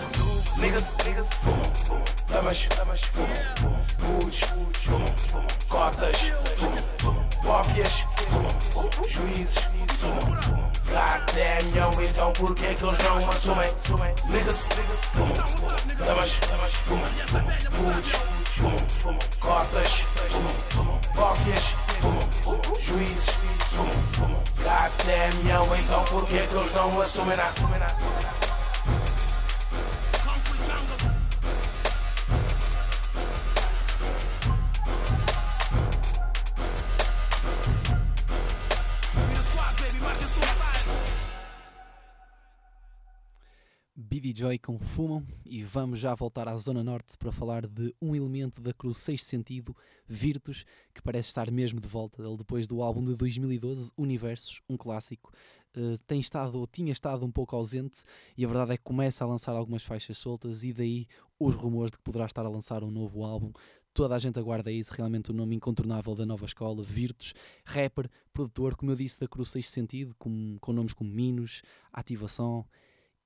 Niggas, 0.58 0.96
fumam. 1.42 2.04
Damas, 2.30 2.68
fumam. 3.12 3.28
Putos, 3.98 4.40
fumam. 4.84 5.16
Cotas, 5.68 6.18
fumam. 7.00 7.26
Bófias, 7.44 8.04
fumam. 8.30 8.90
Juízes, 9.08 9.58
fumam, 10.04 10.42
fumam. 10.42 10.72
Goddamn, 10.84 12.04
então 12.04 12.34
por 12.34 12.54
que 12.56 12.66
eles 12.66 12.82
não 12.82 13.18
assumem? 13.18 13.74
Niggas, 14.30 14.68
fumam. 15.14 15.34
Damas, 16.06 16.32
fumam. 16.86 17.10
Putos, 17.78 18.12
fumam. 19.02 19.20
Cotas, 19.40 20.04
fumam. 20.30 21.00
Bófias, 21.16 21.76
fumam. 22.02 22.30
Juízes, 22.80 23.30
fumam, 23.72 24.04
fumam. 24.14 24.44
Goddamn, 24.58 25.80
então 25.80 26.04
por 26.06 26.26
que 26.26 26.36
eles 26.36 26.74
não 26.74 27.02
assumem? 27.02 27.38
BD 27.38 28.53
Joy 44.36 44.58
com 44.58 44.80
Fumam 44.80 45.24
e 45.46 45.62
vamos 45.62 46.00
já 46.00 46.16
voltar 46.16 46.48
à 46.48 46.56
Zona 46.56 46.84
Norte 46.84 47.16
para 47.20 47.32
falar 47.32 47.68
de 47.68 47.94
um 48.02 48.16
elemento 48.16 48.60
da 48.60 48.74
Cruz 48.74 48.98
Sexto 48.98 49.28
Sentido, 49.28 49.78
Virtus, 50.08 50.66
que 50.92 51.04
parece 51.04 51.28
estar 51.28 51.52
mesmo 51.52 51.80
de 51.80 51.88
volta. 51.88 52.24
Ele 52.24 52.38
depois 52.38 52.68
do 52.68 52.82
álbum 52.82 53.04
de 53.04 53.16
2012, 53.16 53.92
Universos, 53.96 54.60
um 54.68 54.76
clássico, 54.76 55.32
eh, 55.76 55.98
tem 56.08 56.20
estado 56.20 56.58
ou 56.58 56.66
tinha 56.66 56.92
estado 56.92 57.24
um 57.24 57.32
pouco 57.32 57.56
ausente 57.56 58.04
e 58.36 58.44
a 58.44 58.48
verdade 58.48 58.74
é 58.74 58.78
que 58.78 58.84
começa 58.84 59.24
a 59.24 59.28
lançar 59.28 59.56
algumas 59.56 59.84
faixas 59.84 60.18
soltas 60.18 60.64
e 60.64 60.74
daí 60.74 61.06
os 61.40 61.54
rumores 61.54 61.92
de 61.92 62.00
que 62.00 62.04
poderá 62.04 62.26
estar 62.26 62.44
a 62.44 62.50
lançar 62.50 62.84
um 62.84 62.90
novo 62.90 63.24
álbum. 63.24 63.52
Toda 63.94 64.16
a 64.16 64.20
gente 64.20 64.40
aguarda 64.40 64.72
isso, 64.72 64.92
realmente 64.94 65.30
o 65.30 65.34
nome 65.36 65.56
incontornável 65.56 66.16
da 66.16 66.26
nova 66.26 66.46
escola, 66.46 66.82
Virtus, 66.82 67.36
rapper, 67.64 68.10
produtor, 68.34 68.76
como 68.76 68.92
eu 68.92 68.96
disse, 68.96 69.20
da 69.20 69.28
Cruz 69.28 69.50
Sexto 69.50 69.70
Sentido, 69.70 70.16
com, 70.18 70.58
com 70.60 70.74
nomes 70.74 70.94
como 70.94 71.12
Minos, 71.12 71.62
Ativação, 71.92 72.66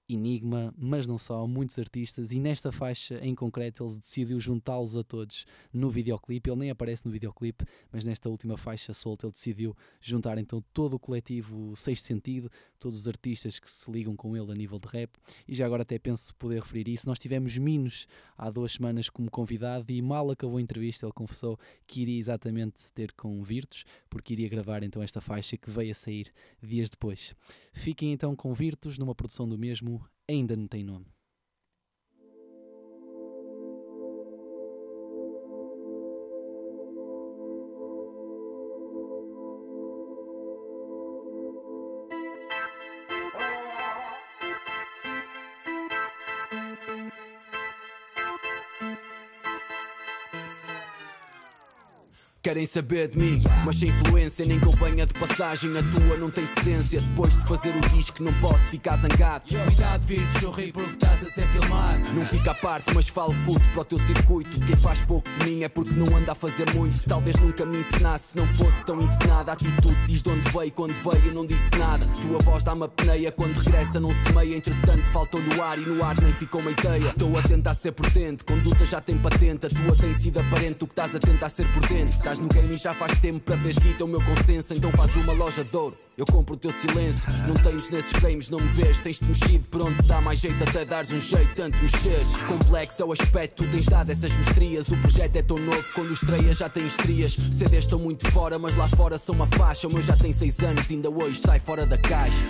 Enigma, 0.09 0.73
mas 0.77 1.05
não 1.05 1.17
só, 1.17 1.45
muitos 1.45 1.77
artistas, 1.77 2.31
e 2.31 2.39
nesta 2.39 2.71
faixa 2.71 3.19
em 3.21 3.35
concreto 3.35 3.85
ele 3.85 3.97
decidiu 3.97 4.39
juntá-los 4.39 4.95
a 4.95 5.03
todos 5.03 5.45
no 5.73 5.89
videoclipe. 5.89 6.49
Ele 6.49 6.59
nem 6.59 6.69
aparece 6.69 7.05
no 7.05 7.11
videoclipe, 7.11 7.65
mas 7.91 8.05
nesta 8.05 8.29
última 8.29 8.55
faixa 8.55 8.93
solta 8.93 9.25
ele 9.25 9.33
decidiu 9.33 9.75
juntar 9.99 10.37
então 10.37 10.63
todo 10.73 10.93
o 10.93 10.99
coletivo 10.99 11.75
Sexto 11.75 12.05
Sentido, 12.05 12.49
todos 12.79 13.01
os 13.01 13.07
artistas 13.07 13.59
que 13.59 13.69
se 13.69 13.91
ligam 13.91 14.15
com 14.15 14.37
ele 14.37 14.49
a 14.49 14.55
nível 14.55 14.79
de 14.79 14.87
rap. 14.87 15.11
E 15.45 15.53
já 15.53 15.65
agora 15.65 15.81
até 15.81 15.99
penso 15.99 16.33
poder 16.35 16.61
referir 16.61 16.87
isso. 16.87 17.07
Nós 17.07 17.19
tivemos 17.19 17.57
Minos 17.57 18.07
há 18.37 18.49
duas 18.49 18.73
semanas 18.73 19.09
como 19.09 19.29
convidado 19.29 19.91
e 19.91 20.01
mal 20.01 20.31
acabou 20.31 20.57
a 20.57 20.61
entrevista 20.61 21.05
ele 21.05 21.13
confessou 21.13 21.59
que 21.85 22.01
iria 22.01 22.17
exatamente 22.17 22.93
ter 22.93 23.11
com 23.11 23.41
Virtus, 23.43 23.83
porque 24.09 24.33
iria 24.33 24.47
gravar 24.47 24.83
então 24.83 25.01
esta 25.01 25.19
faixa 25.19 25.57
que 25.57 25.69
veio 25.69 25.91
a 25.91 25.95
sair 25.95 26.31
dias 26.61 26.89
depois. 26.89 27.35
Fiquem 27.73 28.13
então 28.13 28.35
com 28.35 28.53
Virtus 28.53 28.97
numa 28.97 29.13
produção 29.13 29.47
do 29.47 29.57
mesmo 29.57 29.96
ainda 30.29 30.55
não 30.55 30.67
tem 30.67 30.83
nome. 30.83 31.16
Querem 52.47 52.65
saber 52.65 53.09
de 53.09 53.17
mim, 53.17 53.43
mas 53.65 53.75
sem 53.75 53.89
influência, 53.89 54.45
nem 54.45 54.57
que 54.57 54.73
venha 54.77 55.05
de 55.05 55.13
passagem. 55.15 55.69
A 55.77 55.83
tua 55.83 56.15
não 56.15 56.31
tem 56.31 56.47
cedência. 56.47 57.01
Depois 57.01 57.37
de 57.37 57.45
fazer 57.45 57.75
o 57.75 57.81
disco, 57.89 58.23
não 58.23 58.31
posso 58.35 58.63
ficar 58.71 58.95
zangado. 59.01 59.43
Cuidado, 59.65 60.07
vídeos, 60.07 60.33
sorri 60.41 60.71
porque 60.71 60.93
estás 60.93 61.27
a 61.27 61.29
ser 61.29 61.45
filmado. 61.47 62.09
Não 62.13 62.23
fica 62.23 62.51
à 62.51 62.55
parte, 62.55 62.93
mas 62.95 63.09
falo 63.09 63.35
puto 63.45 63.67
para 63.71 63.81
o 63.81 63.83
teu 63.83 63.97
circuito. 63.97 64.61
Quem 64.61 64.77
faz 64.77 65.01
pouco 65.01 65.29
de 65.29 65.45
mim 65.45 65.63
é 65.65 65.67
porque 65.67 65.93
não 65.93 66.15
anda 66.15 66.31
a 66.31 66.35
fazer 66.35 66.73
muito. 66.73 67.03
Talvez 67.03 67.35
nunca 67.35 67.65
me 67.65 67.79
ensinasse, 67.79 68.31
se 68.31 68.37
não 68.37 68.47
fosse 68.55 68.81
tão 68.85 68.97
ensinada. 69.01 69.51
A 69.51 69.53
atitude 69.53 70.05
diz 70.07 70.23
de 70.23 70.29
onde 70.29 70.49
veio, 70.49 70.71
quando 70.71 70.93
veio, 71.03 71.33
não 71.33 71.45
disse 71.45 71.69
nada. 71.77 72.07
Tua 72.21 72.39
voz 72.39 72.63
dá-me 72.63 72.85
a 72.85 72.87
peneia, 72.87 73.29
quando 73.29 73.57
regressa, 73.57 73.99
não 73.99 74.13
semeia. 74.23 74.55
Entretanto, 74.55 75.05
faltou-lhe 75.11 75.53
o 75.53 75.61
ar 75.61 75.77
e 75.77 75.85
no 75.85 76.01
ar 76.01 76.15
nem 76.21 76.31
ficou 76.31 76.61
uma 76.61 76.71
ideia. 76.71 77.09
Estou 77.09 77.37
a 77.37 77.43
tentar 77.43 77.73
ser 77.73 77.91
prudente, 77.91 78.45
conduta 78.45 78.85
já 78.85 79.01
tem 79.01 79.17
patente. 79.17 79.65
A 79.65 79.69
tua 79.69 79.97
tem 79.97 80.13
sido 80.13 80.39
aparente, 80.39 80.85
o 80.85 80.87
que 80.87 80.93
estás 80.93 81.13
a 81.13 81.19
tentar 81.19 81.49
ser. 81.49 81.67
Estás 82.07 82.36
no 82.39 82.47
game 82.47 82.75
e 82.75 82.77
já 82.77 82.93
faz 82.93 83.17
tempo 83.19 83.39
para 83.39 83.55
ver 83.55 83.73
guita 83.79 84.05
o 84.05 84.07
meu 84.07 84.21
consenso. 84.23 84.73
Então 84.73 84.91
faz 84.91 85.15
uma 85.15 85.33
loja 85.33 85.63
de 85.63 85.75
ouro. 85.75 86.06
Eu 86.17 86.25
compro 86.25 86.55
o 86.55 86.57
teu 86.57 86.71
silêncio, 86.71 87.29
não 87.47 87.53
tens 87.53 87.91
nesses 87.91 88.11
frames, 88.13 88.49
não 88.49 88.59
me 88.59 88.67
vês, 88.69 88.99
tens-te 88.99 89.23
mexido, 89.25 89.69
pronto, 89.69 90.01
dá 90.01 90.19
mais 90.19 90.39
jeito 90.39 90.63
até 90.63 90.83
dares 90.83 91.11
um 91.11 91.19
jeito, 91.19 91.53
tanto 91.53 91.79
mexeres. 91.79 92.25
Complexo 92.47 93.03
é 93.03 93.05
o 93.05 93.11
aspecto, 93.11 93.63
tu 93.63 93.69
tens 93.69 93.85
dado 93.85 94.09
essas 94.09 94.35
mestrias. 94.35 94.87
O 94.87 94.97
projeto 94.97 95.35
é 95.35 95.43
tão 95.43 95.59
novo, 95.59 95.83
quando 95.93 96.11
estreia 96.11 96.55
já 96.55 96.67
tem 96.67 96.87
estrias. 96.87 97.33
CDs 97.33 97.83
estão 97.83 97.99
muito 97.99 98.31
fora, 98.31 98.57
mas 98.57 98.75
lá 98.75 98.87
fora 98.87 99.19
são 99.19 99.35
uma 99.35 99.45
faixa. 99.45 99.87
O 99.87 100.01
já 100.01 100.17
tem 100.17 100.33
seis 100.33 100.59
anos, 100.61 100.89
ainda 100.89 101.07
hoje 101.07 101.39
sai 101.39 101.59
fora 101.59 101.85
da 101.85 101.99
caixa. 101.99 102.43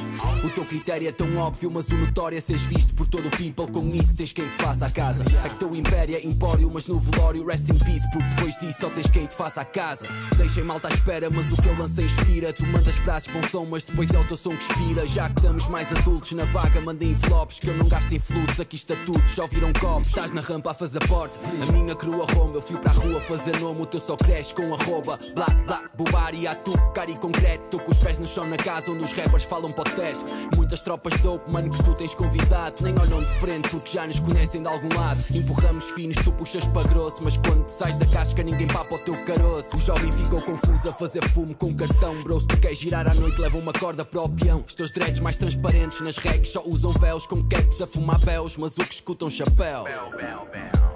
O 0.45 0.49
teu 0.49 0.63
critério 0.63 1.05
é 1.05 1.11
tão 1.11 1.35
óbvio, 1.35 1.69
mas 1.69 1.89
o 1.89 1.95
notório 1.97 2.37
é 2.37 2.41
seres 2.41 2.61
visto 2.61 2.95
por 2.95 3.05
todo 3.05 3.27
o 3.27 3.31
people. 3.31 3.67
Com 3.67 3.91
isso 3.93 4.15
tens 4.15 4.31
quem 4.31 4.47
te 4.47 4.55
faça 4.55 4.85
a 4.85 4.89
casa. 4.89 5.25
É 5.43 5.49
que 5.49 5.55
teu 5.55 5.75
império 5.75 6.15
é 6.15 6.25
empório, 6.25 6.71
mas 6.73 6.87
no 6.87 7.01
velório, 7.01 7.45
rest 7.45 7.67
in 7.67 7.77
peace, 7.79 8.09
porque 8.13 8.29
depois 8.29 8.57
disso 8.61 8.79
só 8.79 8.89
tens 8.89 9.09
quem 9.09 9.25
te 9.25 9.35
faça 9.35 9.59
a 9.59 9.65
casa. 9.65 10.07
Deixem 10.37 10.63
malta 10.63 10.87
à 10.87 10.91
espera, 10.91 11.29
mas 11.29 11.51
o 11.51 11.61
que 11.61 11.67
eu 11.67 11.77
lancei 11.77 12.05
inspira. 12.05 12.53
Tu 12.53 12.65
mandas 12.65 12.97
braços 12.99 13.27
para 13.29 13.41
um 13.41 13.56
som, 13.57 13.65
mas 13.65 13.83
depois 13.83 14.11
é 14.11 14.19
o 14.19 14.27
teu 14.27 14.37
som 14.37 14.51
que 14.51 14.63
expira. 14.63 15.07
Já 15.07 15.29
que 15.29 15.39
estamos 15.39 15.67
mais 15.67 15.91
adultos 15.91 16.31
na 16.33 16.45
vaga, 16.45 16.79
mandem 16.79 17.11
envelopes. 17.11 17.59
Que 17.59 17.69
eu 17.69 17.75
não 17.75 17.87
gasto 17.87 18.11
em 18.11 18.19
flutos, 18.19 18.59
aqui 18.59 18.75
está 18.75 18.95
tudo, 19.05 19.23
já 19.29 19.47
viram 19.47 19.73
copos. 19.73 20.09
Estás 20.09 20.31
na 20.31 20.41
rampa 20.41 20.71
a 20.71 20.73
fazer 20.73 20.99
porte, 21.07 21.39
a 21.43 21.71
minha 21.71 21.95
crua 21.95 22.25
romba. 22.33 22.57
Eu 22.57 22.61
fui 22.61 22.77
para 22.77 22.91
a 22.91 22.93
rua 22.93 23.19
fazer 23.21 23.59
nome, 23.59 23.81
o 23.81 23.85
teu 23.85 23.99
só 23.99 24.15
cresce 24.15 24.53
com 24.53 24.73
arroba. 24.73 25.17
Blá, 25.33 25.47
blá, 25.65 25.83
bobar 25.95 26.35
e 26.35 26.45
atu, 26.45 26.71
cara 26.93 27.09
e 27.09 27.15
concreto. 27.17 27.79
Com 27.79 27.91
os 27.91 27.97
pés 27.97 28.17
no 28.19 28.27
chão 28.27 28.45
na 28.47 28.57
casa 28.57 28.91
onde 28.91 29.03
os 29.03 29.11
rappers 29.11 29.43
falam 29.43 29.71
para 29.71 29.91
o 29.91 29.95
teto. 29.95 30.25
Muitas 30.55 30.83
tropas 30.83 31.19
dope, 31.21 31.49
mano, 31.51 31.71
que 31.71 31.83
tu 31.83 31.93
tens 31.95 32.13
convidado. 32.13 32.75
Nem 32.81 32.93
olham 32.99 33.23
de 33.23 33.31
frente 33.39 33.69
porque 33.69 33.91
já 33.91 34.05
nos 34.05 34.19
conhecem 34.19 34.61
de 34.61 34.67
algum 34.67 34.93
lado. 34.95 35.23
Empurramos 35.33 35.85
finos, 35.91 36.17
tu 36.17 36.31
puxas 36.31 36.65
para 36.67 36.87
grosso. 36.87 37.23
Mas 37.23 37.37
quando 37.37 37.67
sais 37.69 37.97
da 37.97 38.05
casca, 38.05 38.43
ninguém 38.43 38.67
papa 38.67 38.95
o 38.95 38.99
teu 38.99 39.15
caroço. 39.25 39.75
O 39.75 39.79
jovem 39.79 40.11
ficou 40.11 40.41
confuso 40.41 40.89
a 40.89 40.93
fazer 40.93 41.27
fumo 41.29 41.55
com 41.55 41.73
cartão, 41.73 42.21
bro. 42.21 42.39
Se 42.39 42.47
tu 42.47 42.57
queres 42.57 42.77
girar 42.77 43.07
à 43.07 43.13
noite, 43.15 43.46
leva 43.47 43.57
uma 43.59 43.71
corda 43.71 44.03
para 44.03 44.21
o 44.21 44.27
peão. 44.27 44.61
Os 44.67 44.75
teus 44.75 44.91
dreads 44.91 45.21
mais 45.21 45.37
transparentes 45.37 46.01
nas 46.01 46.17
regs 46.17 46.49
só 46.49 46.61
usam 46.65 46.91
véus 46.91 47.25
com 47.25 47.41
caps 47.47 47.81
a 47.81 47.87
fumar 47.87 48.19
béus, 48.19 48.57
mas 48.57 48.77
o 48.77 48.83
que 48.83 48.93
escutam 48.93 49.31
chapéu. 49.31 49.85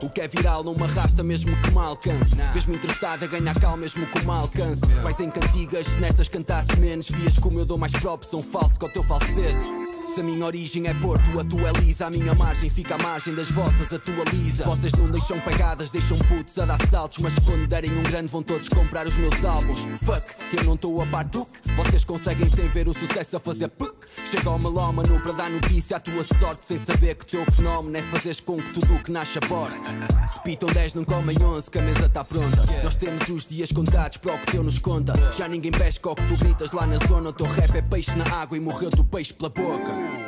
O 0.03 0.09
que 0.09 0.19
é 0.19 0.27
viral 0.27 0.61
não 0.61 0.75
me 0.75 0.83
arrasta 0.83 1.23
mesmo 1.23 1.55
que 1.61 1.71
me 1.71 1.77
alcance. 1.77 2.35
Vês-me 2.51 2.75
interessado 2.75 3.23
a 3.23 3.27
ganhar 3.27 3.57
cal 3.57 3.77
mesmo 3.77 4.05
que 4.05 4.19
me 4.19 4.31
alcance. 4.31 4.85
Vais 5.01 5.19
em 5.21 5.31
cantigas, 5.31 5.87
se 5.87 5.97
nessas 5.99 6.27
cantasses 6.27 6.75
menos. 6.75 7.09
Vias 7.09 7.39
como 7.39 7.57
eu 7.57 7.65
dou 7.65 7.77
mais 7.77 7.93
props 7.93 8.33
um 8.33 8.39
falso 8.39 8.77
que 8.77 8.85
ao 8.85 8.91
teu 8.91 9.03
falsete. 9.03 9.80
Se 10.03 10.19
a 10.19 10.23
minha 10.23 10.45
origem 10.45 10.87
é 10.87 10.93
Porto, 10.95 11.39
a 11.39 11.43
tua 11.43 11.69
é 11.69 11.71
lisa. 11.73 12.07
A 12.07 12.09
minha 12.09 12.33
margem 12.33 12.69
fica 12.69 12.95
à 12.95 12.97
margem 12.97 13.33
das 13.35 13.51
vossas, 13.51 13.93
a 13.93 13.99
tua 13.99 14.23
lisa. 14.33 14.63
Vocês 14.65 14.93
não 14.93 15.09
deixam 15.09 15.39
pegadas, 15.39 15.91
deixam 15.91 16.17
putos 16.17 16.57
a 16.57 16.65
dar 16.65 16.79
saltos. 16.87 17.19
Mas 17.19 17.37
quando 17.39 17.67
derem 17.67 17.95
um 17.97 18.03
grande, 18.03 18.31
vão 18.31 18.41
todos 18.41 18.67
comprar 18.67 19.07
os 19.07 19.15
meus 19.15 19.45
álbuns. 19.45 19.79
Fuck, 20.03 20.23
eu 20.57 20.63
não 20.63 20.73
estou 20.73 21.01
a 21.01 21.05
par 21.05 21.23
do. 21.25 21.47
Vocês 21.75 22.03
conseguem 22.03 22.49
sem 22.49 22.67
ver 22.69 22.87
o 22.87 22.93
sucesso 22.93 23.37
a 23.37 23.39
fazer 23.39 23.67
puck. 23.69 23.95
Chega 24.25 24.49
ao 24.49 24.57
melómano 24.57 25.19
para 25.21 25.33
dar 25.33 25.49
notícia 25.49 25.97
à 25.97 25.99
tua 25.99 26.23
sorte. 26.23 26.65
Sem 26.65 26.79
saber 26.79 27.15
que 27.15 27.23
o 27.23 27.27
teu 27.27 27.51
fenómeno 27.53 27.95
é 27.97 28.01
fazeres 28.03 28.39
com 28.39 28.57
que 28.57 28.73
tudo 28.73 28.95
o 28.95 29.03
que 29.03 29.11
nasce 29.11 29.37
aborte. 29.37 29.79
Se 30.27 30.39
pitam 30.41 30.69
10, 30.69 30.95
não 30.95 31.05
comem 31.05 31.37
11, 31.41 31.69
que 31.69 31.77
a 31.77 31.81
mesa 31.81 32.07
está 32.07 32.23
pronta. 32.23 32.65
Nós 32.83 32.95
temos 32.95 33.29
os 33.29 33.45
dias 33.45 33.71
contados 33.71 34.17
para 34.17 34.33
o 34.33 34.39
que 34.39 34.51
teu 34.51 34.63
nos 34.63 34.79
conta. 34.79 35.13
Já 35.31 35.47
ninguém 35.47 35.71
pesca 35.71 36.09
o 36.09 36.15
que 36.15 36.27
tu 36.27 36.37
gritas 36.37 36.71
lá 36.71 36.87
na 36.87 36.97
zona. 36.97 37.29
O 37.29 37.33
teu 37.33 37.45
rap 37.45 37.75
é 37.75 37.81
peixe 37.81 38.15
na 38.15 38.27
água 38.41 38.57
e 38.57 38.59
morreu 38.59 38.89
do 38.89 39.03
peixe 39.03 39.33
pela 39.33 39.49
boca. 39.49 39.90
Virtus 39.91 40.20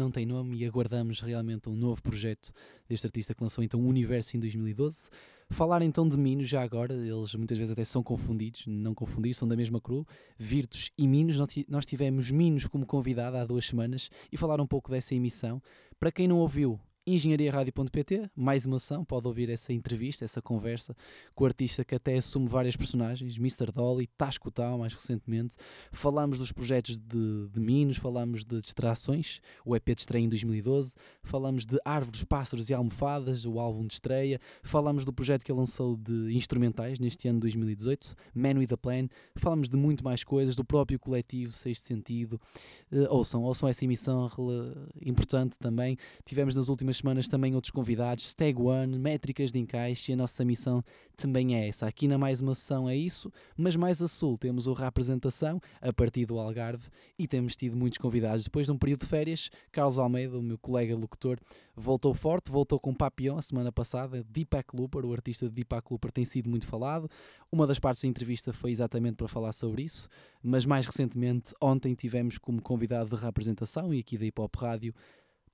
não 0.00 0.10
tem 0.10 0.26
nome 0.26 0.56
e 0.56 0.64
aguardamos 0.64 1.20
realmente 1.20 1.68
um 1.68 1.76
novo 1.76 2.02
projeto 2.02 2.52
deste 2.88 3.06
artista 3.06 3.34
que 3.34 3.42
lançou 3.42 3.62
então 3.62 3.80
o 3.80 3.86
Universo 3.86 4.36
em 4.36 4.40
2012. 4.40 5.10
Falar 5.50 5.82
então 5.82 6.08
de 6.08 6.16
Minos 6.16 6.48
já 6.48 6.62
agora, 6.62 6.94
eles 6.94 7.34
muitas 7.34 7.58
vezes 7.58 7.72
até 7.72 7.84
são 7.84 8.02
confundidos, 8.02 8.64
não 8.66 8.94
confundir, 8.94 9.34
são 9.34 9.46
da 9.46 9.56
mesma 9.56 9.80
cru, 9.80 10.06
Virtus 10.38 10.90
e 10.96 11.08
Minos. 11.08 11.36
Nós 11.68 11.84
tivemos 11.84 12.30
Minos 12.30 12.66
como 12.66 12.86
convidado 12.86 13.36
há 13.36 13.44
duas 13.44 13.66
semanas 13.66 14.10
e 14.32 14.36
falar 14.36 14.60
um 14.60 14.66
pouco 14.66 14.90
dessa 14.90 15.14
emissão. 15.14 15.60
Para 15.98 16.12
quem 16.12 16.28
não 16.28 16.38
ouviu, 16.38 16.80
engenhariaradio.pt, 17.14 18.30
mais 18.36 18.66
uma 18.66 18.76
ação, 18.76 19.04
pode 19.04 19.26
ouvir 19.26 19.50
essa 19.50 19.72
entrevista, 19.72 20.24
essa 20.24 20.40
conversa 20.40 20.94
com 21.34 21.44
o 21.44 21.46
artista 21.46 21.84
que 21.84 21.94
até 21.94 22.16
assume 22.16 22.46
várias 22.46 22.76
personagens, 22.76 23.36
Mr. 23.36 23.72
Dolly, 23.72 24.06
Tasco 24.16 24.50
Tal, 24.50 24.78
mais 24.78 24.94
recentemente. 24.94 25.56
Falámos 25.90 26.38
dos 26.38 26.52
projetos 26.52 26.98
de, 26.98 27.48
de 27.48 27.60
Minos, 27.60 27.96
falámos 27.96 28.44
de 28.44 28.60
distrações, 28.60 29.40
o 29.64 29.74
EP 29.74 29.94
de 29.94 30.00
estreia 30.00 30.24
em 30.24 30.28
2012, 30.28 30.94
falámos 31.22 31.66
de 31.66 31.78
Árvores, 31.84 32.24
Pássaros 32.24 32.70
e 32.70 32.74
Almofadas, 32.74 33.44
o 33.44 33.58
álbum 33.58 33.86
de 33.86 33.94
estreia, 33.94 34.40
falámos 34.62 35.04
do 35.04 35.12
projeto 35.12 35.44
que 35.44 35.50
ele 35.50 35.58
lançou 35.58 35.96
de 35.96 36.34
instrumentais 36.34 36.98
neste 36.98 37.28
ano 37.28 37.38
de 37.38 37.42
2018, 37.42 38.14
Man 38.34 38.58
with 38.58 38.72
a 38.72 38.76
Plan, 38.76 39.08
falámos 39.34 39.68
de 39.68 39.76
muito 39.76 40.04
mais 40.04 40.22
coisas, 40.22 40.54
do 40.54 40.64
próprio 40.64 40.98
coletivo 40.98 41.52
Sexto 41.52 41.86
Sentido. 41.86 42.40
Uh, 42.92 43.06
ouçam, 43.10 43.42
ouçam 43.42 43.68
essa 43.68 43.84
emissão 43.84 44.28
importante 45.04 45.58
também. 45.58 45.96
Tivemos 46.24 46.56
nas 46.56 46.68
últimas 46.68 46.99
semanas 47.00 47.28
também 47.28 47.54
outros 47.54 47.70
convidados, 47.70 48.28
Stag 48.28 48.60
One, 48.60 48.98
métricas 48.98 49.52
de 49.52 49.58
encaixe, 49.58 50.12
e 50.12 50.14
a 50.14 50.16
nossa 50.16 50.44
missão 50.44 50.82
também 51.16 51.56
é 51.56 51.68
essa. 51.68 51.86
Aqui 51.86 52.06
na 52.06 52.16
mais 52.16 52.40
uma 52.40 52.54
sessão 52.54 52.88
é 52.88 52.96
isso, 52.96 53.32
mas 53.56 53.74
mais 53.76 54.00
a 54.00 54.08
sul 54.08 54.38
temos 54.38 54.66
o 54.66 54.72
Representação, 54.72 55.60
a 55.80 55.92
partir 55.92 56.26
do 56.26 56.38
Algarve, 56.38 56.88
e 57.18 57.26
temos 57.26 57.56
tido 57.56 57.76
muitos 57.76 57.98
convidados. 57.98 58.44
Depois 58.44 58.66
de 58.66 58.72
um 58.72 58.78
período 58.78 59.00
de 59.00 59.06
férias, 59.06 59.50
Carlos 59.72 59.98
Almeida, 59.98 60.38
o 60.38 60.42
meu 60.42 60.56
colega 60.56 60.96
locutor, 60.96 61.38
voltou 61.74 62.14
forte, 62.14 62.50
voltou 62.50 62.78
com 62.78 62.94
Papillon 62.94 63.38
a 63.38 63.42
semana 63.42 63.72
passada, 63.72 64.24
Deepak 64.28 64.76
Looper, 64.76 65.04
o 65.04 65.12
artista 65.12 65.48
de 65.48 65.54
Deepak 65.54 65.90
Looper 65.90 66.12
tem 66.12 66.24
sido 66.24 66.48
muito 66.48 66.66
falado. 66.66 67.10
Uma 67.50 67.66
das 67.66 67.78
partes 67.78 68.02
da 68.02 68.08
entrevista 68.08 68.52
foi 68.52 68.70
exatamente 68.70 69.16
para 69.16 69.26
falar 69.28 69.52
sobre 69.52 69.82
isso, 69.82 70.08
mas 70.42 70.64
mais 70.64 70.86
recentemente, 70.86 71.54
ontem 71.60 71.94
tivemos 71.94 72.38
como 72.38 72.62
convidado 72.62 73.16
de 73.16 73.22
representação, 73.22 73.92
e 73.92 74.00
aqui 74.00 74.16
da 74.16 74.26
Hip 74.26 74.40
Hop 74.40 74.54
Rádio, 74.56 74.94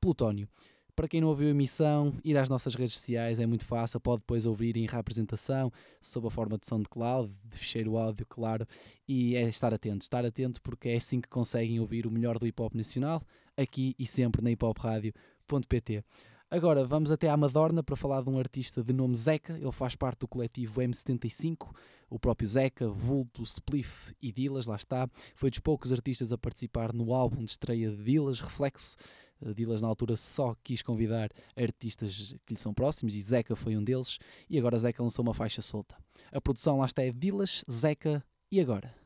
Plutónio. 0.01 0.49
Para 0.97 1.09
quem 1.09 1.21
não 1.21 1.29
ouviu 1.29 1.49
a 1.49 1.51
emissão, 1.51 2.15
ir 2.25 2.39
às 2.39 2.49
nossas 2.49 2.75
redes 2.75 2.95
sociais 2.95 3.39
é 3.39 3.45
muito 3.45 3.67
fácil, 3.67 4.01
pode 4.01 4.23
depois 4.23 4.47
ouvir 4.47 4.79
em 4.79 4.87
representação, 4.87 5.71
sob 6.01 6.27
a 6.27 6.31
forma 6.31 6.57
de 6.57 6.65
SoundCloud, 6.65 7.31
de 7.45 7.59
ficheiro 7.59 7.99
áudio, 7.99 8.25
claro, 8.27 8.67
e 9.07 9.37
é 9.37 9.43
estar 9.43 9.75
atento, 9.75 10.05
estar 10.05 10.25
atento 10.25 10.59
porque 10.63 10.89
é 10.89 10.97
assim 10.97 11.21
que 11.21 11.29
conseguem 11.29 11.79
ouvir 11.79 12.07
o 12.07 12.11
melhor 12.11 12.39
do 12.39 12.47
hip 12.47 12.63
hop 12.63 12.75
nacional, 12.75 13.23
aqui 13.55 13.95
e 13.99 14.07
sempre 14.07 14.41
na 14.41 14.51
hiphopradio.pt. 14.51 16.03
Agora 16.51 16.87
vamos 16.87 17.11
até 17.11 17.29
à 17.29 17.37
Madorna 17.37 17.83
para 17.83 17.97
falar 17.97 18.23
de 18.23 18.31
um 18.31 18.39
artista 18.39 18.83
de 18.83 18.95
nome 18.95 19.17
Zeca, 19.17 19.59
ele 19.59 19.73
faz 19.73 19.95
parte 19.95 20.21
do 20.21 20.29
coletivo 20.29 20.81
M75, 20.81 21.75
o 22.09 22.19
próprio 22.19 22.49
Zeca, 22.49 22.89
Vulto, 22.89 23.43
Spliff 23.43 24.15
e 24.23 24.33
Dilas, 24.33 24.67
lá 24.67 24.77
está, 24.77 25.11
foi 25.35 25.51
dos 25.51 25.59
poucos 25.59 25.93
artistas 25.93 26.33
a 26.33 26.39
participar 26.39 26.95
no 26.95 27.13
álbum 27.13 27.45
de 27.45 27.51
estreia 27.51 27.91
de 27.91 28.03
Dilas, 28.03 28.41
Reflexo, 28.41 28.97
Dilas 29.55 29.83
na 29.83 29.89
altura 29.89 30.17
só 30.17 30.57
quis 30.63 30.83
convidar 30.83 31.31
artistas 31.57 32.35
que 32.47 32.55
lhe 32.55 32.61
são 32.61 32.73
próximos 32.73 33.15
e 33.15 33.21
Zeca 33.21 33.55
foi 33.55 33.77
um 33.77 33.85
deles 33.85 34.19
e 34.49 34.59
agora 34.59 34.79
Zeca 34.79 35.03
lançou 35.03 35.23
uma 35.23 35.35
faixa 35.35 35.63
solta. 35.63 35.97
A 36.33 36.41
produção 36.41 36.79
lá 36.79 36.87
está 36.87 37.03
é 37.03 37.13
Dilas, 37.13 37.65
Zeca 37.71 38.25
e 38.51 38.61
agora. 38.61 39.06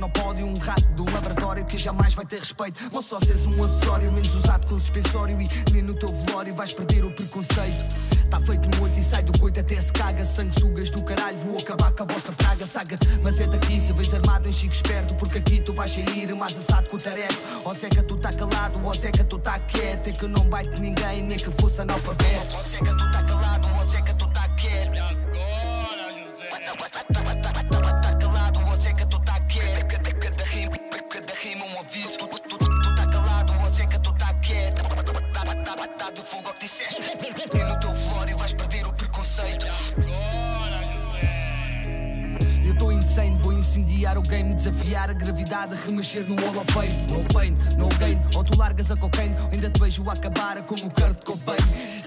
monopólio, 0.01 0.47
um 0.47 0.57
rato 0.57 0.81
do 0.93 1.05
laboratório 1.05 1.63
que 1.63 1.77
jamais 1.77 2.15
vai 2.15 2.25
ter 2.25 2.39
respeito. 2.39 2.89
Ou 2.91 3.01
só 3.03 3.19
seres 3.19 3.45
um 3.45 3.59
acessório, 3.63 4.11
menos 4.11 4.35
usado 4.35 4.65
com 4.65 4.79
suspensório. 4.79 5.39
E 5.39 5.71
nem 5.71 5.83
no 5.83 5.93
teu 5.93 6.09
velório 6.09 6.55
vais 6.55 6.73
perder 6.73 7.05
o 7.05 7.11
preconceito. 7.11 7.85
Tá 8.29 8.39
feito 8.39 8.79
noite 8.79 8.99
e 8.99 9.03
sai 9.03 9.21
do 9.21 9.37
coito 9.37 9.59
até 9.59 9.79
se 9.79 9.93
caga. 9.93 10.25
Sangue 10.25 10.59
sugas 10.59 10.89
do 10.89 11.03
caralho, 11.03 11.37
vou 11.37 11.57
acabar 11.57 11.91
com 11.91 12.03
a 12.03 12.05
vossa 12.07 12.31
praga. 12.31 12.65
Saga, 12.65 12.97
mas 13.21 13.39
é 13.39 13.47
daqui, 13.47 13.79
se 13.79 13.93
vês 13.93 14.13
armado 14.13 14.47
em 14.49 14.53
chico 14.53 14.73
esperto, 14.73 15.13
porque 15.15 15.37
aqui 15.37 15.61
tu 15.61 15.73
vais 15.73 15.91
sair 15.91 16.33
mais 16.33 16.57
assado 16.57 16.89
que 16.89 16.95
o 16.95 16.97
tareco. 16.97 17.35
Ou 17.63 17.75
seca 17.75 18.01
tu 18.01 18.17
tá 18.17 18.33
calado, 18.33 18.83
ou 18.83 18.95
seca 18.95 19.23
tu 19.23 19.37
tá 19.37 19.59
quieto. 19.59 20.07
É 20.07 20.11
que 20.11 20.27
não 20.27 20.49
baite 20.49 20.81
ninguém, 20.81 21.21
nem 21.21 21.37
que 21.37 21.51
fosse 21.61 21.81
analfabeto. 21.81 22.53
Ou 22.53 22.59
seca 22.59 22.95
tu 22.97 23.11
tá 23.11 23.23
calado, 23.23 23.69
ou 23.77 23.89
seca 23.89 24.13
tu 24.15 24.27
tá 24.27 24.30
incendiar 43.71 44.17
o 44.17 44.21
game, 44.21 44.53
desafiar 44.53 45.09
a 45.09 45.13
gravidade, 45.13 45.75
remexer 45.87 46.25
no 46.27 46.35
Hall 46.35 46.57
of 46.57 46.73
Fame. 46.73 47.05
No 47.09 47.23
pain, 47.33 47.57
no 47.77 47.87
gain, 47.99 48.19
ou 48.35 48.43
tu 48.43 48.57
largas 48.57 48.91
a 48.91 48.97
cocaine, 48.97 49.33
ainda 49.53 49.69
te 49.69 49.79
vejo 49.79 50.09
acabar 50.09 50.61
como 50.63 50.87
o 50.87 50.91
Kurt 50.91 51.23
Cobain. 51.23 51.57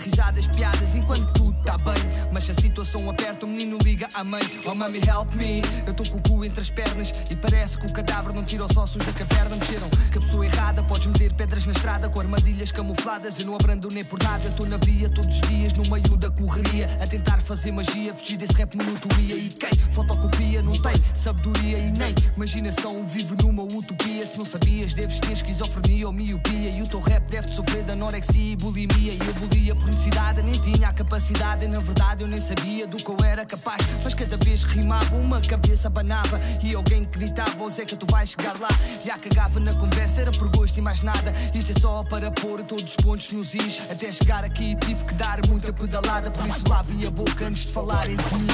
Risadas, 0.05 0.47
piadas, 0.47 0.95
enquanto 0.95 1.33
tudo 1.33 1.55
tá 1.63 1.79
bem. 1.79 1.95
Mas 2.33 2.45
se 2.45 2.51
a 2.51 2.55
situação 2.55 3.09
aperta, 3.09 3.47
o 3.47 3.49
menino 3.49 3.79
liga 3.83 4.07
à 4.15 4.23
mãe. 4.23 4.43
Oh 4.67 4.75
mami, 4.75 4.99
help 4.99 5.35
me. 5.35 5.63
Eu 5.87 5.95
tô 5.95 6.05
com 6.05 6.19
o 6.19 6.23
cu 6.23 6.45
entre 6.45 6.61
as 6.61 6.71
pernas 6.71 7.13
e 7.31 7.35
parece 7.35 7.79
que 7.79 7.87
o 7.87 7.93
cadáver 7.93 8.35
não 8.35 8.45
tira 8.45 8.65
os 8.65 8.77
ossos 8.77 9.05
da 9.05 9.13
caverna. 9.13 9.57
Mexeram 9.57 9.89
que 10.13 10.19
a 10.19 10.21
pessoa 10.21 10.45
errada 10.45 10.83
podes 10.83 11.07
meter 11.07 11.33
pedras 11.33 11.65
na 11.65 11.73
estrada 11.73 12.09
com 12.09 12.21
armadilhas 12.21 12.71
camufladas. 12.71 13.39
Eu 13.39 13.47
não 13.47 13.55
abrando 13.55 13.89
nem 13.93 14.05
por 14.05 14.23
nada, 14.23 14.45
eu 14.45 14.53
tô 14.53 14.67
na 14.67 14.77
via 14.85 15.09
todos 15.09 15.35
os 15.35 15.41
dias, 15.49 15.73
no 15.73 15.83
meio 15.91 16.17
da 16.19 16.31
correria, 16.31 16.87
a 17.01 17.07
tentar 17.07 17.39
fazer 17.39 17.73
magia, 17.73 18.15
fugir 18.15 18.37
desse 18.37 18.53
rap 18.55 18.77
monotonia. 18.77 19.37
E 19.37 19.49
quem 19.49 19.79
fotocopia 19.91 20.63
não 20.63 20.73
tem 20.73 20.95
sabedoria 21.15 21.79
e 21.79 21.93
nem 21.99 22.15
imaginação. 22.37 23.07
Vive 23.07 23.35
numa 23.43 23.63
utopia. 23.63 24.27
Se 24.27 24.39
não 24.39 24.45
sabias, 24.45 24.93
deves 24.93 25.19
ter 25.19 25.33
esquizofrenia 25.33 26.07
ou 26.07 26.13
miopia. 26.13 26.71
E 26.71 26.83
o 26.83 26.87
teu 26.87 27.01
rap 27.01 27.31
deve 27.31 27.49
sofrer 27.49 27.85
de 27.85 27.93
anorexia 27.93 28.53
e 28.53 28.57
bulimia. 28.57 29.15
E 29.15 29.19
eu 29.19 29.35
bulia 29.35 29.75
por 29.75 29.94
necessidade, 29.95 30.43
nem 30.43 30.55
tinha 30.55 30.89
a 30.89 30.93
capacidade 30.93 31.65
e 31.65 31.69
na 31.69 31.81
verdade 31.81 32.25
eu 32.25 32.29
nem 32.29 32.39
sabia 32.39 32.87
do 32.87 32.97
que 32.97 33.09
eu 33.09 33.17
era 33.25 33.47
capaz. 33.47 33.81
Mas 34.03 34.13
cada 34.13 34.37
vez 34.39 34.65
que 34.65 34.81
rimava, 34.81 35.17
uma 35.17 35.41
cabeça 35.41 35.89
banava 35.89 36.41
e 36.63 36.75
alguém 36.75 37.05
gritava: 37.05 37.63
Ô 37.63 37.71
Zeca, 37.71 37.97
tu 37.97 38.07
vais 38.11 38.31
chegar 38.31 38.59
lá. 38.61 38.69
Já 39.05 39.17
cagava 39.17 39.61
na 39.61 39.73
conversa, 39.75 40.23
era 40.23 40.33
por 40.33 40.49
gosto 40.49 40.79
e 40.79 40.81
mais 40.81 41.01
nada. 41.01 41.33
Isto 41.55 41.73
é 41.73 41.81
só 41.81 42.03
para 42.05 42.31
pôr 42.31 42.63
todos 42.65 42.85
os 42.85 42.97
pontos 42.97 43.33
nos 43.33 43.55
is. 43.55 43.83
Até 43.89 44.13
chegar 44.13 44.45
aqui 44.45 44.75
tive 44.77 45.05
que 45.05 45.15
dar 45.15 45.39
muita 45.49 45.73
pedalada. 45.73 46.31
Por 46.31 46.47
isso 46.47 46.69
lavem 46.69 47.07
a 47.07 47.11
boca 47.11 47.47
antes 47.47 47.67
de 47.67 47.73
falarem 47.73 48.17
de 48.17 48.35
mim. 48.35 48.47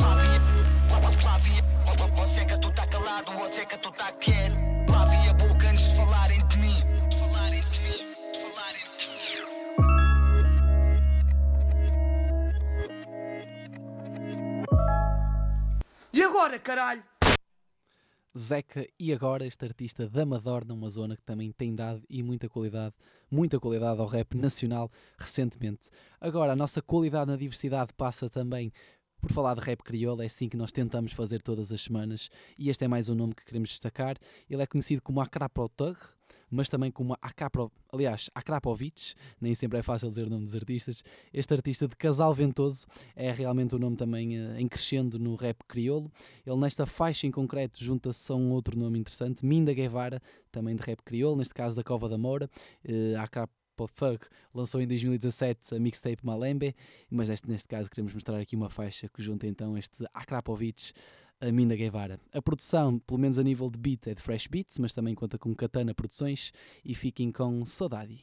Lavem 0.00 0.36
a 0.36 2.22
Ô 2.22 2.26
Zeca, 2.26 2.58
tu 2.58 2.70
tá 2.70 2.86
calado, 2.86 3.32
ô 3.32 3.46
Zeca, 3.46 3.78
tu 3.78 3.90
tá 3.92 4.12
quieto. 4.20 4.54
Lavem 4.90 5.28
a 5.28 5.34
boca 5.34 5.61
E 16.22 16.24
agora, 16.24 16.56
caralho? 16.56 17.02
Zeca 18.38 18.86
e 18.96 19.12
agora 19.12 19.44
este 19.44 19.64
artista 19.64 20.08
da 20.08 20.22
Amador, 20.22 20.64
numa 20.64 20.88
zona 20.88 21.16
que 21.16 21.22
também 21.24 21.50
tem 21.50 21.74
dado 21.74 22.00
e 22.08 22.22
muita 22.22 22.48
qualidade, 22.48 22.94
muita 23.28 23.58
qualidade 23.58 24.00
ao 24.00 24.06
rap 24.06 24.36
nacional 24.36 24.88
recentemente. 25.18 25.90
Agora, 26.20 26.52
a 26.52 26.56
nossa 26.56 26.80
qualidade 26.80 27.28
na 27.28 27.36
diversidade 27.36 27.92
passa 27.96 28.30
também 28.30 28.72
por 29.20 29.32
falar 29.32 29.56
de 29.56 29.62
rap 29.62 29.82
crioulo, 29.82 30.22
é 30.22 30.26
assim 30.26 30.48
que 30.48 30.56
nós 30.56 30.70
tentamos 30.70 31.12
fazer 31.12 31.42
todas 31.42 31.72
as 31.72 31.80
semanas 31.80 32.30
e 32.56 32.70
este 32.70 32.84
é 32.84 32.88
mais 32.88 33.08
um 33.08 33.16
nome 33.16 33.34
que 33.34 33.44
queremos 33.44 33.70
destacar. 33.70 34.16
Ele 34.48 34.62
é 34.62 34.66
conhecido 34.66 35.02
como 35.02 35.20
Akrapotug, 35.20 35.98
mas 36.52 36.68
também 36.68 36.90
como 36.90 37.16
Akapro, 37.22 37.72
aliás, 37.90 38.28
Akrapovic, 38.34 39.14
nem 39.40 39.54
sempre 39.54 39.78
é 39.78 39.82
fácil 39.82 40.10
dizer 40.10 40.26
o 40.26 40.30
nome 40.30 40.44
dos 40.44 40.54
artistas. 40.54 41.02
Este 41.32 41.54
artista 41.54 41.88
de 41.88 41.96
Casal 41.96 42.34
Ventoso 42.34 42.86
é 43.16 43.32
realmente 43.32 43.74
um 43.74 43.78
nome 43.78 43.96
também 43.96 44.38
uh, 44.38 44.56
em 44.58 44.68
crescendo 44.68 45.18
no 45.18 45.34
rap 45.34 45.58
crioulo. 45.66 46.12
Ele 46.46 46.56
nesta 46.56 46.84
faixa 46.84 47.26
em 47.26 47.30
concreto 47.30 47.82
junta-se 47.82 48.30
a 48.30 48.34
um 48.34 48.50
outro 48.50 48.78
nome 48.78 48.98
interessante, 48.98 49.44
Minda 49.44 49.72
Guevara, 49.72 50.20
também 50.50 50.76
de 50.76 50.82
rap 50.82 51.02
crioulo, 51.02 51.38
neste 51.38 51.54
caso 51.54 51.74
da 51.74 51.82
Cova 51.82 52.08
da 52.08 52.18
Moura, 52.18 52.50
uh, 52.84 53.18
Akrap 53.18 53.50
Thug 53.88 54.20
lançou 54.54 54.80
em 54.80 54.86
2017 54.86 55.74
a 55.74 55.80
mixtape 55.80 56.24
Malembe, 56.24 56.74
mas 57.10 57.28
neste, 57.28 57.48
neste 57.48 57.68
caso 57.68 57.90
queremos 57.90 58.12
mostrar 58.14 58.38
aqui 58.38 58.54
uma 58.54 58.68
faixa 58.68 59.08
que 59.08 59.22
junta 59.22 59.46
então 59.46 59.76
este 59.76 60.04
Akrapovic 60.12 60.92
a 61.31 61.31
Minda 61.50 61.74
Guevara. 61.74 62.18
A 62.32 62.40
produção, 62.40 62.98
pelo 62.98 63.18
menos 63.18 63.38
a 63.38 63.42
nível 63.42 63.70
de 63.70 63.78
beat, 63.78 64.06
é 64.06 64.14
de 64.14 64.22
Fresh 64.22 64.46
Beats, 64.46 64.78
mas 64.78 64.94
também 64.94 65.14
conta 65.14 65.38
com 65.38 65.54
Katana 65.54 65.94
Produções 65.94 66.52
e 66.84 66.94
fiquem 66.94 67.32
com 67.32 67.64
Saudade. 67.64 68.22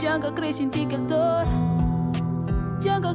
Jungle 0.00 0.32
Jungle 2.80 3.14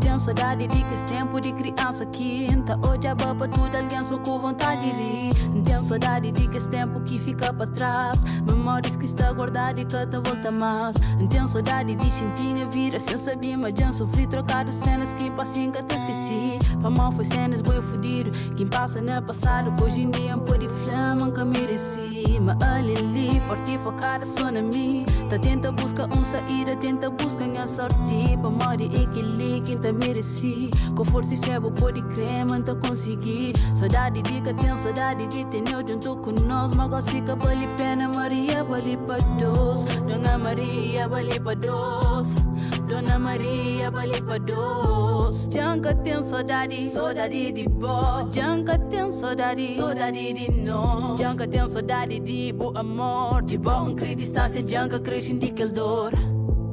Tenho 0.00 0.18
saudade 0.18 0.66
de 0.66 0.78
que 0.78 0.96
tempo 1.06 1.40
de 1.40 1.52
criança 1.52 2.06
quinta 2.06 2.78
Hoje 2.88 3.06
a 3.06 3.14
baba 3.14 3.46
tudo 3.48 3.76
aliança 3.76 4.16
com 4.18 4.38
vontade 4.38 4.80
de 4.80 4.90
rir 4.90 5.62
Tenho 5.64 5.84
saudade 5.84 6.32
de 6.32 6.48
que 6.48 6.60
tempo 6.68 7.00
que 7.02 7.18
fica 7.18 7.52
para 7.52 7.66
trás. 7.66 8.18
Memórias 8.48 8.96
que 8.96 9.04
está 9.04 9.32
guardada 9.32 9.80
e 9.80 9.84
que 9.84 10.06
te 10.06 10.18
volta 10.18 10.50
mais. 10.50 10.96
Tenho 11.30 11.48
saudade 11.48 11.94
de 11.94 12.10
sentir 12.12 12.62
a 12.62 12.66
vida 12.66 12.98
sem 12.98 13.18
saber 13.18 13.56
Mas 13.56 13.74
já 13.78 13.92
sofri. 13.92 14.26
Trocado 14.26 14.72
cenas 14.72 15.08
que 15.18 15.30
passam 15.30 15.70
que 15.70 15.82
te 15.82 15.94
esqueci. 15.94 16.58
Para 16.80 16.90
mal 16.90 17.12
foi 17.12 17.24
cenas 17.24 17.62
boi 17.62 17.80
fudido 17.80 18.30
Quem 18.56 18.66
passa 18.66 19.00
no 19.00 19.22
passado 19.22 19.72
hoje 19.82 20.02
em 20.02 20.10
dia 20.10 20.36
pôr 20.36 20.58
de 20.58 20.68
flama 20.68 21.24
nunca 21.26 21.44
mereci 21.44 22.03
Mas 22.40 22.62
ali 22.62 22.94
ali 22.98 23.40
forte 23.40 23.74
e 23.74 23.78
focada 23.78 24.26
só 24.26 24.50
na 24.50 24.62
mim 24.62 25.04
Tá 25.30 25.38
tenta 25.38 25.72
busca 25.72 26.04
um 26.04 26.24
saída 26.30 26.76
tenta 26.76 27.10
busca 27.10 27.46
minha 27.46 27.66
sorte. 27.66 28.36
Para 28.40 28.50
morrer 28.50 28.84
equilíbrio 28.84 29.62
quem 29.64 29.78
te 29.78 29.92
mereci. 29.92 30.70
Com 30.94 31.04
força 31.04 31.34
e 31.34 31.36
fé 31.38 31.58
pode 31.58 32.02
crer 32.02 32.44
manta 32.44 32.74
consegui. 32.74 33.52
Saudade 33.74 34.22
de 34.22 34.40
que 34.40 34.54
tenho 34.54 34.78
saudade 34.78 35.26
de 35.26 35.44
ter 35.46 35.64
eu 35.72 35.86
junto 35.86 36.16
com 36.16 36.30
nós. 36.46 36.76
Mas 36.76 36.88
gosto 36.88 37.36
vale 37.36 37.66
pena 37.76 38.08
Maria 38.08 38.62
vale 38.64 38.96
para 38.98 39.18
dois. 39.40 39.84
Dona 40.06 40.38
Maria 40.38 41.08
vale 41.08 41.40
para 41.40 41.54
dois 41.54 42.53
Dona 42.86 43.18
Maria 43.18 43.90
dois 43.90 45.48
Janca 45.50 45.94
tem 45.94 46.22
saudade, 46.22 46.90
saudade 46.90 47.52
de 47.52 47.66
boa 47.66 48.28
Janca 48.30 48.78
tem 48.78 49.10
saudade, 49.10 49.76
saudade 49.76 50.32
de 50.34 50.50
nós 50.50 51.18
Janca 51.18 51.48
tem 51.48 51.66
saudade 51.66 52.20
de 52.20 52.52
boa 52.52 52.80
amor. 52.80 53.42
De 53.42 53.56
bom 53.56 53.94
crer 53.94 54.14
distância, 54.14 54.62
Janca 54.66 55.00
cresce 55.00 55.32
de 55.32 55.50
que 55.50 55.64
dor 55.64 56.12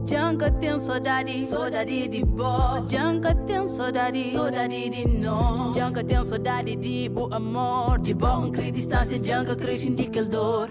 Janca 0.06 0.52
tem 0.52 0.80
saudade, 0.82 1.46
saudade 1.46 2.08
de 2.10 2.26
boa 2.26 2.86
Janca 2.90 3.34
tem 3.34 3.70
saudade, 3.70 4.32
saudade 4.34 4.90
de 4.90 5.08
nós 5.18 5.76
Janca 5.76 6.04
tem 6.04 6.26
saudade 6.26 6.76
de 6.76 7.08
boa 7.08 7.38
amor 7.38 8.00
De 8.00 8.14
bom 8.14 8.52
crer 8.52 8.72
distância, 8.72 9.18
Janca 9.24 9.56
cresce 9.56 9.90
de 9.90 10.08
que 10.08 10.24
dor 10.24 10.70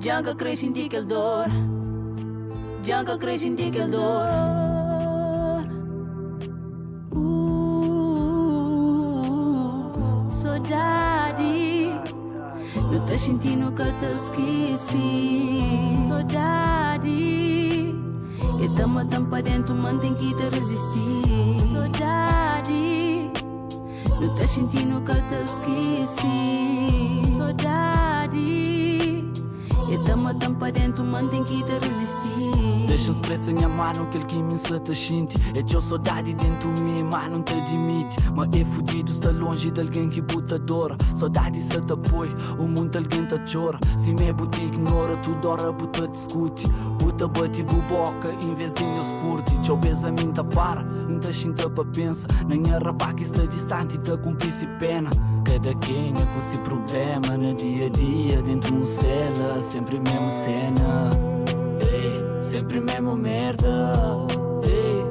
Janca 0.00 0.32
cresce 0.34 0.70
de 0.70 0.88
que 0.88 1.02
dor 2.86 2.94
Janca 2.94 3.18
cresce 3.18 3.50
de 3.50 3.70
que 3.70 3.86
dor 3.88 4.26
Uh, 7.12 8.30
saudade. 10.30 11.90
Não 12.74 13.06
tá 13.06 13.18
sentindo 13.18 13.72
que 13.72 13.82
eu 13.82 13.92
te 13.98 14.06
esqueci. 14.22 15.60
Saudade. 16.06 17.94
E 18.60 18.68
tamo 18.76 19.04
tão 19.06 19.24
pra 19.24 19.40
dentro, 19.40 19.74
mantém 19.74 20.14
que 20.14 20.34
te 20.34 20.44
resistir. 20.44 21.60
Saudade. 21.72 23.30
Não 24.20 24.34
tá 24.34 24.46
sentindo 24.46 25.00
que 25.02 25.10
eu 25.10 25.22
te 25.28 25.34
esqueci. 25.44 27.22
Saudade. 27.36 28.62
E 29.88 29.98
tamo 30.04 30.34
tão 30.34 30.54
pra 30.54 30.70
dentro, 30.70 31.04
mantém 31.04 31.42
que 31.44 31.62
te 31.64 31.72
resistir 31.72 32.45
Deixa 32.96 33.10
expressa 33.10 33.52
minha 33.52 33.68
mano 33.68 34.06
que 34.06 34.16
ele 34.16 34.24
que 34.24 34.42
me 34.42 34.56
se 34.56 34.80
te 34.80 34.94
sente 34.94 35.36
É 35.54 35.62
teu 35.62 35.82
saudade 35.82 36.32
dentro 36.32 36.72
de 36.72 36.82
mim, 36.82 37.02
mas 37.02 37.30
não 37.30 37.42
te 37.42 37.52
admite. 37.52 38.16
Mas 38.34 38.48
é 38.58 38.64
fudido 38.64 39.12
está 39.12 39.30
longe 39.32 39.70
de 39.70 39.82
alguém 39.82 40.08
que 40.08 40.22
buta 40.22 40.58
dora 40.58 40.96
Saudade 41.14 41.60
se 41.60 41.78
te 41.78 41.92
apoia, 41.92 42.34
o 42.58 42.62
mundo 42.62 42.96
alguém 42.96 43.26
te 43.26 43.36
chora. 43.52 43.78
Se 43.98 44.14
me 44.14 44.32
buta 44.32 44.58
ignora, 44.62 45.14
tu 45.18 45.34
dora 45.42 45.70
buta 45.72 46.08
discute. 46.08 46.66
Buta 46.98 47.28
bate 47.28 47.62
boca, 47.64 48.32
em 48.42 48.54
vez 48.54 48.72
de 48.72 48.82
meus 48.82 49.12
curte 49.20 49.54
Tchau 49.60 49.76
beza 49.76 50.10
mim 50.10 50.32
te 50.32 50.42
para, 50.54 50.80
ainda 51.06 51.30
sinta 51.34 51.68
para 51.68 51.84
pensa 51.84 52.26
Nem 52.46 52.62
a 52.72 52.78
rapaz 52.78 53.12
que 53.12 53.24
está 53.24 53.44
distante 53.44 53.98
te 53.98 54.16
cumplice 54.16 54.66
pena. 54.78 55.10
Cada 55.44 55.74
quem 55.74 56.14
é 56.14 56.34
com 56.34 56.40
seu 56.50 56.62
problema 56.62 57.36
no 57.36 57.54
dia 57.54 57.86
a 57.86 57.90
dia 57.90 58.40
Dentro 58.40 58.72
de 58.72 58.78
um 58.78 58.84
cela, 58.86 59.60
sempre 59.60 60.00
mesmo 60.00 60.30
cena 60.30 61.36
sempre 62.46 62.80
mesmo 62.80 63.16
merda. 63.16 63.92
Ei, 64.64 65.04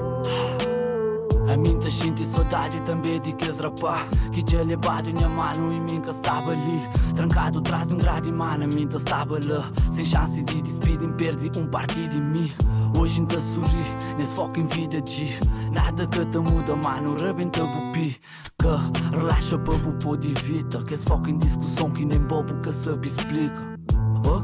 a 1.54 1.58
mim 1.58 1.78
te 1.78 1.92
senti 1.92 2.26
saudade 2.26 2.82
também 2.82 3.20
de 3.20 3.34
que 3.34 3.46
és 3.46 3.60
rapá. 3.60 4.08
Que 4.32 4.42
tinha 4.42 4.64
levado 4.64 5.12
minha 5.14 5.30
mano 5.30 5.72
e 5.72 5.80
mim 5.80 6.02
que 6.02 6.10
estava 6.10 6.52
ali 6.52 6.90
Trancado 7.16 7.60
atrás 7.60 7.88
de 7.88 7.94
um 7.94 7.98
grade 7.98 8.30
mano, 8.32 8.66
a 8.66 8.68
mim 8.68 8.86
te 8.86 8.98
estava 8.98 9.40
lá 9.46 9.72
Sem 9.92 10.04
chance 10.04 10.44
de 10.44 10.62
despedir, 10.62 11.08
perdi 11.14 11.50
um 11.58 11.68
partido 11.68 12.10
de 12.10 12.22
mim. 12.22 12.52
Hoje 13.00 13.20
ainda 13.20 13.40
sorri, 13.40 13.86
nesse 14.18 14.36
foco 14.36 14.60
em 14.60 14.66
vida 14.66 15.02
de 15.02 15.40
Nada 15.72 16.08
que 16.08 16.26
te 16.26 16.38
muda, 16.38 16.76
mano, 16.76 17.16
rebenta 17.16 17.64
bupi. 17.64 18.18
Que 18.60 19.16
relaxa 19.16 19.58
para 19.60 19.76
o 19.76 20.18
de 20.18 20.34
vida. 20.34 20.84
Que 20.84 20.94
esse 20.94 21.06
foco 21.06 21.30
em 21.30 21.38
discussão 21.38 21.92
que 21.92 22.06
nem 22.06 22.20
bobo 22.20 22.54
que 22.62 22.74
sabe 22.74 23.08
explica 23.08 23.75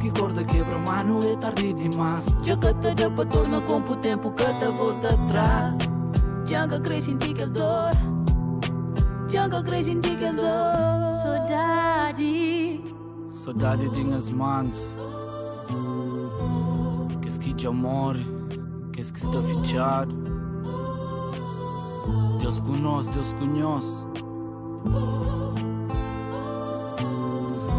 Que 0.01 0.09
corda 0.19 0.43
quebra, 0.43 0.79
mano, 0.79 1.19
é 1.23 1.35
tarde 1.35 1.73
demais. 1.73 2.25
Já 2.43 2.57
que 2.57 2.73
te 2.73 2.95
deu 2.95 3.11
para 3.11 3.25
tornar 3.27 3.61
com 3.61 3.77
o 3.77 3.95
tempo 3.97 4.31
que 4.31 4.45
te 4.45 4.65
volta 4.65 5.13
atrás. 5.13 5.77
Janca 6.43 6.79
cresce 6.79 7.11
em 7.11 7.17
ti 7.17 7.35
que 7.35 7.45
dor. 7.45 7.91
Janca 9.29 9.61
cresce 9.63 9.91
em 9.91 10.01
ti 10.01 10.15
que 10.15 10.31
dor. 10.31 11.11
Saudade. 11.21 12.83
Saudade 13.31 13.89
tem 13.91 14.11
as 14.15 14.27
mãos. 14.31 14.95
Que 17.21 17.27
esse 17.27 17.39
que 17.39 17.53
te 17.53 17.67
amore 17.67 18.25
Que 18.91 18.99
esse 18.99 19.13
que 19.13 19.19
está 19.19 19.41
fechado 19.41 20.13
Deus 22.39 22.59
conhece, 22.59 23.09
Deus 23.09 23.33
conhece 23.33 24.05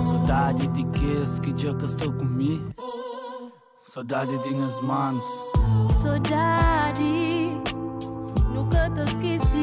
Saudade 0.08 0.66
de 0.68 0.84
esse 1.22 1.40
que 1.40 1.52
já 1.56 1.74
que 1.74 1.84
estou 1.84 2.12
comigo 2.12 2.68
Saudade 3.80 4.36
tem 4.38 4.62
as 4.62 4.80
mãos 4.80 5.24
Saudade 6.02 7.52
Nunca 8.52 8.90
te 8.90 9.02
esqueci 9.04 9.61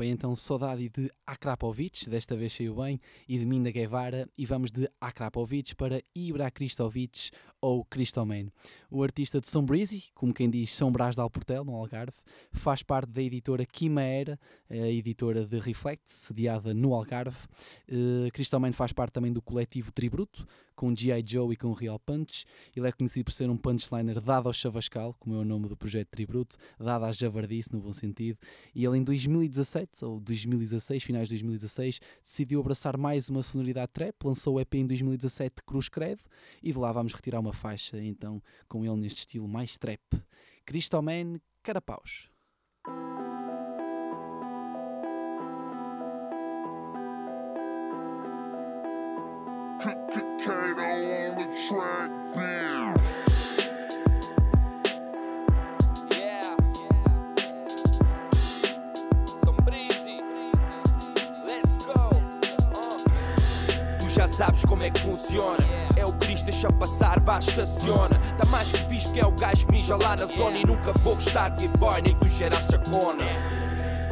Foi 0.00 0.08
então 0.08 0.34
Saudade 0.34 0.88
de 0.88 1.12
Akrapovic, 1.26 2.08
desta 2.08 2.34
vez 2.34 2.54
saiu 2.54 2.74
bem, 2.74 2.98
e 3.28 3.38
de 3.38 3.44
Minda 3.44 3.70
Guevara, 3.70 4.26
e 4.34 4.46
vamos 4.46 4.72
de 4.72 4.88
Akrapovic 4.98 5.76
para 5.76 6.02
Ibra 6.14 6.50
Kristovic 6.50 7.30
ou 7.60 7.84
Cristoman. 7.84 8.46
O 8.90 9.02
artista 9.02 9.42
de 9.42 9.46
Sombrizi, 9.46 10.04
como 10.14 10.32
quem 10.32 10.48
diz 10.48 10.74
São 10.74 10.90
Brás 10.90 11.16
de 11.16 11.20
Alportel, 11.20 11.66
no 11.66 11.74
Algarve, 11.74 12.16
faz 12.50 12.82
parte 12.82 13.10
da 13.10 13.20
editora 13.20 13.66
Quimaera, 13.66 14.40
a 14.70 14.74
editora 14.74 15.44
de 15.44 15.58
Reflect, 15.58 16.10
sediada 16.10 16.72
no 16.72 16.94
Algarve. 16.94 17.46
Uh, 17.86 18.32
Cristoman 18.32 18.72
faz 18.72 18.94
parte 18.94 19.12
também 19.12 19.30
do 19.30 19.42
coletivo 19.42 19.92
Tributo, 19.92 20.46
com 20.80 20.96
G.I. 20.96 21.22
Joe 21.26 21.52
e 21.52 21.56
com 21.56 21.74
Real 21.74 21.98
Punch. 21.98 22.46
Ele 22.74 22.88
é 22.88 22.92
conhecido 22.92 23.26
por 23.26 23.32
ser 23.32 23.50
um 23.50 23.56
punchliner 23.58 24.18
dado 24.18 24.46
ao 24.46 24.52
Chavascal, 24.54 25.14
como 25.18 25.36
é 25.36 25.38
o 25.38 25.44
nome 25.44 25.68
do 25.68 25.76
projeto 25.76 26.08
Tributo, 26.08 26.56
dado 26.78 27.04
à 27.04 27.12
javardice, 27.12 27.70
no 27.70 27.80
bom 27.80 27.92
sentido. 27.92 28.38
E 28.74 28.82
ele 28.82 28.96
em 28.96 29.04
2017, 29.04 30.02
ou 30.06 30.18
2016, 30.18 31.02
finais 31.02 31.28
de 31.28 31.34
2016, 31.34 32.00
decidiu 32.24 32.60
abraçar 32.60 32.96
mais 32.96 33.28
uma 33.28 33.42
sonoridade 33.42 33.92
trap, 33.92 34.14
lançou 34.24 34.54
o 34.54 34.60
EP 34.60 34.74
em 34.76 34.86
2017 34.86 35.56
Cruz 35.66 35.90
Credo, 35.90 36.22
e 36.62 36.72
de 36.72 36.78
lá 36.78 36.90
vamos 36.92 37.12
retirar 37.12 37.40
uma 37.40 37.52
faixa, 37.52 38.02
então, 38.02 38.42
com 38.66 38.82
ele 38.82 38.96
neste 38.96 39.18
estilo 39.18 39.46
mais 39.46 39.76
trap. 39.76 40.00
Cristoman 40.64 41.38
Carapaus. 41.62 42.30
Kato 50.44 50.52
on 50.52 51.36
the 51.36 51.44
track, 51.68 52.10
damn. 52.32 52.96
Yeah. 56.16 56.56
Let's 61.46 61.84
go. 61.84 62.22
Tu 64.00 64.08
já 64.08 64.26
sabes 64.26 64.64
como 64.64 64.82
é 64.82 64.90
que 64.90 65.00
funciona. 65.00 65.58
É 65.96 66.04
o 66.06 66.12
Cristo, 66.14 66.46
deixa 66.46 66.72
passar, 66.72 67.20
vá, 67.20 67.38
estaciona. 67.38 68.18
Tá 68.38 68.46
mais 68.46 68.72
que 68.72 68.84
visto 68.88 69.12
que 69.12 69.20
é 69.20 69.26
o 69.26 69.32
gajo 69.32 69.66
que 69.66 69.72
mija 69.72 69.98
lá 70.02 70.16
na 70.16 70.24
zona. 70.24 70.56
E 70.56 70.64
nunca 70.64 70.94
vou 71.02 71.14
gostar 71.16 71.50
de 71.50 71.68
boy, 71.68 72.00
nem 72.00 72.14
que 72.14 72.20
tu 72.20 72.28
cheiras 72.30 72.66
chacona. 72.66 73.59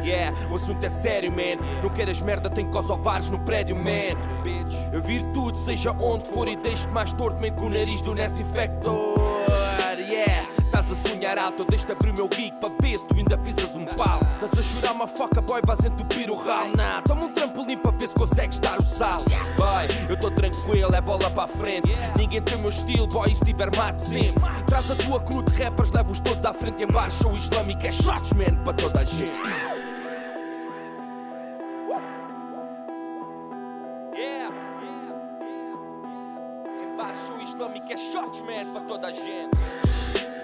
Yeah, 0.03 0.35
o 0.49 0.55
assunto 0.55 0.83
é 0.83 0.89
sério, 0.89 1.31
man. 1.31 1.57
Não 1.83 1.89
queiras 1.89 2.21
merda, 2.21 2.49
tem 2.49 2.69
cosovares 2.69 3.29
no 3.29 3.39
prédio, 3.39 3.75
man. 3.75 4.15
Eu 4.91 5.01
viro 5.01 5.25
tudo, 5.33 5.57
seja 5.57 5.91
onde 5.99 6.25
for, 6.25 6.47
e 6.47 6.55
deixo-te 6.55 6.93
mais 6.93 7.13
torto, 7.13 7.39
mente 7.39 7.55
com 7.55 7.65
o 7.65 7.69
nariz 7.69 8.01
do 8.01 8.13
Nest 8.13 8.39
Infector. 8.39 8.95
Yeah, 10.11 10.41
estás 10.63 10.91
a 10.91 10.95
sonhar 10.95 11.37
alto, 11.37 11.65
deixo-te 11.65 11.91
abrir 11.91 12.11
o 12.11 12.13
meu 12.13 12.27
geek 12.29 12.57
para 12.59 12.69
ver 12.81 12.97
se 12.97 13.05
tu 13.05 13.15
ainda 13.15 13.37
pisas 13.37 13.75
um 13.75 13.85
pau. 13.85 14.19
Estás 14.41 14.57
a 14.57 14.63
chorar 14.63 14.93
uma 14.93 15.07
foca, 15.07 15.41
boy, 15.41 15.61
vais 15.65 15.85
entupir 15.85 16.31
o 16.31 16.35
ralo. 16.35 16.75
Nah, 16.75 17.01
toma 17.01 17.25
um 17.25 17.29
trampolim 17.29 17.77
para 17.77 17.91
ver 17.91 18.07
se 18.07 18.15
consegues 18.15 18.59
dar 18.59 18.77
o 18.77 18.81
sal. 18.81 19.19
Boy, 19.57 20.07
eu 20.07 20.15
estou 20.15 20.31
tranquilo, 20.31 20.95
é 20.95 21.01
bola 21.01 21.29
para 21.29 21.47
frente. 21.47 21.89
Ninguém 22.17 22.41
tem 22.41 22.55
o 22.55 22.59
meu 22.59 22.69
estilo, 22.69 23.07
boy, 23.07 23.33
se 23.35 23.43
tiver 23.43 23.69
mate 23.75 24.07
sempre. 24.07 24.41
Traz 24.65 24.89
a 24.89 24.95
tua 24.95 25.19
crew 25.19 25.43
de 25.43 25.61
rappers, 25.61 25.91
leva-os 25.91 26.19
todos 26.19 26.45
à 26.45 26.53
frente 26.53 26.83
em 26.83 26.87
bar. 26.87 27.11
Show 27.11 27.33
islâmico 27.33 27.85
é 27.85 27.91
shots, 27.91 28.33
man, 28.33 28.55
para 28.63 28.73
toda 28.73 29.01
a 29.01 29.03
gente. 29.03 29.88
Show 37.29 37.39
islâmico 37.41 37.93
é 37.93 37.97
shots, 37.97 38.41
man, 38.41 38.73
para 38.73 38.81
toda 38.87 39.07
a 39.07 39.11
gente. 39.11 39.55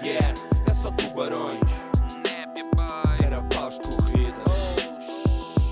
Yeah, 0.06 0.32
é 0.66 0.70
só 0.70 0.92
tubarões. 0.92 1.60
Era 3.20 3.42
paus 3.42 3.80
de 3.80 3.88
corrida. 3.88 4.40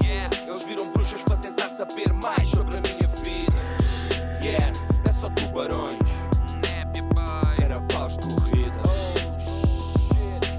Yeah, 0.02 0.28
eles 0.44 0.64
viram 0.64 0.90
bruxas 0.90 1.22
para 1.22 1.36
tentar 1.36 1.68
saber 1.68 2.12
mais 2.20 2.48
sobre 2.48 2.78
a 2.78 2.80
minha 2.80 3.08
vida. 3.22 4.44
Yeah, 4.44 4.72
é 5.04 5.10
só 5.10 5.30
tubarões. 5.30 6.00
Era 7.62 7.80
paus 7.82 8.18
de 8.18 8.34
corrida. 8.34 8.82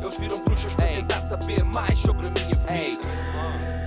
Eles 0.02 0.18
viram 0.18 0.42
bruxas 0.42 0.74
para 0.76 0.88
tentar 0.88 1.20
saber 1.20 1.66
mais 1.66 2.00
sobre 2.00 2.28
a 2.28 2.32
minha 2.32 2.46
vida. 2.46 3.04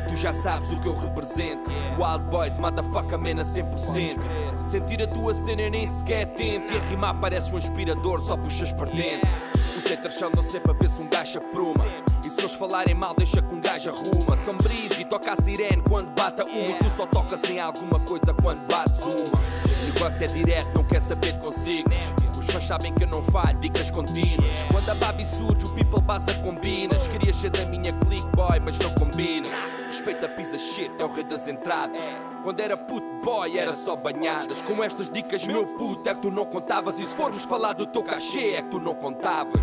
Tu 0.06 0.16
já 0.16 0.34
sabes 0.34 0.70
o 0.72 0.80
que 0.80 0.88
eu 0.88 0.98
represento. 0.98 1.62
Wild 1.98 2.24
Boys, 2.30 2.58
motherfucker, 2.58 3.18
man, 3.18 3.40
a 3.40 3.44
100%. 3.44 4.47
Sentir 4.70 5.00
a 5.02 5.06
tua 5.06 5.32
cena 5.32 5.62
eu 5.62 5.70
nem 5.70 5.86
sequer 5.86 6.26
tento. 6.34 6.74
E 6.74 6.76
a 6.76 6.80
rimar 6.80 7.18
parece 7.18 7.54
um 7.54 7.56
aspirador, 7.56 8.20
só 8.20 8.36
puxas 8.36 8.70
para 8.70 8.90
dentro. 8.90 9.26
Usei 9.54 9.96
trachão, 9.96 10.30
não 10.34 10.42
sei 10.42 10.60
para 10.60 10.74
ver 10.74 10.90
um 11.00 11.08
gajo 11.08 11.38
apruma. 11.38 11.86
E 12.22 12.28
se 12.28 12.40
eles 12.40 12.52
falarem 12.52 12.94
mal, 12.94 13.14
deixa 13.16 13.40
que 13.40 13.54
um 13.54 13.60
gajo 13.62 13.90
arruma. 13.90 14.36
São 14.36 14.54
brisa 14.58 15.00
e 15.00 15.06
toca 15.06 15.32
a 15.32 15.36
sirene 15.36 15.82
quando 15.88 16.10
bata 16.10 16.44
uma. 16.44 16.76
Tu 16.80 16.90
só 16.90 17.06
tocas 17.06 17.48
em 17.48 17.58
alguma 17.58 17.98
coisa 18.00 18.34
quando 18.34 18.60
bates 18.70 19.06
uma. 19.06 19.38
O 19.38 19.94
negócio 19.94 20.24
é 20.24 20.26
direto, 20.26 20.74
não 20.74 20.84
quer 20.84 21.00
saber 21.00 21.32
de. 21.32 22.38
Os 22.38 22.52
fãs 22.52 22.64
sabem 22.64 22.92
que 22.92 23.04
eu 23.04 23.08
não 23.08 23.24
falho, 23.24 23.58
dicas 23.58 23.90
contínuas. 23.90 24.54
Quando 24.70 24.90
a 24.90 24.94
Babi 24.96 25.24
surge, 25.24 25.64
o 25.64 25.74
people 25.74 26.02
passa 26.02 26.34
combinas. 26.42 27.06
Querias 27.06 27.36
ser 27.36 27.50
da 27.50 27.64
minha 27.64 27.92
clique, 27.92 28.28
boy, 28.36 28.60
mas 28.60 28.78
não 28.78 28.90
combinas. 28.90 29.77
Respeita 29.98 30.26
a 30.26 30.28
pizza 30.28 30.56
shit, 30.56 30.92
é 30.96 31.04
o 31.04 31.08
rei 31.12 31.24
das 31.24 31.48
entradas. 31.48 32.00
Quando 32.44 32.60
era 32.60 32.76
puto 32.76 33.04
boy, 33.20 33.58
era 33.58 33.72
só 33.72 33.96
banhadas. 33.96 34.62
Com 34.62 34.82
estas 34.84 35.10
dicas, 35.10 35.44
meu 35.44 35.66
puto, 35.66 36.08
é 36.08 36.14
que 36.14 36.20
tu 36.20 36.30
não 36.30 36.46
contavas. 36.46 37.00
E 37.00 37.04
se 37.04 37.16
formos 37.16 37.44
falar 37.44 37.72
do 37.72 37.84
teu 37.84 38.04
cachê, 38.04 38.50
é 38.50 38.62
que 38.62 38.68
tu 38.68 38.78
não 38.78 38.94
contavas. 38.94 39.60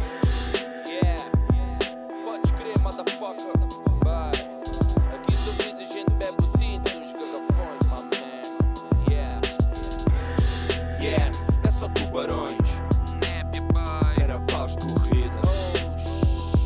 Yeah, 0.90 1.16
podes 2.26 2.52
crer, 2.52 2.78
motherfucker. 2.84 3.54
Bye. 4.04 4.32
Aqui 5.16 5.34
sorriso 5.34 5.82
e 5.82 5.88
gente 5.88 6.12
bebe 6.12 6.44
o 6.44 6.58
tinto 6.58 7.00
nos 7.00 7.14
garrafões, 7.14 7.88
my 7.88 8.02
man. 8.04 9.10
Yeah, 9.10 9.40
yeah, 11.02 11.32
é 11.64 11.70
só 11.70 11.88
tubarões. 11.88 12.60
Era 14.22 14.38
paus 14.52 14.76
de 14.76 14.94
corrida. 14.94 15.40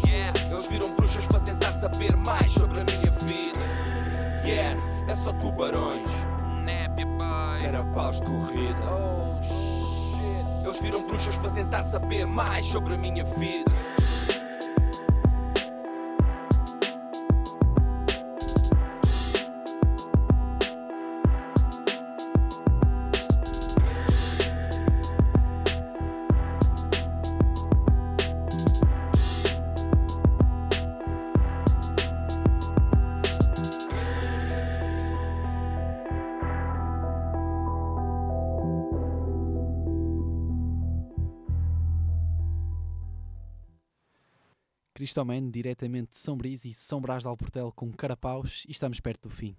Yeah, 0.07 0.39
eles 0.49 0.65
viram 0.65 0.89
bruxas 0.95 1.28
para 1.28 1.39
tentar 1.41 1.72
saber 1.74 2.17
mais 2.17 2.59
é 5.10 5.14
só 5.14 5.34
tubarões. 5.34 6.10
Era 7.64 7.84
paus 7.84 8.22
de 8.22 8.28
corrida. 8.28 8.84
Eles 10.64 10.80
viram 10.80 11.05
bruxas 11.05 11.38
para 11.38 11.49
tentar 11.51 11.84
saber 11.84 12.26
mais 12.26 12.66
sobre 12.66 12.93
a 12.93 12.97
minha 12.97 13.24
vida. 13.24 13.72
Cristoman, 45.00 45.50
diretamente 45.50 46.12
de 46.12 46.18
São 46.18 46.36
Brís 46.36 46.66
e 46.66 46.74
São 46.74 47.00
Brás 47.00 47.24
de 47.24 47.30
Alportel 47.30 47.72
com 47.74 47.89
Carapaus 47.89 48.66
e 48.68 48.72
estamos 48.72 49.00
perto 49.00 49.30
do 49.30 49.34
fim. 49.34 49.56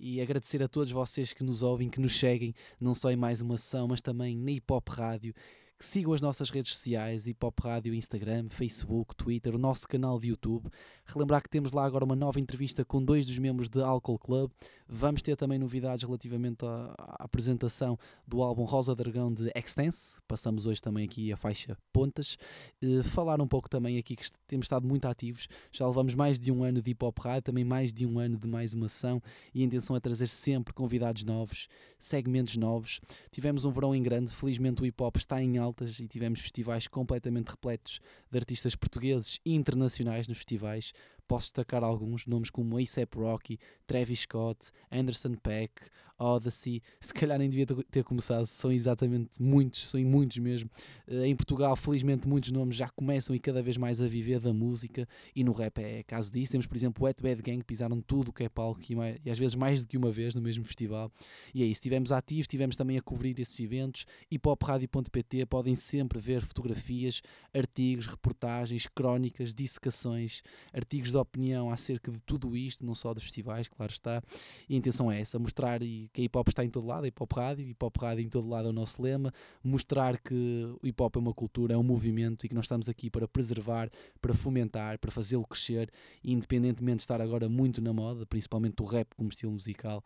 E 0.00 0.20
agradecer 0.20 0.60
a 0.64 0.68
todos 0.68 0.90
vocês 0.90 1.32
que 1.32 1.44
nos 1.44 1.62
ouvem, 1.62 1.88
que 1.88 2.00
nos 2.00 2.18
seguem, 2.18 2.52
não 2.80 2.92
só 2.92 3.08
em 3.08 3.14
mais 3.14 3.40
uma 3.40 3.56
sessão, 3.56 3.86
mas 3.86 4.00
também 4.00 4.36
na 4.36 4.50
Hip 4.50 4.72
Hop 4.72 4.88
Rádio, 4.88 5.32
que 5.80 5.86
sigam 5.86 6.12
as 6.12 6.20
nossas 6.20 6.50
redes 6.50 6.74
sociais, 6.74 7.26
Hip 7.26 7.42
Hop 7.42 7.58
Rádio, 7.58 7.94
Instagram, 7.94 8.50
Facebook, 8.50 9.16
Twitter, 9.16 9.54
o 9.54 9.58
nosso 9.58 9.88
canal 9.88 10.20
de 10.20 10.28
YouTube. 10.28 10.68
Relembrar 11.06 11.42
que 11.42 11.48
temos 11.48 11.72
lá 11.72 11.86
agora 11.86 12.04
uma 12.04 12.14
nova 12.14 12.38
entrevista 12.38 12.84
com 12.84 13.02
dois 13.02 13.26
dos 13.26 13.38
membros 13.38 13.70
de 13.70 13.80
Alcohol 13.80 14.18
Club. 14.18 14.50
Vamos 14.86 15.22
ter 15.22 15.36
também 15.36 15.58
novidades 15.58 16.04
relativamente 16.04 16.66
à, 16.66 16.94
à 16.98 17.24
apresentação 17.24 17.98
do 18.26 18.42
álbum 18.42 18.64
Rosa 18.64 18.94
Dragão 18.94 19.32
de 19.32 19.50
Extense. 19.54 20.20
Passamos 20.28 20.66
hoje 20.66 20.82
também 20.82 21.06
aqui 21.06 21.32
a 21.32 21.36
faixa 21.36 21.78
Pontas. 21.92 22.36
Uh, 22.82 23.02
falar 23.02 23.40
um 23.40 23.48
pouco 23.48 23.70
também 23.70 23.96
aqui 23.96 24.16
que 24.16 24.26
temos 24.46 24.66
estado 24.66 24.86
muito 24.86 25.06
ativos. 25.06 25.48
Já 25.72 25.86
levamos 25.86 26.14
mais 26.14 26.38
de 26.38 26.52
um 26.52 26.62
ano 26.62 26.82
de 26.82 26.90
Hip 26.90 27.04
Hop 27.04 27.18
Rádio, 27.18 27.42
também 27.42 27.64
mais 27.64 27.90
de 27.90 28.04
um 28.04 28.18
ano 28.18 28.36
de 28.36 28.46
mais 28.46 28.74
uma 28.74 28.86
ação 28.86 29.22
e 29.54 29.62
a 29.62 29.64
intenção 29.64 29.96
é 29.96 30.00
trazer 30.00 30.26
sempre 30.26 30.74
convidados 30.74 31.24
novos, 31.24 31.68
segmentos 31.98 32.56
novos. 32.56 33.00
Tivemos 33.30 33.64
um 33.64 33.70
verão 33.70 33.94
em 33.94 34.02
grande, 34.02 34.30
felizmente 34.32 34.82
o 34.82 34.86
hip 34.86 35.02
hop 35.02 35.16
está 35.16 35.42
em 35.42 35.56
altas 35.70 35.98
e 36.00 36.06
tivemos 36.08 36.40
festivais 36.40 36.88
completamente 36.88 37.48
repletos 37.48 38.00
de 38.30 38.38
artistas 38.38 38.74
portugueses 38.74 39.40
e 39.44 39.54
internacionais 39.54 40.26
nos 40.28 40.38
festivais. 40.38 40.92
Posso 41.26 41.46
destacar 41.46 41.84
alguns 41.84 42.26
nomes 42.26 42.50
como 42.50 42.76
A$AP 42.76 43.14
Rocky, 43.14 43.58
Travis 43.86 44.20
Scott, 44.20 44.70
Anderson 44.90 45.34
Peck, 45.34 45.82
a 46.20 46.24
Odyssey, 46.34 46.82
se 47.00 47.14
calhar 47.14 47.38
nem 47.38 47.48
devia 47.48 47.64
ter- 47.66 48.04
começado, 48.04 48.44
são 48.46 48.70
exatamente 48.70 49.40
muitos, 49.42 49.88
são 49.88 50.00
muitos 50.02 50.36
mesmo. 50.38 50.70
Eh, 51.08 51.26
em 51.26 51.34
Portugal, 51.34 51.74
felizmente, 51.74 52.28
muitos 52.28 52.50
nomes 52.52 52.76
já 52.76 52.88
começam 52.90 53.34
e 53.34 53.40
cada 53.40 53.62
vez 53.62 53.76
mais 53.78 54.00
a 54.02 54.06
viver 54.06 54.38
da 54.38 54.52
música 54.52 55.08
e 55.34 55.42
no 55.42 55.52
rap 55.52 55.78
é 55.78 56.02
caso 56.02 56.30
disso. 56.30 56.52
Temos, 56.52 56.66
por 56.66 56.76
exemplo, 56.76 57.02
o 57.02 57.06
Wet 57.06 57.22
Bad 57.22 57.40
Gang, 57.40 57.58
que 57.58 57.64
pisaram 57.64 58.00
tudo 58.02 58.28
o 58.28 58.32
que 58.32 58.44
é 58.44 58.48
palco 58.48 58.80
e 59.24 59.30
às 59.30 59.38
vezes 59.38 59.54
mais 59.54 59.82
do 59.82 59.88
que 59.88 59.96
uma 59.96 60.10
vez 60.10 60.34
no 60.34 60.42
mesmo 60.42 60.64
festival. 60.64 61.10
E 61.54 61.62
é 61.62 61.64
isso, 61.64 61.78
estivemos 61.80 62.12
ativos, 62.12 62.42
estivemos 62.44 62.76
também 62.76 62.98
a 62.98 63.02
cobrir 63.02 63.38
esses 63.40 63.58
eventos. 63.58 64.04
hipopradio.pt 64.30 65.46
podem 65.46 65.74
sempre 65.74 66.18
ver 66.18 66.42
fotografias, 66.42 67.22
artigos, 67.54 68.06
reportagens, 68.06 68.86
crónicas, 68.94 69.54
dissecações, 69.54 70.42
artigos 70.72 71.10
de 71.12 71.16
opinião 71.16 71.70
acerca 71.70 72.10
de 72.12 72.20
tudo 72.20 72.56
isto, 72.56 72.84
não 72.84 72.94
só 72.94 73.14
dos 73.14 73.24
festivais, 73.24 73.68
claro 73.68 73.90
está. 73.92 74.22
E 74.68 74.74
a 74.74 74.76
intenção 74.76 75.10
é 75.10 75.20
essa, 75.20 75.38
mostrar 75.38 75.82
e- 75.82 76.09
que 76.12 76.20
a 76.22 76.24
hip 76.24 76.36
hop 76.36 76.48
está 76.48 76.64
em 76.64 76.70
todo 76.70 76.86
lado, 76.86 77.04
a 77.04 77.08
hip 77.08 77.22
hop 77.22 77.32
rádio, 77.32 77.66
hip 77.66 77.84
hop 77.84 77.96
rádio 77.98 78.24
em 78.24 78.28
todo 78.28 78.48
lado 78.48 78.68
é 78.68 78.70
o 78.70 78.72
nosso 78.72 79.00
lema, 79.00 79.32
mostrar 79.62 80.18
que 80.18 80.34
o 80.82 80.86
hip 80.86 81.02
hop 81.02 81.16
é 81.16 81.18
uma 81.18 81.34
cultura, 81.34 81.74
é 81.74 81.76
um 81.76 81.82
movimento 81.82 82.44
e 82.44 82.48
que 82.48 82.54
nós 82.54 82.64
estamos 82.64 82.88
aqui 82.88 83.10
para 83.10 83.28
preservar, 83.28 83.90
para 84.20 84.34
fomentar, 84.34 84.98
para 84.98 85.10
fazê-lo 85.10 85.46
crescer, 85.46 85.90
independentemente 86.24 86.96
de 86.96 87.02
estar 87.02 87.20
agora 87.20 87.48
muito 87.48 87.80
na 87.80 87.92
moda, 87.92 88.26
principalmente 88.26 88.80
o 88.80 88.84
rap 88.84 89.08
como 89.16 89.28
estilo 89.28 89.52
musical, 89.52 90.02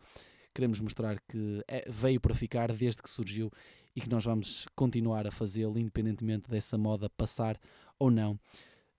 queremos 0.53 0.79
mostrar 0.79 1.19
que 1.27 1.63
é- 1.67 1.89
veio 1.89 2.19
para 2.21 2.33
ficar 2.33 2.71
desde 2.71 3.01
que 3.01 3.09
surgiu 3.09 3.51
e 3.95 4.01
que 4.01 4.09
nós 4.09 4.23
vamos 4.23 4.67
continuar 4.75 5.25
a 5.27 5.31
fazê-lo, 5.31 5.79
independentemente 5.79 6.49
dessa 6.49 6.77
moda 6.77 7.09
passar 7.09 7.59
ou 7.97 8.11
não. 8.11 8.39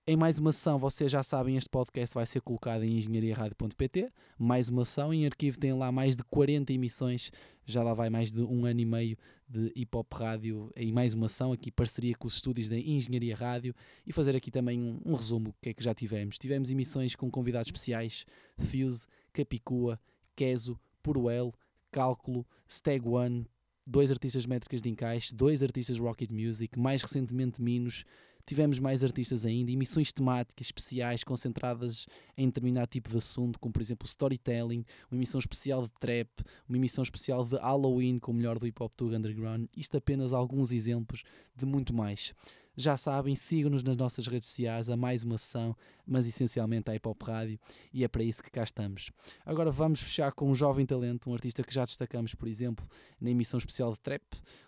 Em 0.08 0.16
mais 0.16 0.38
uma 0.38 0.52
sessão, 0.52 0.78
vocês 0.78 1.10
já 1.10 1.20
sabem, 1.20 1.56
este 1.56 1.68
podcast 1.68 2.14
vai 2.14 2.24
ser 2.24 2.40
colocado 2.40 2.84
em 2.84 2.96
engenhariaradio.pt. 2.96 4.12
Mais 4.38 4.68
uma 4.68 4.84
sessão, 4.84 5.12
em 5.12 5.26
arquivo 5.26 5.58
tem 5.58 5.72
lá 5.72 5.90
mais 5.90 6.14
de 6.14 6.22
40 6.22 6.72
emissões, 6.72 7.32
já 7.64 7.82
lá 7.82 7.92
vai 7.92 8.08
mais 8.08 8.30
de 8.30 8.40
um 8.40 8.64
ano 8.64 8.78
e 8.78 8.84
meio 8.84 9.18
de 9.48 9.72
hip 9.74 9.96
hop 9.96 10.12
rádio. 10.12 10.70
Em 10.76 10.92
mais 10.92 11.12
uma 11.12 11.26
ação, 11.26 11.50
aqui 11.50 11.72
parceria 11.72 12.14
com 12.14 12.28
os 12.28 12.34
estúdios 12.34 12.68
da 12.68 12.78
Engenharia 12.78 13.34
Rádio 13.34 13.74
e 14.06 14.12
fazer 14.12 14.36
aqui 14.36 14.48
também 14.48 14.80
um, 14.80 15.00
um 15.04 15.14
resumo 15.16 15.46
do 15.46 15.56
que 15.60 15.70
é 15.70 15.74
que 15.74 15.82
já 15.82 15.92
tivemos. 15.92 16.38
Tivemos 16.38 16.70
emissões 16.70 17.16
com 17.16 17.28
convidados 17.28 17.66
especiais: 17.66 18.24
Fuse, 18.58 19.08
Capicua, 19.32 19.98
Keso, 20.36 20.78
Puruel, 21.02 21.52
Cálculo, 21.90 22.46
Stag 22.68 23.08
One, 23.08 23.44
dois 23.84 24.12
artistas 24.12 24.46
métricas 24.46 24.80
de 24.80 24.88
encaixe, 24.88 25.34
dois 25.34 25.64
artistas 25.64 25.98
Rocket 25.98 26.30
Music, 26.30 26.78
mais 26.78 27.02
recentemente 27.02 27.60
Minos. 27.60 28.04
Tivemos 28.46 28.78
mais 28.78 29.02
artistas 29.02 29.44
ainda, 29.44 29.72
emissões 29.72 30.12
temáticas 30.12 30.68
especiais 30.68 31.24
concentradas 31.24 32.06
em 32.36 32.46
determinado 32.46 32.86
tipo 32.86 33.10
de 33.10 33.16
assunto, 33.16 33.58
como 33.58 33.72
por 33.72 33.82
exemplo 33.82 34.06
storytelling, 34.06 34.84
uma 35.10 35.18
emissão 35.18 35.40
especial 35.40 35.82
de 35.82 35.92
trap, 35.98 36.30
uma 36.68 36.78
emissão 36.78 37.02
especial 37.02 37.44
de 37.44 37.56
Halloween 37.56 38.20
com 38.20 38.30
o 38.30 38.34
melhor 38.34 38.58
do 38.58 38.66
hip 38.66 38.80
hop 38.80 38.92
do 38.96 39.08
underground. 39.08 39.66
Isto 39.76 39.96
apenas 39.96 40.32
alguns 40.32 40.70
exemplos 40.70 41.24
de 41.56 41.66
muito 41.66 41.92
mais. 41.92 42.32
Já 42.76 42.94
sabem, 42.94 43.34
sigam-nos 43.34 43.82
nas 43.82 43.96
nossas 43.96 44.26
redes 44.26 44.50
sociais 44.50 44.90
a 44.90 44.96
mais 44.98 45.24
uma 45.24 45.38
sessão, 45.38 45.74
mas 46.06 46.26
essencialmente 46.26 46.90
a 46.90 46.94
Hip 46.94 47.08
Hop 47.08 47.22
Rádio, 47.22 47.58
e 47.90 48.04
é 48.04 48.08
para 48.08 48.22
isso 48.22 48.42
que 48.42 48.50
cá 48.50 48.64
estamos. 48.64 49.10
Agora 49.46 49.70
vamos 49.70 50.02
fechar 50.02 50.30
com 50.32 50.50
um 50.50 50.54
jovem 50.54 50.84
talento, 50.84 51.30
um 51.30 51.32
artista 51.32 51.62
que 51.62 51.72
já 51.72 51.86
destacamos, 51.86 52.34
por 52.34 52.46
exemplo, 52.46 52.86
na 53.18 53.30
emissão 53.30 53.56
especial 53.56 53.92
de 53.92 54.00
Trap, 54.00 54.22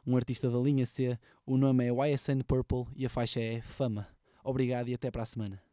um 0.07 0.17
artista 0.17 0.51
da 0.51 0.59
linha 0.59 0.87
C, 0.87 1.19
o 1.45 1.59
nome 1.59 1.85
é 1.85 2.13
YSN 2.13 2.41
Purple 2.47 2.87
e 2.97 3.05
a 3.05 3.11
faixa 3.11 3.41
é 3.41 3.61
Fama. 3.61 4.09
Obrigado 4.43 4.89
e 4.89 4.95
até 4.95 5.11
para 5.11 5.23
a 5.23 5.27
semana. 5.27 5.68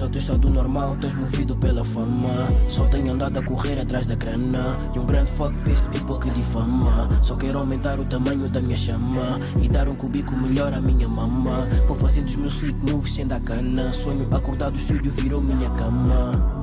Ao 0.00 0.08
teu 0.08 0.20
estado 0.20 0.48
normal? 0.48 0.96
Tens 1.00 1.14
movido 1.14 1.56
pela 1.56 1.84
fama. 1.84 2.48
Só 2.68 2.84
tenho 2.86 3.12
andado 3.12 3.38
a 3.38 3.42
correr 3.42 3.78
atrás 3.78 4.06
da 4.06 4.14
grana. 4.14 4.78
E 4.94 4.98
um 4.98 5.04
grande 5.04 5.30
fuck 5.32 5.54
este 5.70 5.86
people 5.88 6.18
que 6.18 6.30
difama 6.30 7.08
Só 7.20 7.34
quero 7.36 7.58
aumentar 7.58 7.98
o 8.00 8.04
tamanho 8.04 8.48
da 8.48 8.60
minha 8.60 8.76
chama. 8.76 9.38
E 9.60 9.68
dar 9.68 9.88
um 9.88 9.94
cubico 9.94 10.36
melhor 10.36 10.72
à 10.72 10.80
minha 10.80 11.08
mama. 11.08 11.68
Vou 11.86 11.96
fazendo 11.96 12.28
os 12.28 12.36
meus 12.36 12.54
slick 12.54 12.90
moves 12.90 13.12
sem 13.12 13.26
dar 13.26 13.40
cana. 13.40 13.92
Sonho 13.92 14.26
acordado, 14.30 14.74
o 14.74 14.78
estúdio 14.78 15.12
virou 15.12 15.40
minha 15.40 15.68
cama 15.70 16.61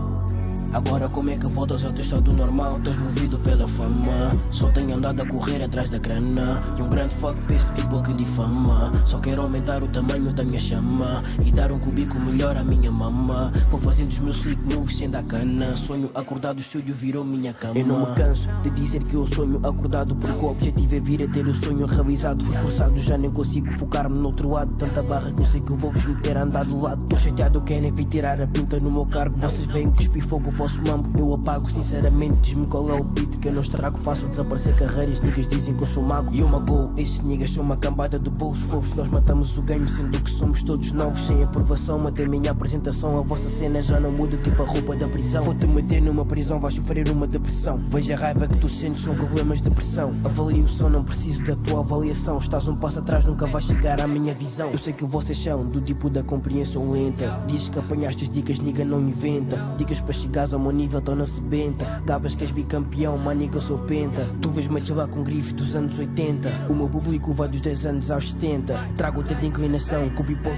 Agora 0.71 1.09
como 1.09 1.31
é 1.31 1.35
que 1.35 1.47
voltas 1.47 1.83
ao 1.83 1.91
teu 1.91 2.03
estado 2.03 2.31
normal? 2.31 2.79
Tens 2.83 2.97
movido 2.97 3.39
pela 3.39 3.67
fama. 3.67 4.37
Só 4.51 4.69
tenho 4.69 4.95
andado 4.95 5.23
a 5.23 5.25
correr 5.25 5.63
atrás 5.63 5.89
da 5.89 5.97
grana. 5.97 6.61
E 6.77 6.81
um 6.81 6.87
grande 6.87 7.15
fuck 7.15 7.35
este 7.51 7.71
people 7.71 8.01
que 8.03 8.13
difama 8.13 8.91
Só 9.03 9.17
quero 9.17 9.41
aumentar 9.41 9.81
o 9.81 9.87
tamanho 9.87 10.31
da 10.31 10.43
minha 10.43 10.59
chama. 10.59 11.23
E 11.43 11.51
dar 11.51 11.71
um 11.71 11.79
cubico 11.79 12.19
melhor 12.19 12.55
à 12.55 12.63
minha 12.63 12.91
mama. 12.91 13.51
Vou 13.69 13.79
fazendo 13.79 14.11
os 14.11 14.19
meus 14.19 14.37
slick 14.37 14.61
moves 14.75 14.95
sem 14.95 15.09
dar 15.09 15.23
cana. 15.23 15.75
Sonho 15.75 16.11
acordado, 16.13 16.59
o 16.59 16.61
estúdio 16.61 16.93
virou 16.93 17.25
minha 17.25 17.51
cama. 17.51 17.77
Eu 17.77 17.87
não 17.87 18.07
me 18.07 18.15
canso 18.15 18.47
de 18.61 18.69
dizer 18.69 19.03
que 19.03 19.15
eu 19.15 19.25
sonho 19.25 19.59
acordado 19.63 20.15
Porque 20.15 20.45
o 20.45 20.49
objetivo 20.49 20.95
é 20.95 20.99
vir 20.99 21.23
a 21.23 21.27
ter 21.27 21.47
o 21.47 21.55
sonho 21.55 21.87
realizado. 21.87 22.43
Fui 22.43 22.55
forçado, 22.55 22.95
já 22.99 23.17
nem 23.17 23.31
consigo 23.31 23.71
focar-me 23.73 24.19
no 24.19 24.27
outro 24.27 24.49
lado. 24.49 24.71
Tanta 24.77 25.01
barra 25.01 25.31
que 25.31 25.41
eu 25.41 25.45
sei 25.47 25.61
que 25.61 25.71
eu 25.71 25.75
vou-vos 25.75 26.05
meter 26.05 26.37
a 26.37 26.43
andar 26.43 26.65
do 26.65 26.79
lado. 26.79 27.01
Tô 27.07 27.17
chateado, 27.17 27.59
querem 27.61 27.91
vir 27.91 28.05
tirar 28.05 28.39
a 28.39 28.45
pinta 28.45 28.79
no 28.79 28.91
meu 28.91 29.07
cargo. 29.07 29.35
Vocês 29.39 29.67
vêm 29.67 29.89
cuspir 29.89 30.23
fogo, 30.23 30.51
o 30.59 30.63
vosso 30.63 30.81
mambo 30.81 31.09
Eu 31.17 31.33
apago, 31.33 31.69
sinceramente, 31.69 32.37
diz-me 32.41 32.67
qual 32.67 32.89
é 32.89 32.93
o 32.93 33.03
beat 33.03 33.37
Que 33.37 33.47
eu 33.47 33.53
não 33.53 33.61
estrago, 33.61 33.97
faço 33.97 34.27
desaparecer 34.27 34.75
carreiras 34.75 35.21
Niggas 35.21 35.47
dizem 35.47 35.73
que 35.73 35.83
eu 35.83 35.87
sou 35.87 36.03
mago. 36.03 36.33
E 36.33 36.39
eu 36.39 36.47
magoo 36.47 36.91
Esses 36.97 37.21
niggas 37.21 37.51
são 37.51 37.63
uma 37.63 37.77
cambada 37.77 38.19
de 38.19 38.29
bolsos 38.29 38.65
fofos 38.65 38.93
Nós 38.93 39.09
matamos 39.09 39.57
o 39.57 39.61
game, 39.61 39.89
sendo 39.89 40.19
que 40.19 40.29
somos 40.29 40.63
todos 40.63 40.91
novos. 40.91 41.19
Sem 41.19 41.43
aprovação, 41.43 41.99
matei 41.99 42.27
minha 42.27 42.51
apresentação. 42.51 43.17
A 43.17 43.21
vossa 43.21 43.49
cena 43.49 43.81
já 43.81 43.99
não 43.99 44.11
muda, 44.11 44.37
tipo 44.37 44.61
a 44.63 44.65
roupa 44.65 44.95
da 44.95 45.07
prisão. 45.07 45.43
Vou-te 45.43 45.67
meter 45.67 46.01
numa 46.01 46.25
prisão, 46.25 46.59
vais 46.59 46.75
sofrer 46.75 47.09
uma 47.09 47.27
depressão. 47.27 47.77
Veja 47.87 48.15
a 48.15 48.17
raiva 48.17 48.47
que 48.47 48.57
tu 48.57 48.69
sentes, 48.69 49.03
são 49.03 49.15
problemas 49.15 49.61
de 49.61 49.69
pressão. 49.69 50.13
Avalie 50.23 50.61
o 50.61 50.67
som, 50.67 50.89
não 50.89 51.03
preciso 51.03 51.43
da 51.43 51.55
tua 51.55 51.79
avaliação. 51.79 52.37
Estás 52.37 52.67
um 52.67 52.75
passo 52.75 52.99
atrás, 52.99 53.25
nunca 53.25 53.45
vais 53.47 53.65
chegar 53.65 54.01
à 54.01 54.07
minha 54.07 54.33
visão. 54.33 54.69
Eu 54.71 54.77
sei 54.77 54.93
que 54.93 55.05
vocês 55.05 55.37
são 55.37 55.65
do 55.65 55.81
tipo 55.81 56.09
da 56.09 56.23
compreensão 56.23 56.91
lenta. 56.91 57.41
Dizes 57.47 57.69
que 57.69 57.79
apanhaste 57.79 58.23
as 58.23 58.29
dicas, 58.29 58.59
niga 58.59 58.83
não 58.85 58.99
inventa. 58.99 59.57
Dicas 59.77 60.01
para 60.01 60.13
chegares 60.49 60.53
ao 60.53 60.59
meu 60.59 60.71
nível, 60.71 61.01
tô 61.01 61.15
na 61.15 61.25
sebenta 61.25 62.01
Gabas 62.05 62.35
que 62.35 62.43
és 62.43 62.51
bicampeão, 62.51 63.17
maniga 63.17 63.57
eu 63.57 63.61
sou 63.61 63.77
penta. 63.79 64.25
Tu 64.41 64.49
vês-me 64.49 64.83
chilar 64.85 65.07
com 65.07 65.23
grifes 65.23 65.53
dos 65.53 65.75
anos 65.75 65.97
80 65.97 66.49
O 66.69 66.75
meu 66.75 66.89
público 66.89 67.31
vai 67.31 67.47
dos 67.47 67.61
10 67.61 67.85
anos 67.85 68.11
aos 68.11 68.31
70 68.31 68.73
Trago 68.97 69.23
tanta 69.23 69.45
inclinação, 69.45 70.09
que 70.09 70.21
o 70.21 70.25
people 70.25 70.51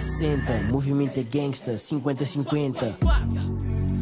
Movimento 0.70 1.20
é 1.20 1.24
gangsta, 1.24 1.74
50-50 1.74 2.96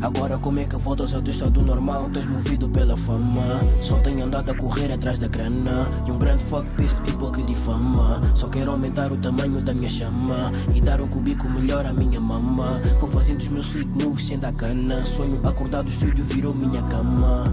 Agora 0.01 0.37
como 0.37 0.59
é 0.59 0.65
que 0.65 0.77
voltas 0.77 1.13
ao 1.13 1.21
teu 1.21 1.33
estado 1.33 1.61
normal? 1.61 2.09
Tens 2.13 2.25
movido 2.25 2.69
pela 2.69 2.95
fama. 2.95 3.59
Só 3.81 3.97
tenho 3.99 4.23
andado 4.23 4.49
a 4.49 4.55
correr 4.55 4.93
atrás 4.93 5.19
da 5.19 5.27
grana. 5.27 5.89
E 6.07 6.11
um 6.11 6.17
grande 6.17 6.41
fuck 6.45 6.65
este 6.81 6.99
people 7.01 7.29
que 7.31 7.43
difama. 7.43 8.21
Só 8.33 8.47
quero 8.47 8.71
aumentar 8.71 9.11
o 9.11 9.17
tamanho 9.17 9.59
da 9.59 9.73
minha 9.73 9.89
chama. 9.89 10.51
E 10.73 10.79
dar 10.79 11.01
um 11.01 11.07
cubico 11.07 11.49
melhor 11.49 11.85
à 11.85 11.91
minha 11.91 12.19
mama. 12.19 12.81
Vou 12.97 13.09
fazendo 13.09 13.41
os 13.41 13.49
meus 13.49 13.65
slick 13.67 13.89
moves 14.01 14.25
sem 14.25 14.39
dar 14.39 14.53
cana. 14.53 15.05
Sonho 15.05 15.37
acordado, 15.79 15.87
o 15.87 15.89
estúdio 15.89 16.25
virou 16.25 16.53
minha 16.53 16.81
cama. 16.83 17.43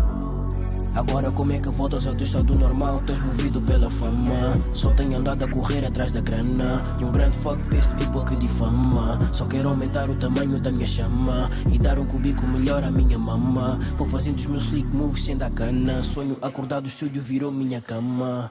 Agora 0.95 1.31
como 1.31 1.53
é 1.53 1.59
que 1.59 1.69
voltas 1.69 2.07
ao 2.07 2.15
teu 2.15 2.25
estado 2.25 2.55
normal? 2.55 3.03
Tens 3.07 3.21
movido 3.21 3.61
pela 3.61 3.91
fama. 3.91 4.59
Só 4.73 4.91
tenho 4.93 5.19
andado 5.19 5.45
a 5.45 5.49
correr 5.49 5.85
atrás 5.85 6.11
da 6.11 6.21
grana. 6.21 6.83
E 6.99 7.05
um 7.05 7.13
grande 7.13 7.37
fuck 7.39 7.63
para 7.65 7.79
este 7.79 7.95
people 7.97 8.25
que 8.25 8.35
difama 8.37 9.19
Só 9.31 9.45
quero 9.45 9.69
aumentar 9.69 10.09
o 10.09 10.15
tamanho 10.17 10.59
da 10.59 10.73
minha 10.73 10.87
chama. 10.87 11.51
E 11.71 11.79
dar 11.79 11.99
um 11.99 12.07
cubico 12.07 12.47
melhor 12.47 12.83
à 12.83 12.91
minha 12.91 13.19
mama. 13.19 13.79
Vou 13.97 14.07
fazendo 14.07 14.39
os 14.39 14.47
meus 14.47 14.65
slick 14.65 14.89
moves 14.97 15.25
sem 15.25 15.37
dar 15.37 15.51
cana. 15.51 16.03
Sonho 16.03 16.39
acordado, 16.41 16.87
o 16.87 16.89
estúdio 16.89 17.23
virou 17.23 17.53
minha 17.53 17.81
cama 17.81 18.51